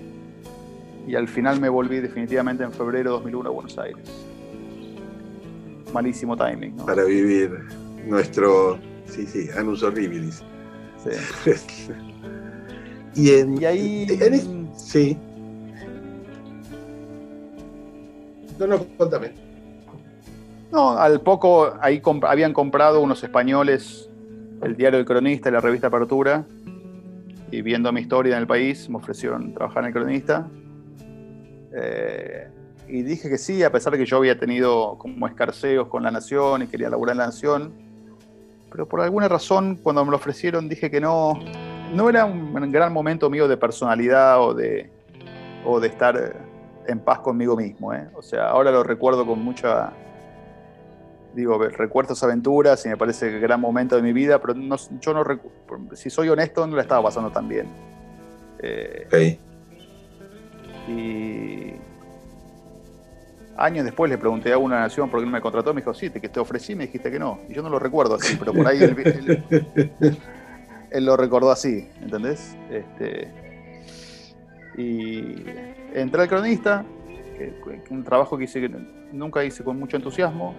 y 1.08 1.16
al 1.16 1.28
final 1.28 1.60
me 1.60 1.70
volví 1.70 2.02
definitivamente 2.02 2.64
en 2.64 2.72
febrero 2.72 3.10
de 3.10 3.16
2001 3.16 3.50
a 3.50 3.52
Buenos 3.52 3.80
Aires. 3.80 4.08
Malísimo 5.92 6.38
timing. 6.38 6.76
¿no? 6.76 6.86
Para 6.86 7.04
vivir 7.04 7.50
nuestro, 8.06 8.78
sí, 9.08 9.26
sí, 9.26 9.50
anus 9.58 9.82
horribilis. 9.82 10.44
Sí. 11.04 11.52
y, 13.16 13.32
en, 13.32 13.60
y 13.60 13.66
ahí... 13.66 14.70
sí. 14.78 15.18
No, 18.60 18.68
no, 18.68 18.86
contame. 19.00 19.51
No, 20.72 20.92
al 20.92 21.20
poco 21.22 21.74
ahí 21.82 22.02
habían 22.24 22.54
comprado 22.54 23.02
unos 23.02 23.24
españoles 23.24 24.10
el 24.62 24.76
diario 24.78 25.00
El 25.00 25.06
Cronista 25.06 25.50
y 25.50 25.52
la 25.52 25.60
revista 25.60 25.88
Apertura. 25.88 26.46
Y 27.52 27.62
viendo 27.62 27.92
mi 27.92 28.02
historia 28.02 28.36
en 28.36 28.42
el 28.42 28.48
país, 28.48 28.90
me 28.90 28.98
ofrecieron 28.98 29.54
trabajar 29.54 29.84
en 29.84 29.88
El 29.88 29.94
Cronista. 29.94 30.48
Eh, 31.76 32.48
y 32.88 33.02
dije 33.04 33.30
que 33.30 33.38
sí, 33.38 33.64
a 33.64 33.72
pesar 33.72 33.92
de 33.94 34.00
que 34.00 34.06
yo 34.06 34.18
había 34.18 34.38
tenido 34.38 34.98
como 34.98 35.28
escarceos 35.28 35.88
con 35.88 36.04
La 36.04 36.12
Nación 36.12 36.62
y 36.62 36.68
quería 36.68 36.90
laburar 36.90 37.16
en 37.16 37.18
La 37.18 37.26
Nación. 37.26 37.74
Pero 38.72 38.88
por 38.88 39.02
alguna 39.02 39.28
razón, 39.28 39.76
cuando 39.76 40.06
me 40.06 40.12
lo 40.12 40.18
ofrecieron, 40.18 40.70
dije 40.70 40.90
que 40.90 41.02
no. 41.02 41.38
No 41.94 42.10
era 42.10 42.24
un 42.24 42.72
gran 42.72 42.94
momento 42.94 43.30
mío 43.30 43.50
de 43.50 43.58
personalidad 43.58 44.42
o 44.42 44.54
de, 44.54 44.90
o 45.66 45.82
de 45.82 45.90
estar 45.90 46.38
en 46.88 47.00
paz 47.00 47.20
conmigo 47.20 47.58
mismo. 47.58 47.94
¿eh? 47.94 48.08
O 48.16 48.22
sea, 48.22 48.48
ahora 48.48 48.72
lo 48.72 48.82
recuerdo 48.82 49.26
con 49.26 49.44
mucha 49.44 49.92
digo, 51.34 51.58
recuerdo 51.58 52.14
esas 52.14 52.24
aventuras 52.24 52.86
y 52.86 52.90
me 52.90 52.98
parece 52.98 53.30
que 53.30 53.40
gran 53.40 53.60
momento 53.60 53.96
de 53.96 54.02
mi 54.02 54.14
vida, 54.14 54.40
pero 54.40 54.54
no, 54.54 54.76
yo 55.00 55.14
no 55.14 55.26
si 55.94 56.10
soy 56.10 56.30
honesto, 56.30 56.66
no 56.68 56.76
la 56.76 56.82
estaba 56.82 57.04
pasando 57.04 57.32
tan 57.32 57.48
bien. 57.48 57.68
Eh, 58.60 59.38
y 60.88 61.74
años 63.58 63.86
después 63.86 64.10
le 64.10 64.18
pregunté 64.18 64.52
a 64.54 64.58
una 64.58 64.80
nación 64.80 65.10
por 65.10 65.20
qué 65.20 65.26
no 65.26 65.32
me 65.32 65.42
contrató, 65.42 65.74
me 65.74 65.82
dijo, 65.82 65.94
sí, 65.94 66.10
te, 66.10 66.20
que 66.20 66.30
te 66.30 66.40
ofrecí, 66.40 66.76
me 66.76 66.86
dijiste 66.86 67.12
que 67.12 67.20
no. 67.20 67.40
Y 67.50 67.54
yo 67.54 67.62
no 67.62 67.70
lo 67.70 67.80
recuerdo 67.80 68.16
así, 68.16 68.36
pero 68.38 68.54
por 68.54 68.68
ahí 68.68 68.80
él, 70.92 71.06
lo 71.06 71.16
recordó 71.16 71.52
así, 71.52 71.88
¿entendés? 72.02 72.56
Este, 72.70 73.32
y 74.78 75.46
entré 75.94 76.24
al 76.24 76.28
cronista, 76.28 76.84
un 77.90 78.04
trabajo 78.04 78.38
que 78.38 78.44
hice 78.46 78.62
que 78.62 78.70
nunca 79.12 79.44
hice 79.44 79.64
con 79.64 79.80
mucho 79.80 79.98
entusiasmo, 79.98 80.54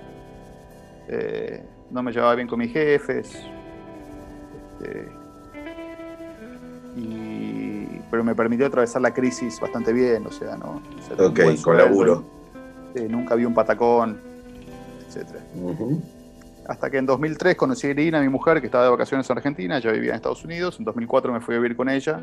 eh, 1.09 1.65
no 1.91 2.03
me 2.03 2.13
llevaba 2.13 2.35
bien 2.35 2.49
con 2.49 2.59
mis 2.59 2.73
jefes. 2.73 3.35
Este, 4.81 5.23
pero 8.11 8.23
me 8.25 8.35
permitió 8.35 8.67
atravesar 8.67 9.01
la 9.01 9.15
crisis 9.15 9.59
bastante 9.59 9.93
bien, 9.93 10.27
o 10.27 10.31
sea, 10.31 10.57
¿no? 10.57 10.83
ok, 11.19 11.41
con 11.63 11.79
laburo. 11.79 12.23
nunca 13.09 13.35
vi 13.35 13.47
un 13.47 13.55
patacón, 13.55 14.21
etc. 15.09 15.29
Hasta 16.69 16.91
que 16.91 16.99
en 16.99 17.07
2003 17.07 17.57
conocí 17.57 17.87
a 17.87 17.91
Irina, 17.91 18.21
mi 18.21 18.29
mujer, 18.29 18.61
que 18.61 18.67
estaba 18.67 18.85
de 18.85 18.91
vacaciones 18.91 19.29
en 19.31 19.37
Argentina, 19.39 19.79
ya 19.79 19.91
vivía 19.93 20.11
en 20.11 20.17
Estados 20.17 20.45
Unidos. 20.45 20.79
En 20.79 20.85
2004 20.85 21.33
me 21.33 21.41
fui 21.41 21.55
a 21.55 21.59
vivir 21.59 21.75
con 21.75 21.89
ella 21.89 22.21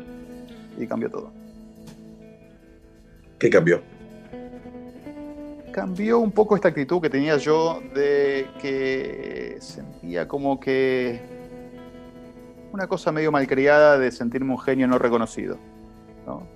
y 0.78 0.86
cambió 0.86 1.10
todo. 1.10 1.32
¿Qué 3.38 3.50
cambió? 3.50 3.82
Cambió 5.70 6.18
un 6.18 6.32
poco 6.32 6.56
esta 6.56 6.68
actitud 6.68 7.00
que 7.00 7.10
tenía 7.10 7.36
yo 7.36 7.80
de 7.94 8.46
que 8.60 9.56
sentía 9.60 10.26
como 10.28 10.58
que 10.58 11.20
una 12.72 12.86
cosa 12.86 13.12
medio 13.12 13.32
malcriada 13.32 13.98
de 13.98 14.10
sentirme 14.10 14.52
un 14.52 14.58
genio 14.58 14.86
no 14.86 14.98
reconocido. 14.98 15.58
¿no? 16.26 16.46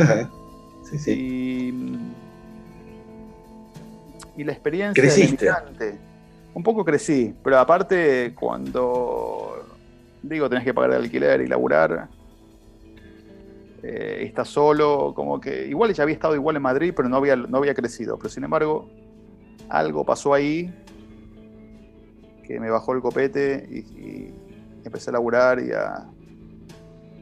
Ajá. 0.00 0.30
Sí, 0.90 0.98
sí. 0.98 1.74
Y, 4.38 4.44
la 4.44 4.52
experiencia 4.52 5.02
¿Creciste? 5.02 5.50
un 6.54 6.62
poco 6.62 6.82
crecí, 6.82 7.34
pero 7.44 7.58
aparte 7.58 8.32
cuando 8.34 9.66
digo 10.22 10.48
tenés 10.48 10.64
que 10.64 10.72
pagar 10.72 10.92
el 10.92 11.02
alquiler 11.02 11.42
y 11.42 11.46
laburar, 11.46 12.08
eh, 13.82 14.24
está 14.24 14.44
solo, 14.44 15.12
como 15.14 15.40
que 15.40 15.66
igual 15.66 15.92
ya 15.92 16.02
había 16.02 16.14
estado 16.14 16.34
igual 16.34 16.56
en 16.56 16.62
Madrid, 16.62 16.92
pero 16.96 17.08
no 17.08 17.16
había, 17.16 17.36
no 17.36 17.58
había 17.58 17.74
crecido. 17.74 18.16
Pero 18.18 18.28
sin 18.28 18.44
embargo, 18.44 18.88
algo 19.68 20.04
pasó 20.04 20.34
ahí 20.34 20.72
que 22.44 22.58
me 22.58 22.70
bajó 22.70 22.94
el 22.94 23.00
copete 23.00 23.68
y, 23.70 24.34
empecé 24.84 25.10
a 25.10 25.12
laburar 25.14 25.60
y 25.60 25.70
a, 25.72 26.06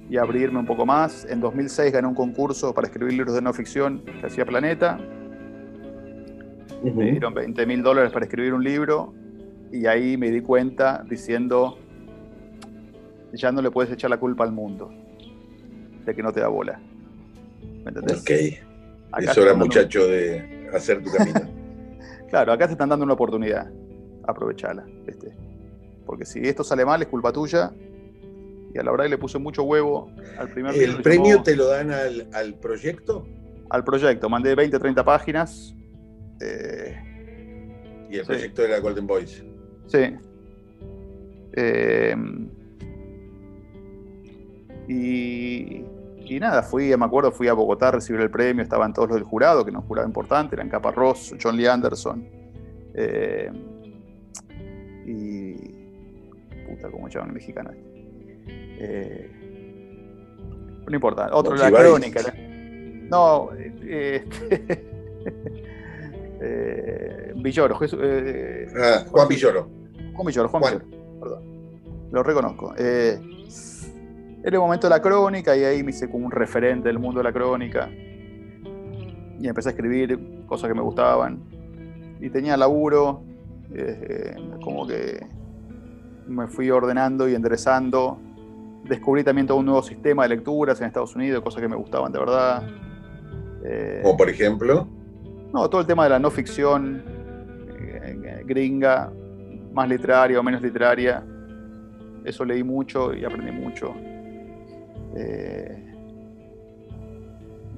y 0.09 0.17
abrirme 0.17 0.61
un 0.61 0.67
poco 0.67 0.87
más. 0.87 1.27
En 1.29 1.41
2006 1.41 1.93
gané 1.93 2.07
un 2.07 2.15
concurso 2.15 2.73
para 2.73 2.87
escribir 2.87 3.15
libros 3.15 3.35
de 3.35 3.43
no 3.43 3.53
ficción 3.53 4.05
que 4.05 4.27
hacía 4.27 4.47
Planeta. 4.47 5.01
Me 6.85 7.11
dieron 7.11 7.35
20 7.35 7.67
mil 7.67 7.83
dólares 7.83 8.13
para 8.13 8.25
escribir 8.25 8.55
un 8.55 8.63
libro 8.63 9.13
y 9.73 9.87
ahí 9.87 10.17
me 10.17 10.31
di 10.31 10.43
cuenta 10.43 11.05
diciendo, 11.09 11.77
ya 13.33 13.51
no 13.51 13.61
le 13.61 13.73
puedes 13.73 13.91
echar 13.93 14.11
la 14.11 14.19
culpa 14.19 14.45
al 14.45 14.53
mundo 14.53 14.93
de 16.07 16.15
que 16.15 16.23
no 16.23 16.33
te 16.33 16.41
da 16.41 16.49
bola. 16.49 16.81
¿Me 17.85 17.89
entendés? 17.91 18.21
Ok. 18.21 18.31
es 19.19 19.39
hora, 19.39 19.55
muchacho, 19.55 20.07
de 20.07 20.71
hacer 20.73 21.03
tu 21.03 21.11
camino. 21.11 21.41
claro, 22.31 22.53
acá 22.53 22.67
te 22.67 22.73
están 22.73 22.89
dando 22.89 23.05
una 23.05 23.15
oportunidad. 23.15 23.71
Aprovechala. 24.25 24.87
Este. 25.07 25.37
Porque 26.07 26.25
si 26.25 26.41
esto 26.41 26.65
sale 26.65 26.85
mal, 26.85 27.03
es 27.03 27.09
culpa 27.09 27.33
tuya. 27.33 27.73
Y 28.73 28.79
a 28.79 28.83
la 28.83 28.91
verdad 28.91 29.09
le 29.09 29.19
puse 29.19 29.39
mucho 29.39 29.63
huevo 29.63 30.11
al 30.39 30.51
primer 30.51 30.75
¿El 30.75 31.01
premio 31.01 31.43
te 31.43 31.57
lo 31.57 31.67
dan 31.69 31.91
al, 31.91 32.55
proyecto? 32.61 33.27
Al 33.71 33.85
proyecto. 33.85 34.29
Mandé 34.29 34.55
20, 34.55 34.79
30 34.79 35.05
páginas. 35.05 35.75
Eh, 36.41 36.97
y 38.11 38.19
el 38.19 38.27
proyecto 38.27 38.65
era 38.65 38.79
Golden 38.79 39.07
Boys. 39.07 39.43
Sí. 39.87 40.15
Eh, 41.55 42.15
y, 44.89 45.85
y 46.29 46.41
nada, 46.41 46.63
fui, 46.63 46.97
me 46.97 47.05
acuerdo, 47.05 47.31
fui 47.31 47.49
a 47.49 47.53
Bogotá 47.53 47.89
a 47.89 47.93
recibir 47.93 48.21
el 48.21 48.31
premio, 48.31 48.63
estaban 48.63 48.93
todos 48.93 49.09
los 49.09 49.17
del 49.17 49.25
jurado, 49.25 49.65
que 49.65 49.71
era 49.71 49.79
un 49.79 49.87
jurado 49.87 50.07
importante, 50.07 50.57
eran 50.57 50.69
Caparrós, 50.69 51.35
John 51.41 51.57
Lee 51.57 51.67
Anderson. 51.67 52.29
Eh, 52.95 53.51
y. 55.07 55.55
Puta, 56.67 56.91
¿cómo 56.91 57.09
llaman 57.09 57.33
mexicano? 57.33 57.71
Eh, 58.79 59.31
no 60.89 60.95
importa, 60.95 61.29
otro 61.33 61.55
la 61.55 61.71
crónica. 61.71 62.21
No, 63.09 63.51
eh, 63.55 64.25
eh, 66.41 67.33
Villoro. 67.37 67.79
Eh, 67.83 68.67
ah, 68.77 69.05
Juan 69.09 69.29
Villoro. 69.29 69.69
Juan 70.15 70.27
Villoro, 70.27 70.49
Juan, 70.49 70.63
Villoro, 70.63 71.21
perdón. 71.21 72.11
Lo 72.11 72.23
reconozco. 72.23 72.75
Eh, 72.77 73.19
era 74.47 74.59
el 74.59 74.61
momento 74.61 74.87
de 74.87 74.91
la 74.91 75.03
crónica 75.03 75.57
y 75.57 75.65
ahí 75.65 75.83
me 75.83 75.91
hice 75.91 76.09
como 76.09 76.25
un 76.25 76.31
referente 76.31 76.87
del 76.87 77.01
mundo 77.01 77.19
de 77.19 77.25
la 77.25 77.33
crónica. 77.33 77.91
Y 79.41 79.49
empecé 79.49 79.71
a 79.71 79.73
escribir 79.73 80.45
cosas 80.47 80.69
que 80.69 80.75
me 80.75 80.83
gustaban. 80.83 81.43
Y 82.21 82.31
tenía 82.31 82.57
laburo, 82.57 83.25
eh, 83.75 84.37
como 84.63 84.87
que 84.87 85.27
me 86.29 86.47
fui 86.47 86.71
ordenando 86.71 87.29
y 87.29 87.35
enderezando. 87.35 88.21
Descubrí 88.85 89.25
también 89.25 89.49
todo 89.49 89.59
un 89.59 89.67
nuevo 89.67 89.83
sistema 89.83 90.23
de 90.23 90.29
lecturas 90.29 90.81
en 90.81 90.87
Estados 90.87 91.17
Unidos, 91.17 91.43
cosas 91.43 91.61
que 91.61 91.69
me 91.69 91.77
gustaban 91.77 92.13
de 92.13 92.19
verdad. 92.21 92.63
Eh, 93.65 93.99
como 94.05 94.17
por 94.17 94.31
ejemplo. 94.31 94.87
No, 95.53 95.69
todo 95.69 95.81
el 95.81 95.89
tema 95.89 96.05
de 96.05 96.11
la 96.11 96.19
no 96.21 96.31
ficción 96.31 97.03
eh, 97.69 98.45
gringa, 98.47 99.13
más 99.73 99.89
literaria 99.89 100.39
o 100.39 100.45
menos 100.45 100.63
literaria. 100.63 101.27
Eso 102.25 102.45
leí 102.45 102.63
mucho 102.63 103.13
y 103.13 103.25
aprendí 103.25 103.51
mucho. 103.51 103.93
Eh, 105.17 105.83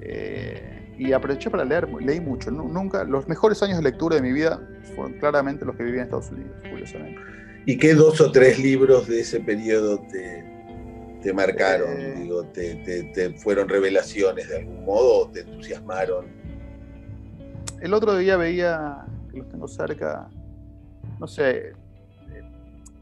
eh, 0.00 0.94
y 0.98 1.12
aproveché 1.12 1.48
para 1.50 1.64
leer, 1.64 1.88
leí 2.00 2.20
mucho. 2.20 2.50
Nunca, 2.50 3.04
los 3.04 3.28
mejores 3.28 3.62
años 3.62 3.78
de 3.78 3.84
lectura 3.84 4.16
de 4.16 4.22
mi 4.22 4.32
vida 4.32 4.60
fueron 4.96 5.14
claramente 5.14 5.64
los 5.64 5.76
que 5.76 5.84
viví 5.84 5.98
en 5.98 6.04
Estados 6.04 6.30
Unidos, 6.30 6.52
curiosamente. 6.68 7.20
¿Y 7.66 7.78
qué 7.78 7.94
dos 7.94 8.20
o 8.20 8.32
tres 8.32 8.58
libros 8.58 9.06
de 9.06 9.20
ese 9.20 9.40
periodo 9.40 10.00
te, 10.10 11.32
marcaron? 11.32 12.00
Eh, 12.00 12.14
Digo, 12.22 12.44
te, 12.46 13.34
fueron 13.38 13.68
revelaciones 13.68 14.48
de 14.48 14.58
algún 14.58 14.84
modo 14.84 15.26
o 15.26 15.28
te 15.28 15.40
entusiasmaron? 15.40 16.26
El 17.80 17.94
otro 17.94 18.16
día 18.16 18.36
veía, 18.36 19.04
que 19.30 19.38
los 19.38 19.48
tengo 19.48 19.68
cerca, 19.68 20.28
no 21.20 21.28
sé, 21.28 21.74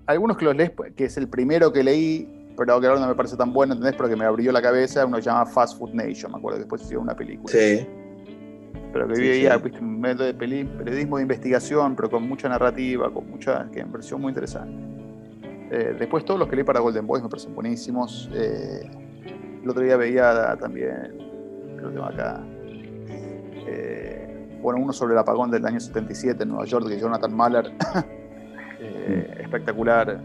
algunos 0.06 0.36
que 0.36 0.44
los 0.44 0.56
lees, 0.56 0.72
que 0.94 1.04
es 1.04 1.16
el 1.16 1.28
primero 1.28 1.72
que 1.72 1.82
leí, 1.82 2.35
pero 2.56 2.80
que 2.80 2.86
ahora 2.86 3.00
no 3.00 3.08
me 3.08 3.14
parece 3.14 3.36
tan 3.36 3.52
bueno, 3.52 3.74
¿entendés? 3.74 3.96
Porque 3.96 4.16
me 4.16 4.24
abrió 4.24 4.50
la 4.52 4.62
cabeza, 4.62 5.04
uno 5.06 5.16
se 5.16 5.22
llama 5.22 5.44
Fast 5.46 5.78
Food 5.78 5.92
Nation, 5.94 6.32
me 6.32 6.38
acuerdo 6.38 6.56
que 6.58 6.64
después 6.64 6.82
hicieron 6.82 7.04
una 7.04 7.14
película. 7.14 7.52
Sí. 7.52 7.86
pero 8.92 9.06
que 9.08 9.16
Sí, 9.16 9.22
veía 9.22 9.54
sí. 9.56 9.60
¿viste? 9.64 9.78
un 9.80 10.00
método 10.00 10.24
de 10.26 10.34
peli- 10.34 10.64
periodismo 10.64 11.16
de 11.18 11.22
investigación, 11.22 11.94
pero 11.96 12.08
con 12.10 12.26
mucha 12.26 12.48
narrativa, 12.48 13.12
con 13.12 13.28
mucha, 13.28 13.68
que 13.70 13.84
me 13.84 13.90
pareció 13.92 14.18
muy 14.18 14.30
interesante. 14.30 14.74
Eh, 15.70 15.96
después 15.98 16.24
todos 16.24 16.38
los 16.40 16.48
que 16.48 16.56
leí 16.56 16.64
para 16.64 16.80
Golden 16.80 17.06
Boys 17.06 17.22
me 17.22 17.28
parecen 17.28 17.54
buenísimos. 17.54 18.30
Eh, 18.32 18.88
el 19.62 19.68
otro 19.68 19.82
día 19.82 19.96
veía 19.96 20.56
también, 20.60 21.12
creo 21.76 21.92
que 21.92 21.98
acá, 22.14 22.40
eh, 23.66 24.58
bueno, 24.62 24.80
uno 24.80 24.92
sobre 24.92 25.12
el 25.14 25.18
apagón 25.18 25.50
del 25.50 25.66
año 25.66 25.80
77 25.80 26.42
en 26.44 26.48
Nueva 26.50 26.64
York, 26.64 26.86
de 26.86 26.98
Jonathan 26.98 27.34
Mahler, 27.34 27.72
espectacular. 29.40 30.20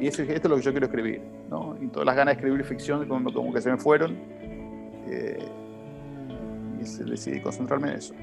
Y 0.00 0.08
eso, 0.08 0.22
esto 0.22 0.34
es 0.34 0.44
lo 0.50 0.56
que 0.56 0.62
yo 0.62 0.70
quiero 0.72 0.86
escribir, 0.86 1.22
¿no? 1.48 1.76
Y 1.80 1.88
todas 1.88 2.06
las 2.06 2.16
ganas 2.16 2.34
de 2.36 2.40
escribir 2.40 2.64
ficción 2.64 3.06
como, 3.08 3.32
como 3.32 3.52
que 3.52 3.60
se 3.60 3.70
me 3.70 3.76
fueron. 3.78 4.16
Eh, 5.08 5.38
y 6.80 6.84
se- 6.84 7.04
decidí 7.04 7.40
concentrarme 7.40 7.90
en 7.92 7.96
eso. 7.96 8.14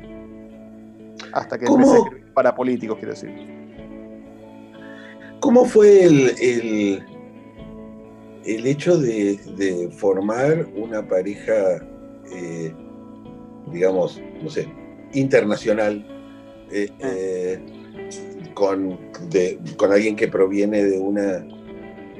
Hasta 1.33 1.57
que 1.57 1.65
¿Cómo? 1.65 1.77
empecé 1.79 1.95
a 1.95 1.99
escribir 2.03 2.33
para 2.33 2.53
políticos, 2.55 2.97
quiero 2.97 3.13
decir. 3.13 3.31
¿Cómo 5.39 5.65
fue 5.65 6.03
el, 6.05 6.31
el, 6.39 7.03
el 8.45 8.67
hecho 8.67 8.97
de, 8.97 9.37
de 9.57 9.89
formar 9.91 10.67
una 10.75 11.05
pareja, 11.07 11.53
eh, 12.33 12.73
digamos, 13.71 14.21
no 14.41 14.49
sé, 14.49 14.67
internacional, 15.13 16.05
eh, 16.71 16.87
eh, 16.99 17.59
con, 18.53 18.97
de- 19.29 19.59
con 19.77 19.91
alguien 19.91 20.15
que 20.15 20.27
proviene 20.27 20.83
de, 20.83 20.97
una, 20.99 21.45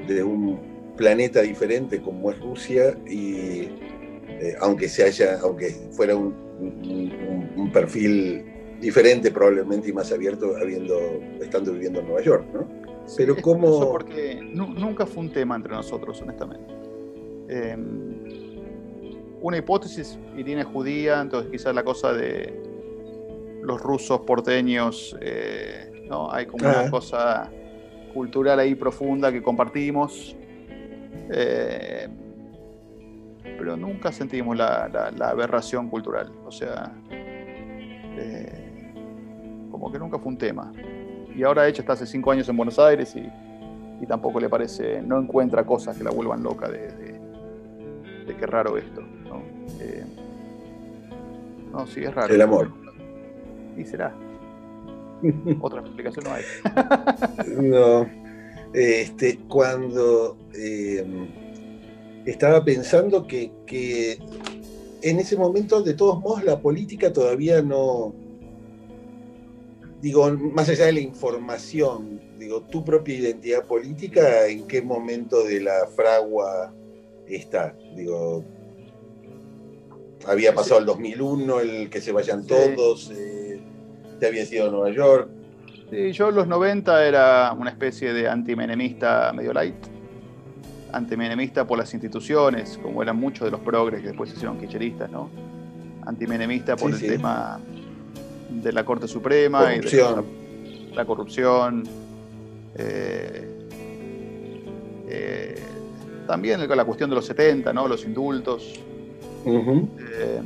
de 0.06 0.22
un 0.22 0.58
planeta 0.96 1.42
diferente 1.42 2.00
como 2.00 2.30
es 2.30 2.38
Rusia 2.40 2.96
y 3.08 3.68
eh, 4.28 4.54
aunque 4.60 4.88
se 4.88 5.04
haya, 5.04 5.38
aunque 5.40 5.70
fuera 5.92 6.14
un, 6.16 6.34
un- 6.60 7.50
un 7.56 7.72
perfil 7.72 8.44
diferente 8.80 9.30
probablemente 9.30 9.88
y 9.88 9.92
más 9.92 10.12
abierto 10.12 10.56
habiendo, 10.60 10.98
estando 11.40 11.72
viviendo 11.72 12.00
en 12.00 12.06
Nueva 12.06 12.22
York, 12.22 12.44
¿no? 12.52 12.68
Pero 13.16 13.36
curioso 13.36 13.90
porque 13.90 14.40
nu- 14.42 14.72
nunca 14.74 15.06
fue 15.06 15.22
un 15.24 15.32
tema 15.32 15.56
entre 15.56 15.72
nosotros, 15.74 16.20
honestamente. 16.22 16.64
Eh, 17.48 17.76
una 19.40 19.58
hipótesis, 19.58 20.18
Irina 20.36 20.62
es 20.62 20.66
judía, 20.66 21.20
entonces 21.20 21.50
quizás 21.50 21.74
la 21.74 21.84
cosa 21.84 22.12
de 22.14 22.52
los 23.62 23.80
rusos 23.80 24.20
porteños, 24.20 25.16
eh, 25.20 25.90
¿no? 26.08 26.30
Hay 26.32 26.46
como 26.46 26.66
Ah. 26.66 26.80
una 26.82 26.90
cosa 26.90 27.50
cultural 28.14 28.58
ahí 28.60 28.74
profunda 28.74 29.30
que 29.32 29.42
compartimos. 29.42 30.36
Eh, 31.30 32.08
pero 33.58 33.76
nunca 33.76 34.12
sentimos 34.12 34.56
la, 34.56 34.88
la- 34.92 35.10
la 35.10 35.28
aberración 35.30 35.88
cultural. 35.88 36.30
O 36.46 36.50
sea, 36.50 36.92
eh, 37.10 38.92
como 39.70 39.90
que 39.92 39.98
nunca 39.98 40.18
fue 40.18 40.32
un 40.32 40.38
tema. 40.38 40.72
Y 41.34 41.42
ahora 41.42 41.66
ella 41.66 41.80
está 41.80 41.94
hace 41.94 42.06
cinco 42.06 42.30
años 42.30 42.48
en 42.48 42.56
Buenos 42.56 42.78
Aires 42.78 43.14
y, 43.16 43.28
y 44.00 44.06
tampoco 44.06 44.38
le 44.40 44.48
parece, 44.48 45.02
no 45.02 45.18
encuentra 45.20 45.64
cosas 45.64 45.96
que 45.96 46.04
la 46.04 46.10
vuelvan 46.10 46.42
loca 46.42 46.68
de, 46.68 46.92
de, 46.92 48.24
de 48.26 48.36
qué 48.36 48.46
raro 48.46 48.76
esto. 48.76 49.00
¿no? 49.00 49.42
Eh, 49.80 50.04
no, 51.72 51.86
sí, 51.86 52.04
es 52.04 52.14
raro. 52.14 52.32
El 52.32 52.40
amor. 52.42 52.70
Y 53.76 53.84
será. 53.84 54.14
Otra 55.60 55.80
explicación 55.80 56.24
no 56.24 56.32
hay. 56.32 56.44
No. 57.62 58.24
Este, 58.72 59.38
cuando 59.48 60.36
eh, 60.52 61.04
estaba 62.26 62.64
pensando 62.64 63.26
que, 63.26 63.52
que 63.66 64.18
en 65.02 65.20
ese 65.20 65.36
momento, 65.36 65.82
de 65.82 65.94
todos 65.94 66.18
modos, 66.20 66.44
la 66.44 66.60
política 66.60 67.12
todavía 67.12 67.62
no. 67.62 68.14
Digo, 70.00 70.30
más 70.32 70.68
allá 70.68 70.86
de 70.86 70.94
la 70.94 71.00
información, 71.00 72.20
digo, 72.38 72.62
tu 72.62 72.84
propia 72.84 73.18
identidad 73.18 73.66
política, 73.66 74.46
¿en 74.48 74.66
qué 74.66 74.82
momento 74.82 75.44
de 75.44 75.60
la 75.60 75.86
fragua 75.94 76.74
está? 77.26 77.76
Digo, 77.94 78.44
había 80.26 80.54
pasado 80.54 80.80
el 80.80 80.86
2001, 80.86 81.60
el 81.60 81.90
que 81.90 82.00
se 82.00 82.12
vayan 82.12 82.46
todos, 82.46 83.10
eh, 83.14 83.43
había 84.26 84.44
ido 84.44 84.68
a 84.68 84.70
Nueva 84.70 84.90
York. 84.90 85.28
Sí, 85.90 86.12
yo 86.12 86.28
en 86.30 86.34
los 86.34 86.46
90 86.46 87.06
era 87.06 87.52
una 87.52 87.70
especie 87.70 88.12
de 88.12 88.28
antimenemista 88.28 89.32
medio 89.34 89.52
light. 89.52 89.76
Antimenemista 90.92 91.66
por 91.66 91.78
las 91.78 91.92
instituciones, 91.92 92.78
como 92.82 93.02
eran 93.02 93.16
muchos 93.16 93.44
de 93.46 93.50
los 93.50 93.60
progres 93.60 94.00
que 94.00 94.08
después 94.08 94.30
se 94.30 94.36
hicieron 94.36 94.58
kirchneristas, 94.58 95.10
¿no? 95.10 95.28
Antimenemista 96.06 96.76
por 96.76 96.90
Sí, 96.92 96.94
el 96.94 97.00
sí. 97.00 97.16
tema 97.16 97.60
de 98.50 98.72
la 98.72 98.84
Corte 98.84 99.08
Suprema 99.08 99.74
y 99.74 99.80
de 99.80 100.02
la, 100.02 100.22
la 100.94 101.04
corrupción. 101.04 101.84
Eh, 102.76 103.50
eh, 105.08 105.54
también 106.26 106.66
la 106.68 106.84
cuestión 106.84 107.10
de 107.10 107.16
los 107.16 107.26
70, 107.26 107.72
¿no? 107.72 107.86
Los 107.88 108.04
indultos. 108.04 108.80
Eh, 109.46 110.40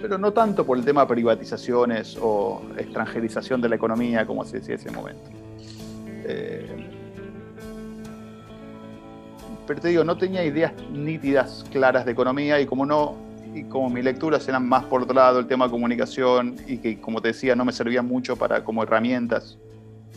pero 0.00 0.18
no 0.18 0.32
tanto 0.32 0.64
por 0.64 0.78
el 0.78 0.84
tema 0.84 1.02
de 1.02 1.08
privatizaciones 1.08 2.16
o 2.20 2.62
extranjerización 2.76 3.60
de 3.60 3.68
la 3.68 3.76
economía, 3.76 4.26
como 4.26 4.44
se 4.44 4.58
decía 4.58 4.74
en 4.74 4.80
ese 4.80 4.90
momento. 4.90 5.30
Eh, 6.24 6.88
pero 9.66 9.80
te 9.80 9.88
digo, 9.88 10.04
no 10.04 10.16
tenía 10.16 10.44
ideas 10.44 10.72
nítidas, 10.90 11.64
claras 11.70 12.04
de 12.04 12.12
economía 12.12 12.60
y 12.60 12.66
como 12.66 12.86
no, 12.86 13.14
y 13.54 13.64
como 13.64 13.88
mis 13.90 14.04
lecturas 14.04 14.48
eran 14.48 14.68
más 14.68 14.84
por 14.84 15.02
otro 15.02 15.14
lado 15.14 15.38
el 15.38 15.46
tema 15.46 15.66
de 15.66 15.70
comunicación 15.70 16.56
y 16.66 16.78
que 16.78 17.00
como 17.00 17.20
te 17.20 17.28
decía 17.28 17.54
no 17.56 17.64
me 17.64 17.72
servían 17.72 18.06
mucho 18.06 18.36
para 18.36 18.62
como 18.62 18.82
herramientas 18.82 19.58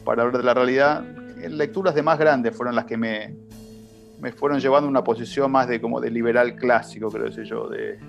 para 0.04 0.24
hablar 0.24 0.40
de 0.40 0.44
la 0.44 0.54
realidad, 0.54 1.04
lecturas 1.50 1.96
de 1.96 2.04
más 2.04 2.20
grandes 2.20 2.56
fueron 2.56 2.76
las 2.76 2.86
que 2.86 2.98
me, 2.98 3.36
me 4.20 4.32
fueron 4.32 4.60
llevando 4.60 4.88
a 4.88 4.90
una 4.90 5.04
posición 5.04 5.52
más 5.52 5.68
de 5.68 5.80
como 5.80 6.02
de 6.02 6.12
liberal 6.12 6.56
clásico, 6.56 7.10
creo 7.10 7.26
decir 7.26 7.46
yo, 7.46 7.70
de 7.70 8.00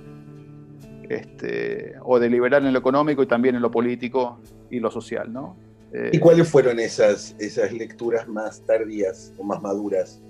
este, 1.09 1.95
o 2.03 2.19
de 2.19 2.29
liberal 2.31 2.65
en 2.67 2.73
lo 2.73 2.79
económico 2.79 3.23
y 3.23 3.27
también 3.27 3.55
en 3.57 3.63
lo 3.63 3.71
político 3.71 4.39
y 4.71 4.81
lo 4.81 4.91
social, 4.91 5.33
¿no? 5.33 5.57
Eh, 5.93 6.11
¿Y 6.13 6.19
cuáles 6.19 6.49
fueron 6.51 6.81
esas, 6.81 7.37
esas 7.39 7.73
lecturas 7.73 8.27
más 8.27 8.61
tardías 8.67 9.33
o 9.39 9.45
más 9.45 9.63
maduras? 9.63 10.21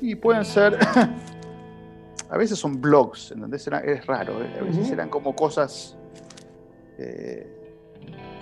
Y 0.00 0.14
pueden 0.16 0.44
ser, 0.44 0.76
a 2.30 2.36
veces 2.36 2.58
son 2.58 2.80
blogs, 2.80 3.30
¿entendés? 3.32 3.66
Era- 3.66 3.80
es 3.80 4.04
raro, 4.06 4.42
¿eh? 4.42 4.50
a 4.60 4.64
veces 4.64 4.90
eran 4.90 5.08
como 5.08 5.34
cosas 5.36 5.96
eh, 6.98 7.46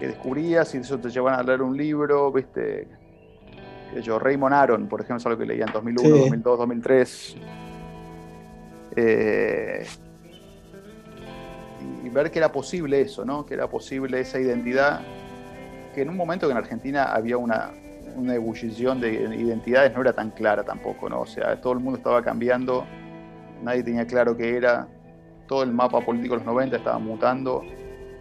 que 0.00 0.06
descubrías 0.08 0.74
y 0.74 0.78
eso 0.78 0.98
te 0.98 1.10
llevan 1.10 1.34
a 1.38 1.42
leer 1.42 1.60
un 1.62 1.76
libro, 1.76 2.32
¿viste? 2.32 2.88
Que 3.92 4.00
yo, 4.02 4.18
Raymond 4.18 4.54
Aron, 4.54 4.88
por 4.88 5.00
ejemplo, 5.02 5.18
es 5.18 5.26
algo 5.26 5.38
que 5.38 5.46
leía 5.46 5.66
en 5.66 5.72
2001, 5.72 6.08
Sí. 6.16 6.20
2002, 6.22 6.58
2003. 6.58 7.36
Y 12.04 12.08
ver 12.08 12.30
que 12.30 12.38
era 12.38 12.52
posible 12.52 13.00
eso, 13.00 13.24
¿no? 13.24 13.46
Que 13.46 13.54
era 13.54 13.68
posible 13.68 14.20
esa 14.20 14.38
identidad, 14.38 15.00
que 15.94 16.02
en 16.02 16.10
un 16.10 16.16
momento 16.16 16.46
que 16.46 16.52
en 16.52 16.58
Argentina 16.58 17.04
había 17.04 17.36
una, 17.38 17.72
una 18.16 18.34
ebullición 18.34 19.00
de 19.00 19.12
identidades 19.36 19.94
no 19.94 20.00
era 20.00 20.12
tan 20.12 20.30
clara 20.30 20.64
tampoco, 20.64 21.08
¿no? 21.08 21.20
O 21.20 21.26
sea, 21.26 21.60
todo 21.60 21.72
el 21.72 21.80
mundo 21.80 21.98
estaba 21.98 22.22
cambiando, 22.22 22.84
nadie 23.62 23.82
tenía 23.82 24.06
claro 24.06 24.36
qué 24.36 24.56
era, 24.56 24.88
todo 25.46 25.62
el 25.62 25.72
mapa 25.72 26.00
político 26.00 26.34
de 26.34 26.38
los 26.38 26.46
90 26.46 26.76
estaba 26.76 26.98
mutando 26.98 27.62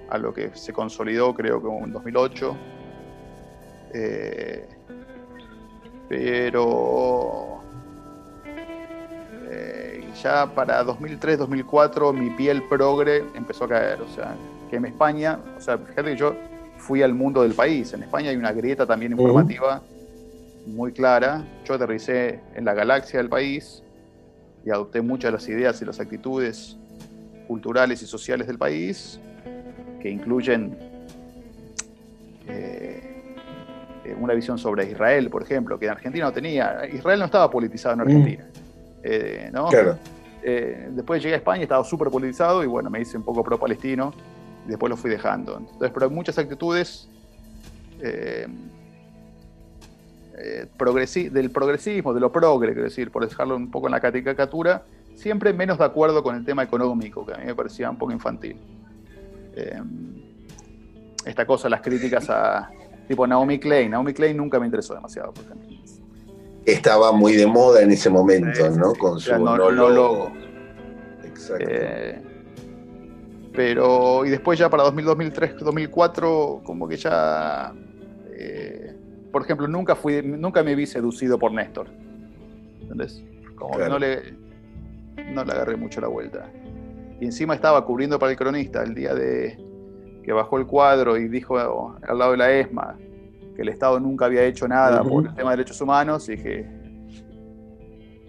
a 0.09 0.18
lo 0.18 0.34
que 0.34 0.51
se 0.53 0.74
consolidó 0.74 1.34
creo 1.34 1.61
que 1.61 1.68
en 1.68 1.91
2008. 1.91 2.57
Eh, 3.93 4.68
pero 6.09 7.53
ya 10.22 10.45
para 10.53 10.84
2003-2004 10.86 12.14
mi 12.14 12.30
piel 12.32 12.64
progre 12.64 13.24
empezó 13.36 13.66
a 13.66 13.70
caer, 13.70 14.01
o 14.01 14.07
sea, 14.09 14.36
que 14.70 14.78
en 14.78 14.86
España, 14.86 15.39
o 15.57 15.61
sea, 15.61 15.78
fíjate 15.78 16.11
que 16.11 16.18
yo 16.18 16.36
fui 16.78 17.01
al 17.01 17.14
mundo 17.14 17.43
del 17.43 17.53
país, 17.53 17.93
en 17.93 18.03
España 18.03 18.30
hay 18.30 18.36
una 18.36 18.51
grieta 18.51 18.86
también 18.86 19.14
Ujú. 19.14 19.24
informativa 19.24 19.82
muy 20.66 20.91
clara, 20.91 21.45
yo 21.66 21.74
aterricé 21.74 22.39
en 22.55 22.66
la 22.66 22.74
galaxia 22.74 23.20
del 23.20 23.30
país 23.30 23.84
y 24.66 24.70
adopté 24.70 25.01
muchas 25.01 25.30
de 25.30 25.32
las 25.34 25.47
ideas 25.49 25.82
y 25.82 25.86
las 25.86 25.99
actitudes 25.99 26.78
culturales 27.47 28.01
y 28.01 28.05
sociales 28.05 28.47
del 28.47 28.57
país, 28.57 29.20
que 30.01 30.09
incluyen 30.09 30.78
eh, 32.47 33.36
eh, 34.05 34.16
una 34.20 34.34
visión 34.34 34.57
sobre 34.57 34.89
Israel, 34.89 35.30
por 35.30 35.43
ejemplo, 35.43 35.78
que 35.78 35.86
en 35.86 35.91
Argentina 35.91 36.26
no 36.26 36.32
tenía. 36.32 36.86
Israel 36.91 37.20
no 37.20 37.26
estaba 37.26 37.49
politizado 37.49 37.95
en 37.95 38.01
Argentina. 38.01 38.45
Eh, 39.04 39.49
¿no? 39.51 39.68
Claro. 39.68 39.97
Eh, 40.41 40.89
después 40.91 41.22
llegué 41.22 41.36
a 41.36 41.38
España 41.38 41.64
estaba 41.64 41.84
súper 41.84 42.10
politizado 42.10 42.64
y 42.64 42.68
bueno, 42.68 42.89
me 42.89 42.99
hice 43.01 43.18
un 43.18 43.24
poco 43.24 43.43
pro-palestino 43.43 44.14
y 44.66 44.70
después 44.70 44.89
lo 44.89 44.97
fui 44.97 45.10
dejando. 45.10 45.58
Entonces, 45.58 45.91
pero 45.93 46.06
hay 46.08 46.12
muchas 46.12 46.38
actitudes 46.38 47.10
eh, 48.01 48.47
progresi- 50.78 51.30
del 51.30 51.51
progresismo, 51.51 52.14
de 52.14 52.20
lo 52.20 52.32
progre, 52.32 52.74
quiero 52.74 52.84
decir, 52.84 53.12
por 53.12 53.28
dejarlo 53.28 53.56
un 53.56 53.70
poco 53.72 53.88
en 53.88 53.91
la 53.91 53.99
caricatura, 53.99 54.84
siempre 55.16 55.54
menos 55.54 55.78
de 55.78 55.86
acuerdo 55.86 56.24
con 56.24 56.36
el 56.36 56.43
tema 56.43 56.64
económico, 56.64 57.26
que 57.26 57.34
a 57.34 57.38
mí 57.38 57.45
me 57.45 57.56
parecía 57.56 57.89
un 57.89 57.97
poco 57.97 58.12
infantil. 58.12 58.58
Esta 61.26 61.45
cosa, 61.45 61.70
las 61.70 61.82
críticas 61.82 62.30
a 62.30 62.70
tipo 63.08 63.26
Naomi 63.28 63.60
Klein. 63.60 63.91
Naomi 63.91 64.14
Klein 64.14 64.36
nunca 64.36 64.60
me 64.60 64.66
interesó 64.66 64.93
demasiado, 64.93 65.32
por 65.34 65.45
ejemplo. 65.45 65.72
Estaba 66.66 67.11
muy 67.11 67.34
de 67.34 67.45
moda 67.45 67.82
en 67.82 67.91
ese 67.91 68.09
momento, 68.09 68.70
¿no? 68.72 68.93
Con 68.93 69.20
su 69.20 69.32
no, 69.38 69.57
no, 69.57 69.70
logo. 69.72 70.32
Exacto. 71.24 71.66
Eh, 71.68 72.22
pero, 73.53 74.26
y 74.26 74.30
después 74.30 74.57
ya 74.57 74.70
para 74.70 74.84
2000, 74.84 75.05
2003, 75.05 75.57
2004, 75.59 76.61
como 76.64 76.88
que 76.88 76.97
ya, 76.97 77.74
eh, 78.32 78.95
por 79.32 79.43
ejemplo, 79.43 79.68
nunca, 79.68 79.95
fui, 79.95 80.22
nunca 80.24 80.64
me 80.64 80.74
vi 80.74 80.88
seducido 80.88 81.38
por 81.38 81.51
Néstor. 81.51 81.88
¿Entendés? 82.82 83.24
Como 83.55 83.78
que 83.78 83.88
no 83.88 83.99
le, 83.99 84.34
no 85.32 85.43
le 85.43 85.51
agarré 85.51 85.76
mucho 85.76 86.01
la 86.01 86.07
vuelta. 86.07 86.49
Y 87.20 87.26
encima 87.26 87.53
estaba 87.55 87.86
cubriendo 87.86 88.18
para 88.18 88.32
el 88.32 88.38
cronista 88.38 88.84
el 88.84 88.95
día 88.95 89.14
de 89.14 89.57
que 90.24 90.32
bajó 90.32 90.57
el 90.57 90.66
cuadro 90.66 91.18
y 91.18 91.28
dijo 91.28 91.57
al 91.57 92.18
lado 92.18 92.32
de 92.32 92.38
la 92.38 92.51
ESMA 92.51 92.97
que 93.56 93.62
el 93.62 93.70
Estado 93.70 93.99
nunca 93.99 94.26
había 94.26 94.43
hecho 94.43 94.68
nada 94.68 95.04
por 95.04 95.28
el 95.28 95.34
tema 95.36 95.51
de 95.51 95.58
derechos 95.58 95.80
humanos, 95.82 96.28
y 96.30 96.36
dije, 96.36 96.68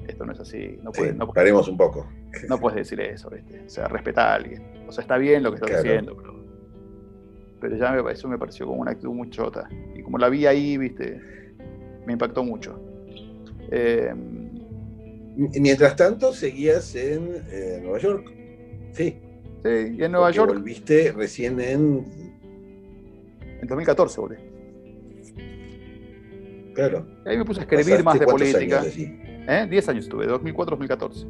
esto 0.07 0.25
no 0.25 0.33
es 0.33 0.41
así, 0.41 0.79
no, 0.83 0.93
puede, 0.93 1.15
no 1.15 1.29
paremos 1.29 1.69
un 1.69 1.77
poco. 1.77 2.07
No 2.49 2.59
puedes 2.59 2.77
decir 2.77 3.01
eso, 3.01 3.29
o 3.29 3.69
sea, 3.69 3.89
respeta 3.89 4.33
a 4.33 4.35
alguien. 4.35 4.63
O 4.89 4.93
sea, 4.93 5.03
está 5.03 5.17
bien 5.17 5.43
lo 5.43 5.51
que 5.51 5.57
estás 5.57 5.83
diciendo, 5.83 6.17
pero, 6.17 6.45
pero 7.61 7.77
ya 7.77 7.93
me, 7.93 8.13
eso 8.13 8.29
me 8.29 8.39
pareció 8.39 8.67
como 8.67 8.81
una 8.81 8.91
actitud 8.91 9.13
muy 9.13 9.31
chota. 9.31 9.69
Y 9.95 10.03
como 10.03 10.19
la 10.19 10.29
vi 10.29 10.47
ahí, 10.47 10.77
viste, 10.77 11.21
me 12.07 12.13
impactó 12.13 12.45
mucho. 12.45 12.79
Eh, 13.71 14.13
Mientras 15.37 15.97
tanto, 15.97 16.33
seguías 16.33 16.95
en 16.95 17.43
eh, 17.51 17.81
Nueva 17.83 17.99
York. 17.99 18.33
Sí. 18.93 19.21
Sí, 19.63 19.97
y 19.99 20.05
en 20.05 20.13
Nueva 20.13 20.31
York. 20.31 20.53
Volviste 20.53 21.13
recién 21.13 21.59
en. 21.59 22.05
En 23.61 23.67
2014 23.67 24.21
volví. 24.21 24.37
Claro. 26.75 27.07
Y 27.25 27.29
ahí 27.29 27.39
me 27.39 27.45
puse 27.45 27.61
a 27.61 27.63
escribir 27.63 28.03
más 28.03 28.19
de 28.19 28.27
política. 28.27 28.81
Años 28.81 28.97
¿Eh? 29.47 29.67
10 29.69 29.89
años 29.89 30.05
estuve, 30.05 30.27
2004-2014. 30.29 31.27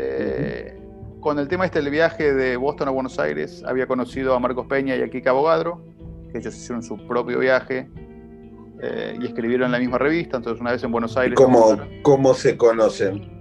Eh, 0.00 0.76
con 1.20 1.38
el 1.38 1.48
tema 1.48 1.64
este 1.64 1.80
del 1.80 1.90
viaje 1.90 2.32
de 2.32 2.56
Boston 2.56 2.88
a 2.88 2.90
Buenos 2.90 3.18
Aires, 3.18 3.64
había 3.66 3.86
conocido 3.86 4.34
a 4.34 4.38
Marcos 4.38 4.66
Peña 4.66 4.94
y 4.96 5.02
a 5.02 5.08
Kika 5.08 5.30
Abogadro, 5.30 5.82
que 6.30 6.38
ellos 6.38 6.54
hicieron 6.54 6.82
su 6.82 6.96
propio 7.06 7.38
viaje 7.40 7.88
eh, 8.80 9.18
y 9.20 9.26
escribieron 9.26 9.66
en 9.66 9.72
la 9.72 9.78
misma 9.78 9.98
revista, 9.98 10.36
entonces 10.36 10.60
una 10.60 10.72
vez 10.72 10.84
en 10.84 10.92
Buenos 10.92 11.16
Aires... 11.16 11.36
¿Cómo, 11.36 11.76
¿cómo 12.02 12.34
se 12.34 12.56
conocen? 12.56 13.38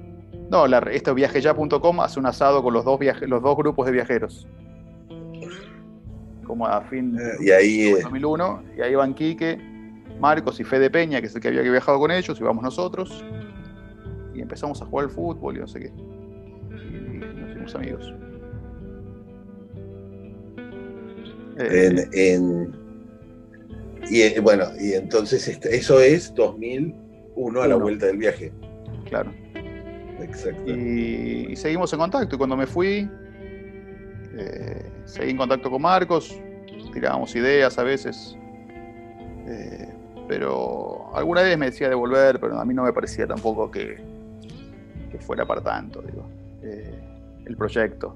No, 0.49 0.65
la, 0.65 0.79
esto 0.91 1.13
viajeya.com 1.13 2.01
hace 2.01 2.19
un 2.19 2.25
asado 2.25 2.63
con 2.63 2.73
los 2.73 2.85
dos, 2.85 2.97
viaje, 2.97 3.27
los 3.27 3.43
dos 3.43 3.55
grupos 3.57 3.85
de 3.85 3.91
viajeros. 3.91 4.47
Como 6.45 6.65
a 6.65 6.81
fin 6.81 7.13
de 7.13 7.33
y 7.41 7.51
ahí, 7.51 7.91
2001, 7.91 8.63
y 8.77 8.81
ahí 8.81 8.95
van 8.95 9.13
Quique, 9.13 9.59
Marcos 10.19 10.59
y 10.59 10.63
Fede 10.63 10.89
Peña, 10.89 11.21
que 11.21 11.27
es 11.27 11.35
el 11.35 11.41
que 11.41 11.49
había 11.49 11.61
viajado 11.61 11.99
con 11.99 12.11
ellos, 12.11 12.39
y 12.39 12.43
vamos 12.43 12.63
nosotros, 12.63 13.23
y 14.33 14.41
empezamos 14.41 14.81
a 14.81 14.85
jugar 14.85 15.05
al 15.05 15.11
fútbol 15.11 15.57
y 15.57 15.59
no 15.59 15.67
sé 15.67 15.79
qué. 15.79 15.91
Y, 15.91 17.17
nos 17.17 17.49
hicimos 17.51 17.75
amigos. 17.75 18.13
Eh, 21.59 22.07
en 22.13 22.87
y 24.09 24.21
eh, 24.21 24.39
bueno, 24.39 24.65
y 24.79 24.93
entonces 24.93 25.47
eso 25.47 25.99
es 25.99 26.33
2001 26.35 27.61
a 27.61 27.67
la 27.67 27.75
vuelta 27.75 28.05
del 28.05 28.17
viaje. 28.17 28.53
Claro. 29.05 29.33
Exacto. 30.21 30.71
Y, 30.71 31.55
seguimos 31.55 31.91
en 31.93 31.99
contacto. 31.99 32.35
Y 32.35 32.37
cuando 32.37 32.55
me 32.55 32.65
fui, 32.65 33.09
eh, 34.37 34.91
seguí 35.05 35.31
en 35.31 35.37
contacto 35.37 35.69
con 35.69 35.81
Marcos, 35.81 36.39
tirábamos 36.93 37.35
ideas 37.35 37.77
a 37.77 37.83
veces. 37.83 38.37
Eh, 39.47 39.93
pero 40.27 41.15
alguna 41.15 41.41
vez 41.41 41.57
me 41.57 41.67
decía 41.67 41.89
de 41.89 41.95
volver, 41.95 42.39
pero 42.39 42.59
a 42.59 42.65
mí 42.65 42.73
no 42.73 42.83
me 42.83 42.93
parecía 42.93 43.25
tampoco 43.27 43.71
que, 43.71 43.97
que 45.11 45.17
fuera 45.19 45.45
para 45.45 45.61
tanto, 45.61 46.01
digo, 46.01 46.27
el 47.45 47.55
proyecto. 47.57 48.15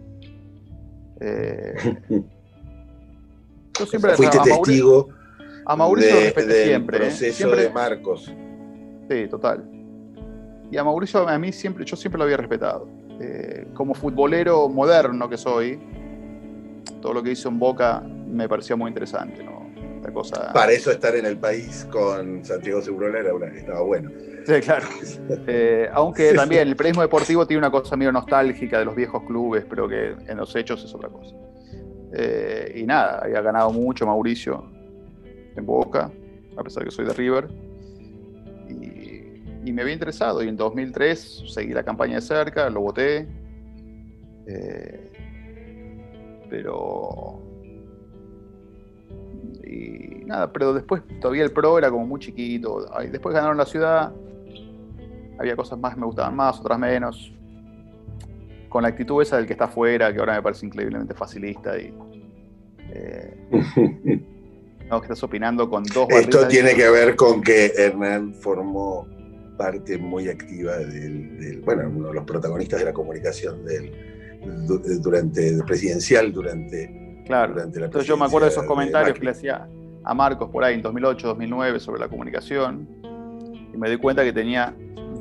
yo 3.80 3.86
siempre 3.86 4.16
Fuiste 4.16 4.40
testigo 4.40 5.10
a 5.66 5.76
Mauricio 5.76 6.16
lo 6.16 6.22
respeté 6.22 6.66
siempre. 6.66 6.98
¿eh? 6.98 7.00
proceso 7.00 7.50
de 7.52 7.70
Marcos. 7.70 8.34
Sí, 9.10 9.28
total. 9.30 9.64
Y 10.72 10.78
a 10.78 10.84
Mauricio, 10.84 11.28
a 11.28 11.38
mí 11.38 11.52
siempre, 11.52 11.86
yo 11.86 11.96
siempre 11.96 12.18
lo 12.18 12.24
había 12.24 12.38
respetado. 12.38 12.88
Eh, 13.20 13.68
como 13.74 13.94
futbolero 13.94 14.68
moderno 14.70 15.30
que 15.30 15.38
soy, 15.38 15.80
todo 17.02 17.14
lo 17.14 17.24
que 17.24 17.32
hizo 17.32 17.50
en 17.50 17.60
Boca 17.60 18.02
me 18.02 18.48
parecía 18.48 18.76
muy 18.76 18.90
interesante, 18.90 19.44
¿no? 19.44 19.61
Cosa... 20.10 20.52
Para 20.54 20.72
eso 20.72 20.92
estar 20.92 21.16
en 21.16 21.26
el 21.26 21.38
país 21.38 21.86
con 21.92 22.44
Santiago 22.44 22.82
Segurola 22.82 23.20
estaba 23.56 23.82
bueno. 23.82 24.10
Sí, 24.46 24.54
claro. 24.62 24.88
Eh, 25.48 25.90
aunque 25.94 26.34
también 26.34 26.68
el 26.68 26.76
periodismo 26.76 27.04
deportivo 27.04 27.46
tiene 27.46 27.60
una 27.60 27.72
cosa 27.72 27.96
medio 27.96 28.12
nostálgica 28.12 28.80
de 28.80 28.86
los 28.86 28.96
viejos 28.96 29.24
clubes, 29.24 29.66
pero 29.70 29.88
que 29.88 30.16
en 30.28 30.38
los 30.38 30.56
hechos 30.56 30.84
es 30.84 30.94
otra 30.96 31.10
cosa. 31.10 31.36
y 32.74 32.84
nada, 32.86 33.20
había 33.24 33.42
ganado 33.42 33.72
mucho 33.72 34.06
Mauricio 34.06 34.66
en 35.56 35.66
Boca, 35.66 36.12
a 36.58 36.64
pesar 36.64 36.84
de 36.84 36.90
que 36.90 36.96
soy 36.96 37.06
de 37.06 37.14
River. 37.14 37.48
Y, 38.70 39.72
me 39.72 39.84
había 39.84 39.94
interesado. 39.94 40.44
Y 40.44 40.48
en 40.48 40.58
2003 40.58 41.44
seguí 41.48 41.74
la 41.74 41.84
campaña 41.84 42.16
de 42.16 42.22
cerca, 42.22 42.70
lo 42.70 42.82
voté. 42.82 43.28
Eh, 44.48 45.12
pero. 46.50 47.51
Y 49.72 50.26
nada, 50.26 50.52
pero 50.52 50.74
después 50.74 51.02
todavía 51.22 51.44
el 51.44 51.52
pro 51.52 51.78
era 51.78 51.90
como 51.90 52.06
muy 52.06 52.20
chiquito. 52.20 52.86
Después 53.10 53.34
ganaron 53.34 53.58
la 53.58 53.66
ciudad. 53.66 54.12
Había 55.40 55.56
cosas 55.56 55.80
más 55.80 55.94
que 55.94 56.00
me 56.00 56.06
gustaban 56.06 56.36
más, 56.36 56.60
otras 56.60 56.78
menos. 56.78 57.34
Con 58.70 58.84
la 58.84 58.90
actitud 58.90 59.22
esa 59.22 59.38
del 59.38 59.48
que 59.48 59.54
está 59.54 59.66
afuera, 59.66 60.14
que 60.14 60.20
ahora 60.20 60.36
me 60.36 60.42
parece 60.42 60.66
increíblemente 60.66 61.14
facilista 61.14 61.78
y. 61.78 61.94
Eh, 62.94 64.28
que 65.00 65.06
estás 65.06 65.24
opinando 65.24 65.70
con 65.70 65.84
dos 65.84 66.08
Esto 66.10 66.48
tiene 66.48 66.76
que 66.76 66.90
ver 66.90 67.16
con 67.16 67.42
que 67.42 67.72
Hernán 67.78 68.34
formó 68.34 69.08
parte 69.58 69.98
muy 69.98 70.28
activa 70.28 70.78
del, 70.78 71.62
bueno, 71.64 71.90
uno 71.96 72.08
de 72.10 72.14
los 72.16 72.26
protagonistas 72.26 72.80
de 72.80 72.86
la 72.86 72.94
comunicación 72.94 73.64
del, 73.64 73.94
durante 75.02 75.64
presidencial 75.64 76.34
durante, 76.34 76.90
claro. 77.26 77.54
Durante 77.54 77.80
la 77.80 77.86
Entonces 77.86 78.08
yo 78.08 78.18
me 78.18 78.26
acuerdo 78.26 78.46
de 78.46 78.52
esos 78.52 78.66
comentarios 78.66 79.18
que 79.18 79.26
le 79.26 79.32
hacía 79.32 79.68
a 80.04 80.14
Marcos 80.14 80.50
por 80.50 80.64
ahí 80.64 80.76
en 80.76 80.82
2008, 80.82 81.28
2009 81.28 81.80
sobre 81.80 82.00
la 82.00 82.08
comunicación 82.08 82.88
y 83.74 83.78
me 83.78 83.90
di 83.90 83.98
cuenta 83.98 84.24
que 84.24 84.34
tenía 84.34 84.74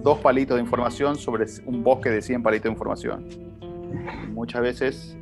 dos 0.03 0.19
palitos 0.19 0.57
de 0.57 0.63
información 0.63 1.17
sobre 1.17 1.47
un 1.67 1.83
bosque 1.83 2.11
de 2.11 2.23
100 2.23 2.43
palitos 2.43 2.65
de 2.65 2.71
información. 2.71 3.27
muchas 4.33 4.63
veces 4.63 5.17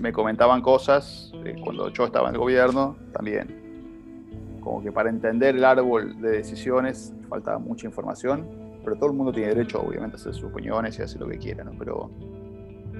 me 0.00 0.12
comentaban 0.12 0.60
cosas 0.62 1.32
eh, 1.44 1.56
cuando 1.62 1.88
yo 1.90 2.04
estaba 2.04 2.28
en 2.28 2.34
el 2.34 2.40
gobierno 2.40 2.96
también. 3.12 4.58
Como 4.60 4.82
que 4.82 4.92
para 4.92 5.08
entender 5.08 5.56
el 5.56 5.64
árbol 5.64 6.20
de 6.20 6.30
decisiones 6.30 7.14
faltaba 7.28 7.58
mucha 7.58 7.86
información, 7.86 8.46
pero 8.84 8.96
todo 8.96 9.10
el 9.10 9.16
mundo 9.16 9.32
tiene 9.32 9.48
derecho, 9.54 9.80
obviamente, 9.80 10.16
a 10.16 10.20
hacer 10.20 10.34
sus 10.34 10.44
opiniones 10.44 10.98
y 10.98 11.02
hacer 11.02 11.20
lo 11.20 11.28
que 11.28 11.38
quiera, 11.38 11.64
¿no? 11.64 11.72
Pero, 11.78 12.10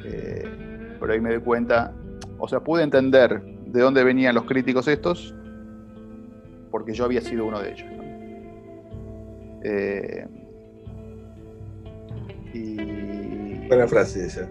eh, 0.05 0.97
pero 0.99 1.12
ahí 1.12 1.20
me 1.20 1.30
doy 1.30 1.41
cuenta, 1.41 1.93
o 2.39 2.49
sea, 2.49 2.61
pude 2.61 2.82
entender 2.82 3.43
de 3.43 3.80
dónde 3.80 4.05
venían 4.05 4.34
los 4.34 4.45
críticos 4.45 4.89
estos, 4.89 5.34
porque 6.70 6.93
yo 6.93 7.05
había 7.05 7.20
sido 7.20 7.47
uno 7.47 7.61
de 7.61 7.72
ellos. 7.72 7.89
Eh, 9.64 10.26
y... 12.55 13.66
Buena 13.66 13.86
frase 13.86 14.26
esa. 14.26 14.49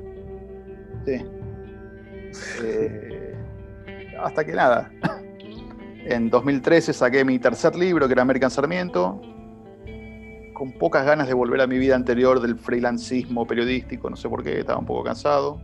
Sí. 1.06 1.26
Eh, 2.64 3.36
hasta 4.20 4.46
que 4.46 4.54
nada. 4.54 4.92
En 6.06 6.30
2013 6.30 6.94
saqué 6.94 7.26
mi 7.26 7.38
tercer 7.38 7.76
libro, 7.76 8.08
que 8.08 8.14
era 8.14 8.22
American 8.22 8.50
Sarmiento, 8.50 9.22
con 10.54 10.72
pocas 10.72 11.06
ganas 11.06 11.28
de 11.28 11.34
volver 11.34 11.60
a 11.60 11.68
mi 11.68 11.78
vida 11.78 11.96
anterior 11.96 12.40
del 12.40 12.58
freelancismo 12.58 13.46
periodístico, 13.46 14.10
no 14.10 14.16
sé 14.16 14.30
por 14.30 14.42
qué, 14.42 14.60
estaba 14.60 14.80
un 14.80 14.86
poco 14.86 15.04
cansado. 15.04 15.60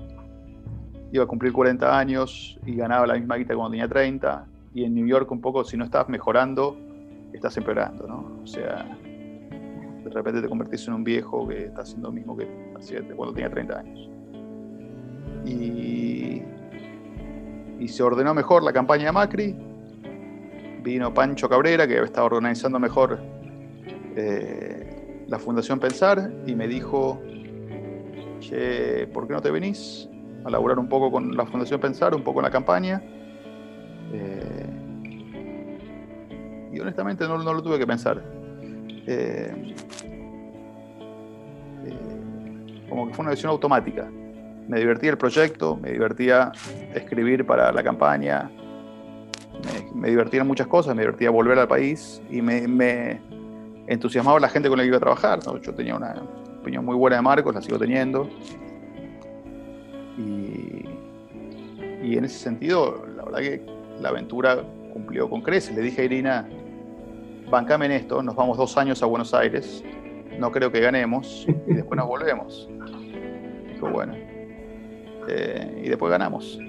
Iba 1.13 1.23
a 1.23 1.27
cumplir 1.27 1.53
40 1.53 1.97
años 1.97 2.59
y 2.65 2.75
ganaba 2.75 3.07
la 3.07 3.13
misma 3.13 3.37
guita 3.37 3.55
cuando 3.55 3.71
tenía 3.71 3.87
30. 3.87 4.45
Y 4.73 4.83
en 4.83 4.93
New 4.93 5.07
York 5.07 5.31
un 5.31 5.39
poco, 5.39 5.63
si 5.63 5.77
no 5.77 5.85
estás 5.85 6.09
mejorando, 6.09 6.75
estás 7.31 7.55
empeorando, 7.55 8.05
¿no? 8.05 8.41
O 8.43 8.47
sea, 8.47 8.85
de 10.03 10.09
repente 10.09 10.41
te 10.41 10.49
convertís 10.49 10.85
en 10.89 10.95
un 10.95 11.05
viejo 11.05 11.47
que 11.47 11.65
está 11.65 11.83
haciendo 11.83 12.09
lo 12.09 12.13
mismo 12.13 12.35
que 12.35 12.47
cuando 13.15 13.33
tenía 13.33 13.49
30 13.49 13.79
años. 13.79 14.09
Y 15.45 16.41
y 17.83 17.89
se 17.89 18.01
ordenó 18.01 18.33
mejor 18.33 18.63
la 18.63 18.71
campaña 18.71 19.05
de 19.05 19.11
Macri. 19.11 19.55
Vino 20.83 21.13
Pancho 21.13 21.49
Cabrera, 21.49 21.85
que 21.85 22.01
estaba 22.01 22.27
organizando 22.27 22.79
mejor 22.79 23.19
eh, 24.15 25.25
la 25.27 25.37
Fundación 25.37 25.79
Pensar, 25.79 26.31
y 26.45 26.55
me 26.55 26.67
dijo, 26.67 27.21
che, 28.39 29.07
¿por 29.07 29.27
qué 29.27 29.33
no 29.33 29.41
te 29.41 29.51
venís? 29.51 30.09
A 30.45 30.49
laburar 30.49 30.79
un 30.79 30.87
poco 30.87 31.11
con 31.11 31.35
la 31.35 31.45
Fundación 31.45 31.79
Pensar, 31.79 32.15
un 32.15 32.23
poco 32.23 32.39
en 32.39 32.43
la 32.43 32.51
campaña. 32.51 33.01
Eh, 34.11 34.83
y 36.73 36.79
honestamente 36.79 37.27
no, 37.27 37.37
lo 37.37 37.61
tuve 37.61 37.77
que 37.77 37.87
pensar. 37.87 38.21
Eh, 39.05 39.75
eh, 41.85 42.85
como 42.89 43.07
que 43.07 43.13
fue 43.13 43.23
una 43.23 43.31
decisión 43.31 43.51
automática. 43.51 44.09
Me 44.67 44.79
divertía 44.79 45.11
el 45.11 45.17
proyecto, 45.17 45.77
me 45.77 45.91
divertía 45.91 46.51
escribir 46.93 47.45
para 47.45 47.71
la 47.71 47.83
campaña, 47.83 48.49
me, 49.93 50.09
divertían 50.09 50.47
muchas 50.47 50.67
cosas, 50.67 50.95
me 50.95 51.01
divertía 51.01 51.29
volver 51.29 51.59
al 51.59 51.67
país 51.67 52.21
y 52.29 52.41
me, 52.41 53.21
entusiasmaba 53.87 54.39
la 54.39 54.47
gente 54.47 54.69
con 54.69 54.77
la 54.77 54.83
que 54.83 54.87
iba 54.87 54.97
a 54.97 55.01
trabajar. 55.01 55.39
Yo 55.61 55.73
tenía 55.73 55.95
una 55.95 56.15
opinión 56.61 56.85
muy 56.85 56.95
buena 56.95 57.17
de 57.17 57.21
Marcos, 57.21 57.53
la 57.53 57.61
sigo 57.61 57.77
teniendo. 57.77 58.29
Y, 60.17 60.85
y 62.03 62.17
en 62.17 62.25
ese 62.25 62.37
sentido, 62.37 63.05
la 63.15 63.23
verdad 63.23 63.39
que 63.39 63.61
la 63.99 64.09
aventura 64.09 64.63
cumplió 64.91 65.29
con 65.29 65.41
creces. 65.41 65.75
Le 65.75 65.81
dije 65.81 66.01
a 66.01 66.05
Irina, 66.05 66.49
bancame 67.49 67.85
en 67.87 67.93
esto, 67.93 68.21
nos 68.21 68.35
vamos 68.35 68.57
dos 68.57 68.77
años 68.77 69.01
a 69.03 69.05
Buenos 69.05 69.33
Aires, 69.33 69.83
no 70.39 70.51
creo 70.51 70.71
que 70.71 70.79
ganemos, 70.79 71.45
y 71.67 71.73
después 71.73 71.97
nos 71.97 72.07
volvemos. 72.07 72.69
Dijo, 73.73 73.89
bueno. 73.89 74.13
Eh, 75.27 75.83
y 75.85 75.89
después 75.89 76.11
ganamos. 76.11 76.59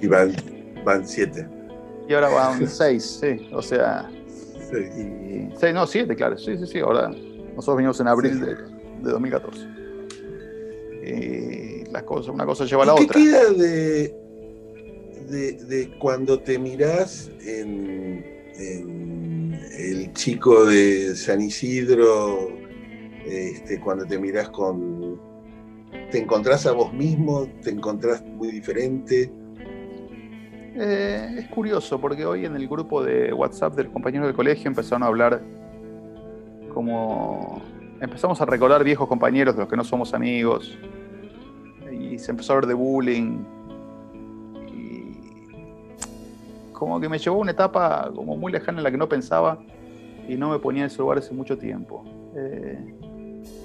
Y 0.00 0.06
van, 0.06 0.32
van 0.84 1.06
siete. 1.06 1.46
Y 2.08 2.14
ahora 2.14 2.28
van 2.28 2.66
seis, 2.68 3.20
sí. 3.20 3.48
O 3.52 3.62
sea. 3.62 4.10
Seis. 4.70 5.74
no, 5.74 5.86
siete, 5.86 6.16
claro. 6.16 6.36
Sí, 6.36 6.56
sí, 6.56 6.66
sí. 6.66 6.80
Ahora 6.80 7.08
nosotros 7.08 7.76
venimos 7.76 8.00
en 8.00 8.08
abril 8.08 8.40
de, 8.40 8.54
de, 8.54 9.10
2014. 9.10 9.66
Y 11.04 11.61
las 11.92 12.02
cosas, 12.04 12.34
una 12.34 12.46
cosa 12.46 12.64
lleva 12.64 12.82
a 12.84 12.86
la 12.86 12.94
¿Qué 12.94 13.04
otra. 13.04 13.20
¿Qué 13.20 13.24
queda 13.24 13.50
de, 13.50 14.22
de, 15.28 15.98
cuando 15.98 16.40
te 16.40 16.58
mirás 16.58 17.30
en, 17.46 18.24
el 19.78 20.12
chico 20.12 20.66
de 20.66 21.16
San 21.16 21.40
Isidro, 21.40 22.50
este, 23.24 23.80
cuando 23.80 24.04
te 24.06 24.18
mirás 24.18 24.50
con... 24.50 25.20
¿Te 26.10 26.18
encontrás 26.18 26.66
a 26.66 26.72
vos 26.72 26.92
mismo? 26.92 27.48
¿Te 27.62 27.70
encontrás 27.70 28.22
muy 28.24 28.50
diferente? 28.50 29.32
Eh, 30.74 31.36
es 31.38 31.48
curioso 31.48 32.00
porque 32.00 32.24
hoy 32.24 32.44
en 32.46 32.56
el 32.56 32.68
grupo 32.68 33.02
de 33.02 33.32
WhatsApp 33.32 33.74
del 33.74 33.90
compañero 33.90 34.26
del 34.26 34.34
colegio 34.34 34.68
empezaron 34.68 35.02
a 35.02 35.06
hablar 35.06 35.42
como... 36.72 37.62
Empezamos 38.00 38.40
a 38.40 38.46
recordar 38.46 38.82
viejos 38.84 39.08
compañeros 39.08 39.54
de 39.54 39.60
los 39.60 39.68
que 39.68 39.76
no 39.76 39.84
somos 39.84 40.12
amigos 40.12 40.78
y 42.12 42.18
se 42.18 42.30
empezó 42.30 42.52
a 42.52 42.56
hablar 42.56 42.68
de 42.68 42.74
bullying 42.74 43.44
como 46.82 47.00
que 47.00 47.08
me 47.08 47.16
llevó 47.16 47.36
a 47.36 47.38
una 47.38 47.52
etapa 47.52 48.10
como 48.12 48.36
muy 48.36 48.50
lejana 48.50 48.78
en 48.78 48.82
la 48.82 48.90
que 48.90 48.96
no 48.96 49.08
pensaba 49.08 49.56
y 50.26 50.34
no 50.34 50.50
me 50.50 50.58
ponía 50.58 50.82
en 50.82 50.86
ese 50.88 50.98
lugar 50.98 51.18
hace 51.18 51.32
mucho 51.32 51.56
tiempo. 51.56 52.04
Eh, 52.34 52.94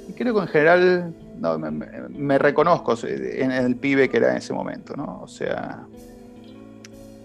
y 0.08 0.14
creo 0.14 0.36
que 0.36 0.42
en 0.42 0.48
general 0.48 1.16
me, 2.12 2.38
reconozco 2.38 2.94
en 3.04 3.52
el 3.52 3.76
pibe 3.76 4.08
que 4.08 4.18
era 4.18 4.30
en 4.30 4.38
ese 4.38 4.54
momento, 4.54 4.96
¿no? 4.96 5.22
O 5.24 5.28
sea, 5.28 5.88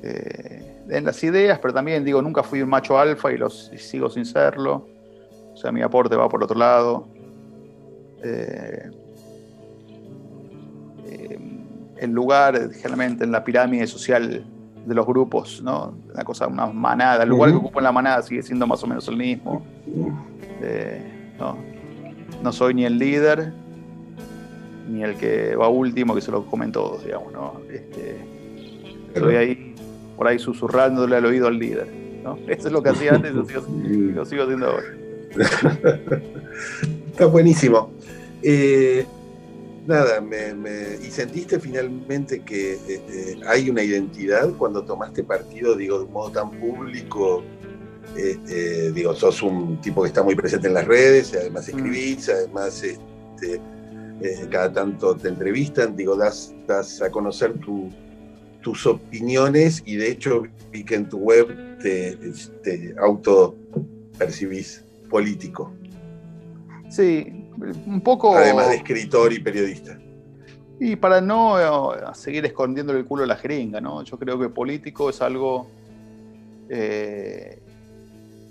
eh, 0.03 0.83
en 0.89 1.05
las 1.05 1.23
ideas, 1.23 1.59
pero 1.59 1.75
también 1.75 2.05
digo, 2.05 2.23
nunca 2.23 2.43
fui 2.43 2.63
un 2.63 2.71
macho 2.71 2.99
alfa 2.99 3.31
y, 3.31 3.37
los, 3.37 3.71
sigo 3.77 4.09
sin 4.09 4.25
serlo. 4.25 4.89
O 5.53 5.57
sea, 5.59 5.73
mi 5.73 5.83
aporte 5.83 6.17
va 6.17 6.27
por 6.27 6.43
otro 6.43 6.59
lado. 6.59 7.07
Eh, 8.23 8.91
el 12.03 12.11
lugar, 12.11 12.71
generalmente, 12.73 13.25
en 13.25 13.33
la 13.33 13.45
pirámide 13.45 13.87
social 13.87 14.45
de 14.85 14.95
los 14.95 15.07
grupos, 15.07 15.63
¿no? 15.63 15.95
Una 16.13 16.25
cosa, 16.25 16.49
una 16.49 16.67
manada. 16.67 17.23
El 17.23 17.29
lugar 17.29 17.51
que 17.51 17.57
ocupo 17.57 17.79
en 17.79 17.85
la 17.85 17.93
manada 17.93 18.23
sigue 18.23 18.43
siendo 18.43 18.67
más 18.67 18.83
o 18.83 18.87
menos 18.87 19.07
el 19.09 19.17
mismo. 19.17 19.65
Eh, 20.61 21.35
no, 22.43 22.53
soy 22.53 22.75
ni 22.75 22.85
el 22.85 22.99
líder, 22.99 23.53
ni 24.89 25.05
el 25.05 25.17
que 25.17 25.55
va 25.55 25.69
último, 25.69 26.15
que 26.15 26.21
se 26.21 26.33
lo 26.33 26.45
comen 26.47 26.73
todos, 26.73 27.05
digamos, 27.05 27.33
¿no? 27.33 27.61
Este, 27.73 28.17
estoy 29.15 29.37
ahí, 29.37 29.75
por 30.17 30.27
ahí 30.27 30.39
susurrándole 30.39 31.17
al 31.17 31.25
oído 31.25 31.47
al 31.47 31.59
líder, 31.59 31.87
¿no? 32.25 32.37
Eso 32.49 32.67
es 32.67 32.73
lo 32.73 32.83
que 32.83 32.91
hacía 32.91 33.15
antes 33.15 33.33
y 33.33 34.13
lo 34.13 34.25
sigo, 34.25 34.43
haciendo 34.43 34.67
ahora. 34.67 34.87
Está 37.13 37.27
buenísimo. 37.27 37.91
Eh, 38.43 39.07
nada, 39.87 40.21
me, 40.21 40.55
y 41.03 41.11
sentiste 41.11 41.59
finalmente 41.59 42.41
que 42.41 42.75
este, 42.75 43.41
hay 43.47 43.71
una 43.71 43.83
identidad 43.83 44.51
cuando 44.57 44.85
tomaste 44.85 45.25
partido, 45.25 45.77
digo, 45.77 45.99
de 45.99 46.05
un 46.05 46.13
modo 46.13 46.31
tan 46.31 46.51
público. 46.53 47.43
Este, 48.17 48.93
digo, 48.93 49.15
sos 49.15 49.43
un 49.43 49.81
tipo 49.81 50.03
que 50.03 50.09
está 50.09 50.23
muy 50.23 50.35
presente 50.35 50.69
en 50.69 50.75
las 50.75 50.87
redes, 50.87 51.33
además 51.35 51.69
mm. 51.69 51.77
escribís, 51.77 52.29
además 52.29 52.83
este, 52.83 53.61
eh, 54.21 54.47
cada 54.51 54.73
tanto 54.73 55.17
te 55.17 55.29
entrevistan, 55.29 55.97
digo, 55.97 56.17
das, 56.17 56.55
das 56.67 57.01
a 57.01 57.11
conocer 57.11 57.55
tus 58.61 58.87
opiniones 58.87 59.83
y 59.87 59.97
de 59.97 60.11
hecho 60.11 60.43
vi 60.71 60.85
que 60.85 60.97
en 60.97 61.09
tu 61.09 61.19
web 61.19 61.79
te, 61.79 62.17
te 62.63 62.95
auto 62.99 63.57
percibís 64.19 64.85
político. 65.11 65.73
Sí, 66.89 67.42
un 67.87 68.01
poco... 68.01 68.37
Además 68.37 68.71
de 68.71 68.77
escritor 68.77 69.33
y 69.33 69.39
periodista. 69.39 69.99
Y 70.85 70.97
para 70.97 71.21
no 71.21 71.61
eh, 71.95 72.01
seguir 72.15 72.45
escondiendo 72.45 72.93
el 72.93 73.05
culo 73.05 73.23
a 73.23 73.27
la 73.27 73.37
jeringa, 73.37 73.81
¿no? 73.81 74.03
Yo 74.03 74.19
creo 74.19 74.37
que 74.39 74.49
político 74.49 75.11
es 75.11 75.23
algo 75.23 75.69
eh, 76.69 77.63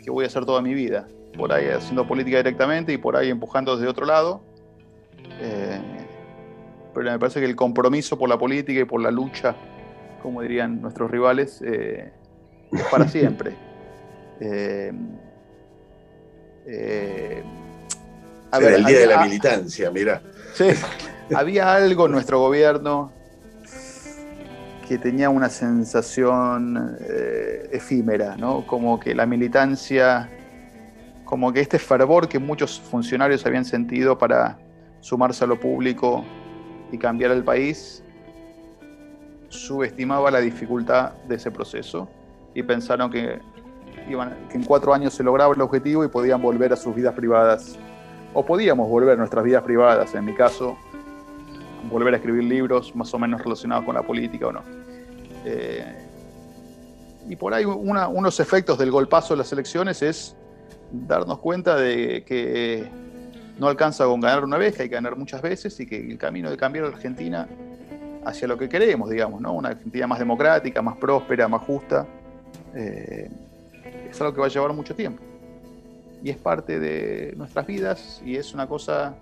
que 0.01 0.09
voy 0.09 0.23
a 0.23 0.27
hacer 0.27 0.45
toda 0.45 0.61
mi 0.61 0.73
vida. 0.73 1.07
Por 1.37 1.51
ahí 1.51 1.67
haciendo 1.67 2.07
política 2.07 2.37
directamente 2.37 2.93
y 2.93 2.97
por 2.97 3.17
ahí 3.17 3.29
empujando 3.29 3.75
desde 3.75 3.89
otro 3.89 4.05
lado. 4.05 4.41
Eh, 5.41 5.81
pero 6.93 7.11
me 7.11 7.19
parece 7.19 7.41
que 7.41 7.45
el 7.45 7.55
compromiso 7.57 8.17
por 8.17 8.29
la 8.29 8.37
política 8.37 8.79
y 8.79 8.85
por 8.85 9.01
la 9.01 9.11
lucha, 9.11 9.55
como 10.21 10.41
dirían 10.41 10.81
nuestros 10.81 11.11
rivales, 11.11 11.61
es 11.61 12.11
para 12.89 13.07
siempre. 13.09 13.55
El 18.51 18.85
día 18.85 18.99
de 18.99 19.07
la 19.07 19.23
militancia, 19.23 19.91
mira. 19.91 20.21
Sí, 20.53 20.65
había 21.33 21.73
algo 21.73 22.07
en 22.07 22.11
nuestro 22.11 22.39
gobierno 22.39 23.11
que 24.87 24.97
tenía 24.97 25.29
una 25.29 25.47
sensación 25.47 26.97
eh, 26.99 27.69
efímera, 27.71 28.35
¿no? 28.35 28.67
Como 28.67 28.99
que 28.99 29.15
la 29.15 29.25
militancia, 29.25 30.29
como 31.23 31.53
que 31.53 31.61
este 31.61 31.79
fervor 31.79 32.27
que 32.27 32.39
muchos 32.39 32.77
funcionarios 32.81 33.45
habían 33.45 33.63
sentido 33.63 34.17
para 34.17 34.57
sumarse 34.99 35.45
a 35.45 35.47
lo 35.47 35.57
público 35.57 36.25
y 36.91 36.97
cambiar 36.97 37.31
el 37.31 37.43
país, 37.45 38.03
subestimaba 39.47 40.29
la 40.29 40.39
dificultad 40.39 41.13
de 41.27 41.35
ese 41.35 41.51
proceso 41.51 42.09
y 42.53 42.61
pensaron 42.63 43.09
que, 43.09 43.39
que 44.49 44.57
en 44.57 44.63
cuatro 44.65 44.93
años 44.93 45.13
se 45.13 45.23
lograba 45.23 45.53
el 45.53 45.61
objetivo 45.61 46.03
y 46.03 46.09
podían 46.09 46.41
volver 46.41 46.73
a 46.73 46.75
sus 46.75 46.93
vidas 46.93 47.13
privadas 47.13 47.79
o 48.33 48.45
podíamos 48.45 48.89
volver 48.89 49.13
a 49.13 49.15
nuestras 49.17 49.43
vidas 49.43 49.63
privadas, 49.63 50.13
en 50.15 50.25
mi 50.25 50.33
caso, 50.33 50.77
volver 51.89 52.13
a 52.13 52.17
escribir 52.17 52.43
libros 52.43 52.95
más 52.95 53.13
o 53.13 53.19
menos 53.19 53.41
relacionados 53.43 53.85
con 53.85 53.95
la 53.95 54.03
política 54.03 54.47
o 54.47 54.51
no. 54.53 54.61
Eh, 55.45 56.07
y 57.27 57.35
por 57.35 57.53
ahí 57.53 57.65
unos 57.65 58.39
efectos 58.39 58.77
del 58.77 58.91
golpazo 58.91 59.33
de 59.33 59.39
las 59.39 59.51
elecciones 59.51 60.01
es 60.01 60.35
darnos 60.91 61.39
cuenta 61.39 61.75
de 61.75 62.23
que 62.25 62.89
no 63.57 63.67
alcanza 63.67 64.05
con 64.05 64.19
ganar 64.19 64.43
una 64.43 64.57
vez, 64.57 64.79
hay 64.79 64.89
que 64.89 64.95
ganar 64.95 65.15
muchas 65.15 65.41
veces 65.41 65.79
y 65.79 65.85
que 65.85 65.97
el 65.97 66.17
camino 66.17 66.49
de 66.49 66.57
cambiar 66.57 66.85
a 66.85 66.89
la 66.89 66.95
Argentina 66.95 67.47
hacia 68.25 68.47
lo 68.47 68.57
que 68.57 68.69
queremos, 68.69 69.09
digamos, 69.09 69.41
¿no? 69.41 69.53
una 69.53 69.69
Argentina 69.69 70.07
más 70.07 70.19
democrática, 70.19 70.81
más 70.81 70.97
próspera, 70.97 71.47
más 71.47 71.61
justa, 71.61 72.07
eh, 72.75 73.29
es 74.09 74.19
algo 74.21 74.33
que 74.33 74.41
va 74.41 74.47
a 74.47 74.49
llevar 74.49 74.73
mucho 74.73 74.95
tiempo 74.95 75.30
y 76.23 76.29
es 76.29 76.37
parte 76.37 76.79
de 76.79 77.33
nuestras 77.35 77.65
vidas 77.67 78.21
y 78.25 78.35
es 78.35 78.53
una 78.53 78.67
cosa 78.67 79.15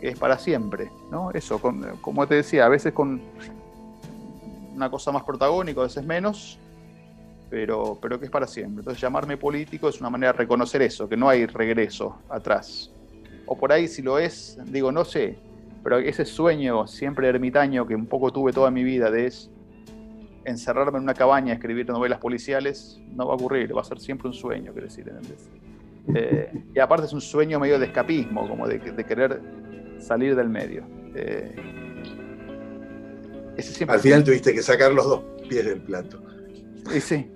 que 0.00 0.08
es 0.08 0.18
para 0.18 0.38
siempre, 0.38 0.90
¿no? 1.10 1.30
Eso, 1.30 1.60
como 2.00 2.26
te 2.26 2.34
decía, 2.34 2.66
a 2.66 2.68
veces 2.68 2.92
con 2.92 3.20
una 4.74 4.90
cosa 4.90 5.12
más 5.12 5.22
protagónica, 5.22 5.80
a 5.80 5.84
veces 5.84 6.04
menos, 6.04 6.58
pero, 7.48 7.98
pero 8.00 8.18
que 8.18 8.24
es 8.24 8.30
para 8.30 8.46
siempre. 8.46 8.80
Entonces 8.80 9.00
llamarme 9.00 9.36
político 9.36 9.88
es 9.88 10.00
una 10.00 10.10
manera 10.10 10.32
de 10.32 10.38
reconocer 10.38 10.82
eso, 10.82 11.08
que 11.08 11.16
no 11.16 11.28
hay 11.28 11.46
regreso 11.46 12.16
atrás. 12.28 12.90
O 13.46 13.56
por 13.56 13.72
ahí 13.72 13.88
si 13.88 14.02
lo 14.02 14.18
es, 14.18 14.58
digo, 14.66 14.90
no 14.90 15.04
sé, 15.04 15.38
pero 15.82 15.98
ese 15.98 16.24
sueño 16.24 16.86
siempre 16.86 17.28
ermitaño 17.28 17.86
que 17.86 17.94
un 17.94 18.06
poco 18.06 18.32
tuve 18.32 18.52
toda 18.52 18.70
mi 18.70 18.84
vida 18.84 19.10
de 19.10 19.26
es 19.26 19.50
encerrarme 20.44 20.98
en 20.98 21.04
una 21.04 21.14
cabaña 21.14 21.54
escribir 21.54 21.88
novelas 21.88 22.18
policiales, 22.18 23.00
no 23.14 23.26
va 23.26 23.34
a 23.34 23.36
ocurrir, 23.36 23.76
va 23.76 23.82
a 23.82 23.84
ser 23.84 24.00
siempre 24.00 24.28
un 24.28 24.34
sueño, 24.34 24.72
quiero 24.72 24.86
decir. 24.86 25.08
¿entendés? 25.08 25.48
Eh, 26.14 26.52
y 26.74 26.78
aparte 26.78 27.06
es 27.06 27.12
un 27.12 27.20
sueño 27.20 27.60
medio 27.60 27.78
de 27.78 27.86
escapismo, 27.86 28.48
como 28.48 28.66
de, 28.66 28.80
querer 28.80 29.40
salir 29.98 30.34
del 30.34 30.48
medio. 30.48 30.84
Eh, 31.14 31.54
ese 33.56 33.72
siempre 33.72 33.96
Al 33.96 34.00
final 34.00 34.24
tuviste 34.24 34.52
que 34.54 34.62
sacar 34.62 34.92
los 34.92 35.04
dos 35.06 35.22
pies 35.48 35.64
del 35.64 35.80
plato. 35.80 36.20
Sí, 36.90 37.00
sí. 37.00 37.30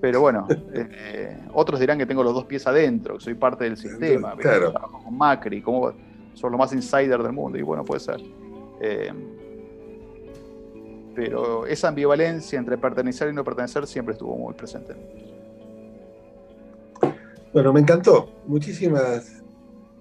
Pero 0.00 0.20
bueno, 0.20 0.46
eh, 0.74 1.38
otros 1.52 1.80
dirán 1.80 1.98
que 1.98 2.06
tengo 2.06 2.22
los 2.22 2.34
dos 2.34 2.44
pies 2.44 2.66
adentro, 2.66 3.14
que 3.16 3.24
soy 3.24 3.34
parte 3.34 3.64
del 3.64 3.76
sistema. 3.76 4.36
Claro. 4.36 4.70
Trabajo 4.70 5.02
con 5.02 5.16
Macri, 5.16 5.62
como 5.62 5.92
son 6.34 6.52
lo 6.52 6.58
más 6.58 6.72
insider 6.72 7.22
del 7.22 7.32
mundo. 7.32 7.56
Y 7.56 7.62
bueno, 7.62 7.84
puede 7.84 8.00
ser. 8.00 8.20
Eh, 8.80 9.12
pero 11.14 11.66
esa 11.66 11.88
ambivalencia 11.88 12.58
entre 12.58 12.76
pertenecer 12.76 13.30
y 13.30 13.32
no 13.32 13.44
pertenecer 13.44 13.86
siempre 13.86 14.12
estuvo 14.12 14.36
muy 14.36 14.52
presente. 14.54 14.94
Bueno, 17.54 17.72
me 17.72 17.78
encantó. 17.78 18.32
Muchísimas, 18.48 19.40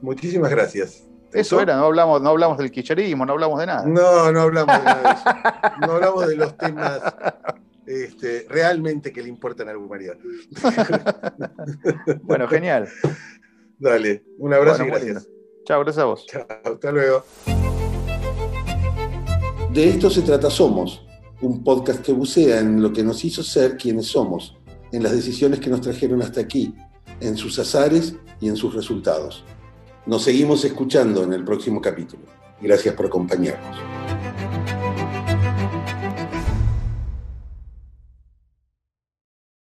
muchísimas 0.01 0.49
gracias. 0.49 1.03
Eso 1.31 1.61
era, 1.61 1.77
no 1.77 1.85
hablamos, 1.85 2.19
no 2.19 2.29
hablamos 2.29 2.57
del 2.57 2.71
quicherismo, 2.71 3.27
no 3.27 3.33
hablamos 3.33 3.59
de 3.59 3.67
nada. 3.67 3.85
No, 3.85 4.31
no 4.31 4.41
hablamos 4.41 4.75
de 4.75 4.83
nada 4.83 5.01
de 5.03 5.09
eso. 5.11 5.87
No 5.87 5.91
hablamos 5.93 6.27
de 6.27 6.35
los 6.35 6.57
temas 6.57 6.99
este, 7.85 8.47
realmente 8.49 9.13
que 9.13 9.21
le 9.21 9.29
importan 9.29 9.69
a 9.69 9.73
la 9.73 9.77
humanidad. 9.77 10.15
bueno, 12.23 12.47
genial. 12.47 12.89
Dale, 13.77 14.23
un 14.39 14.53
abrazo 14.53 14.85
Bueno, 14.85 14.97
y 14.97 15.09
gracias. 15.09 15.29
Chao, 15.65 15.81
gracias 15.81 16.01
a 16.03 16.05
vos. 16.05 16.25
Chao, 16.25 16.45
hasta 16.63 16.91
luego. 16.91 17.23
De 19.73 19.89
esto 19.89 20.09
se 20.09 20.23
trata 20.23 20.49
Somos, 20.49 21.05
un 21.41 21.63
podcast 21.63 22.01
que 22.03 22.13
bucea 22.13 22.59
en 22.59 22.81
lo 22.81 22.91
que 22.91 23.03
nos 23.03 23.23
hizo 23.23 23.43
ser 23.43 23.77
quienes 23.77 24.07
somos, 24.07 24.57
en 24.91 25.03
las 25.03 25.11
decisiones 25.11 25.59
que 25.59 25.69
nos 25.69 25.81
trajeron 25.81 26.21
hasta 26.23 26.41
aquí, 26.41 26.75
en 27.23 27.37
sus 27.37 27.57
azares 27.59 28.15
y 28.39 28.49
en 28.49 28.55
sus 28.55 28.73
resultados. 28.73 29.43
Nos 30.05 30.23
seguimos 30.23 30.65
escuchando 30.65 31.23
en 31.23 31.33
el 31.33 31.43
próximo 31.43 31.81
capítulo. 31.81 32.23
Gracias 32.61 32.93
por 32.95 33.05
acompañarnos. 33.05 33.77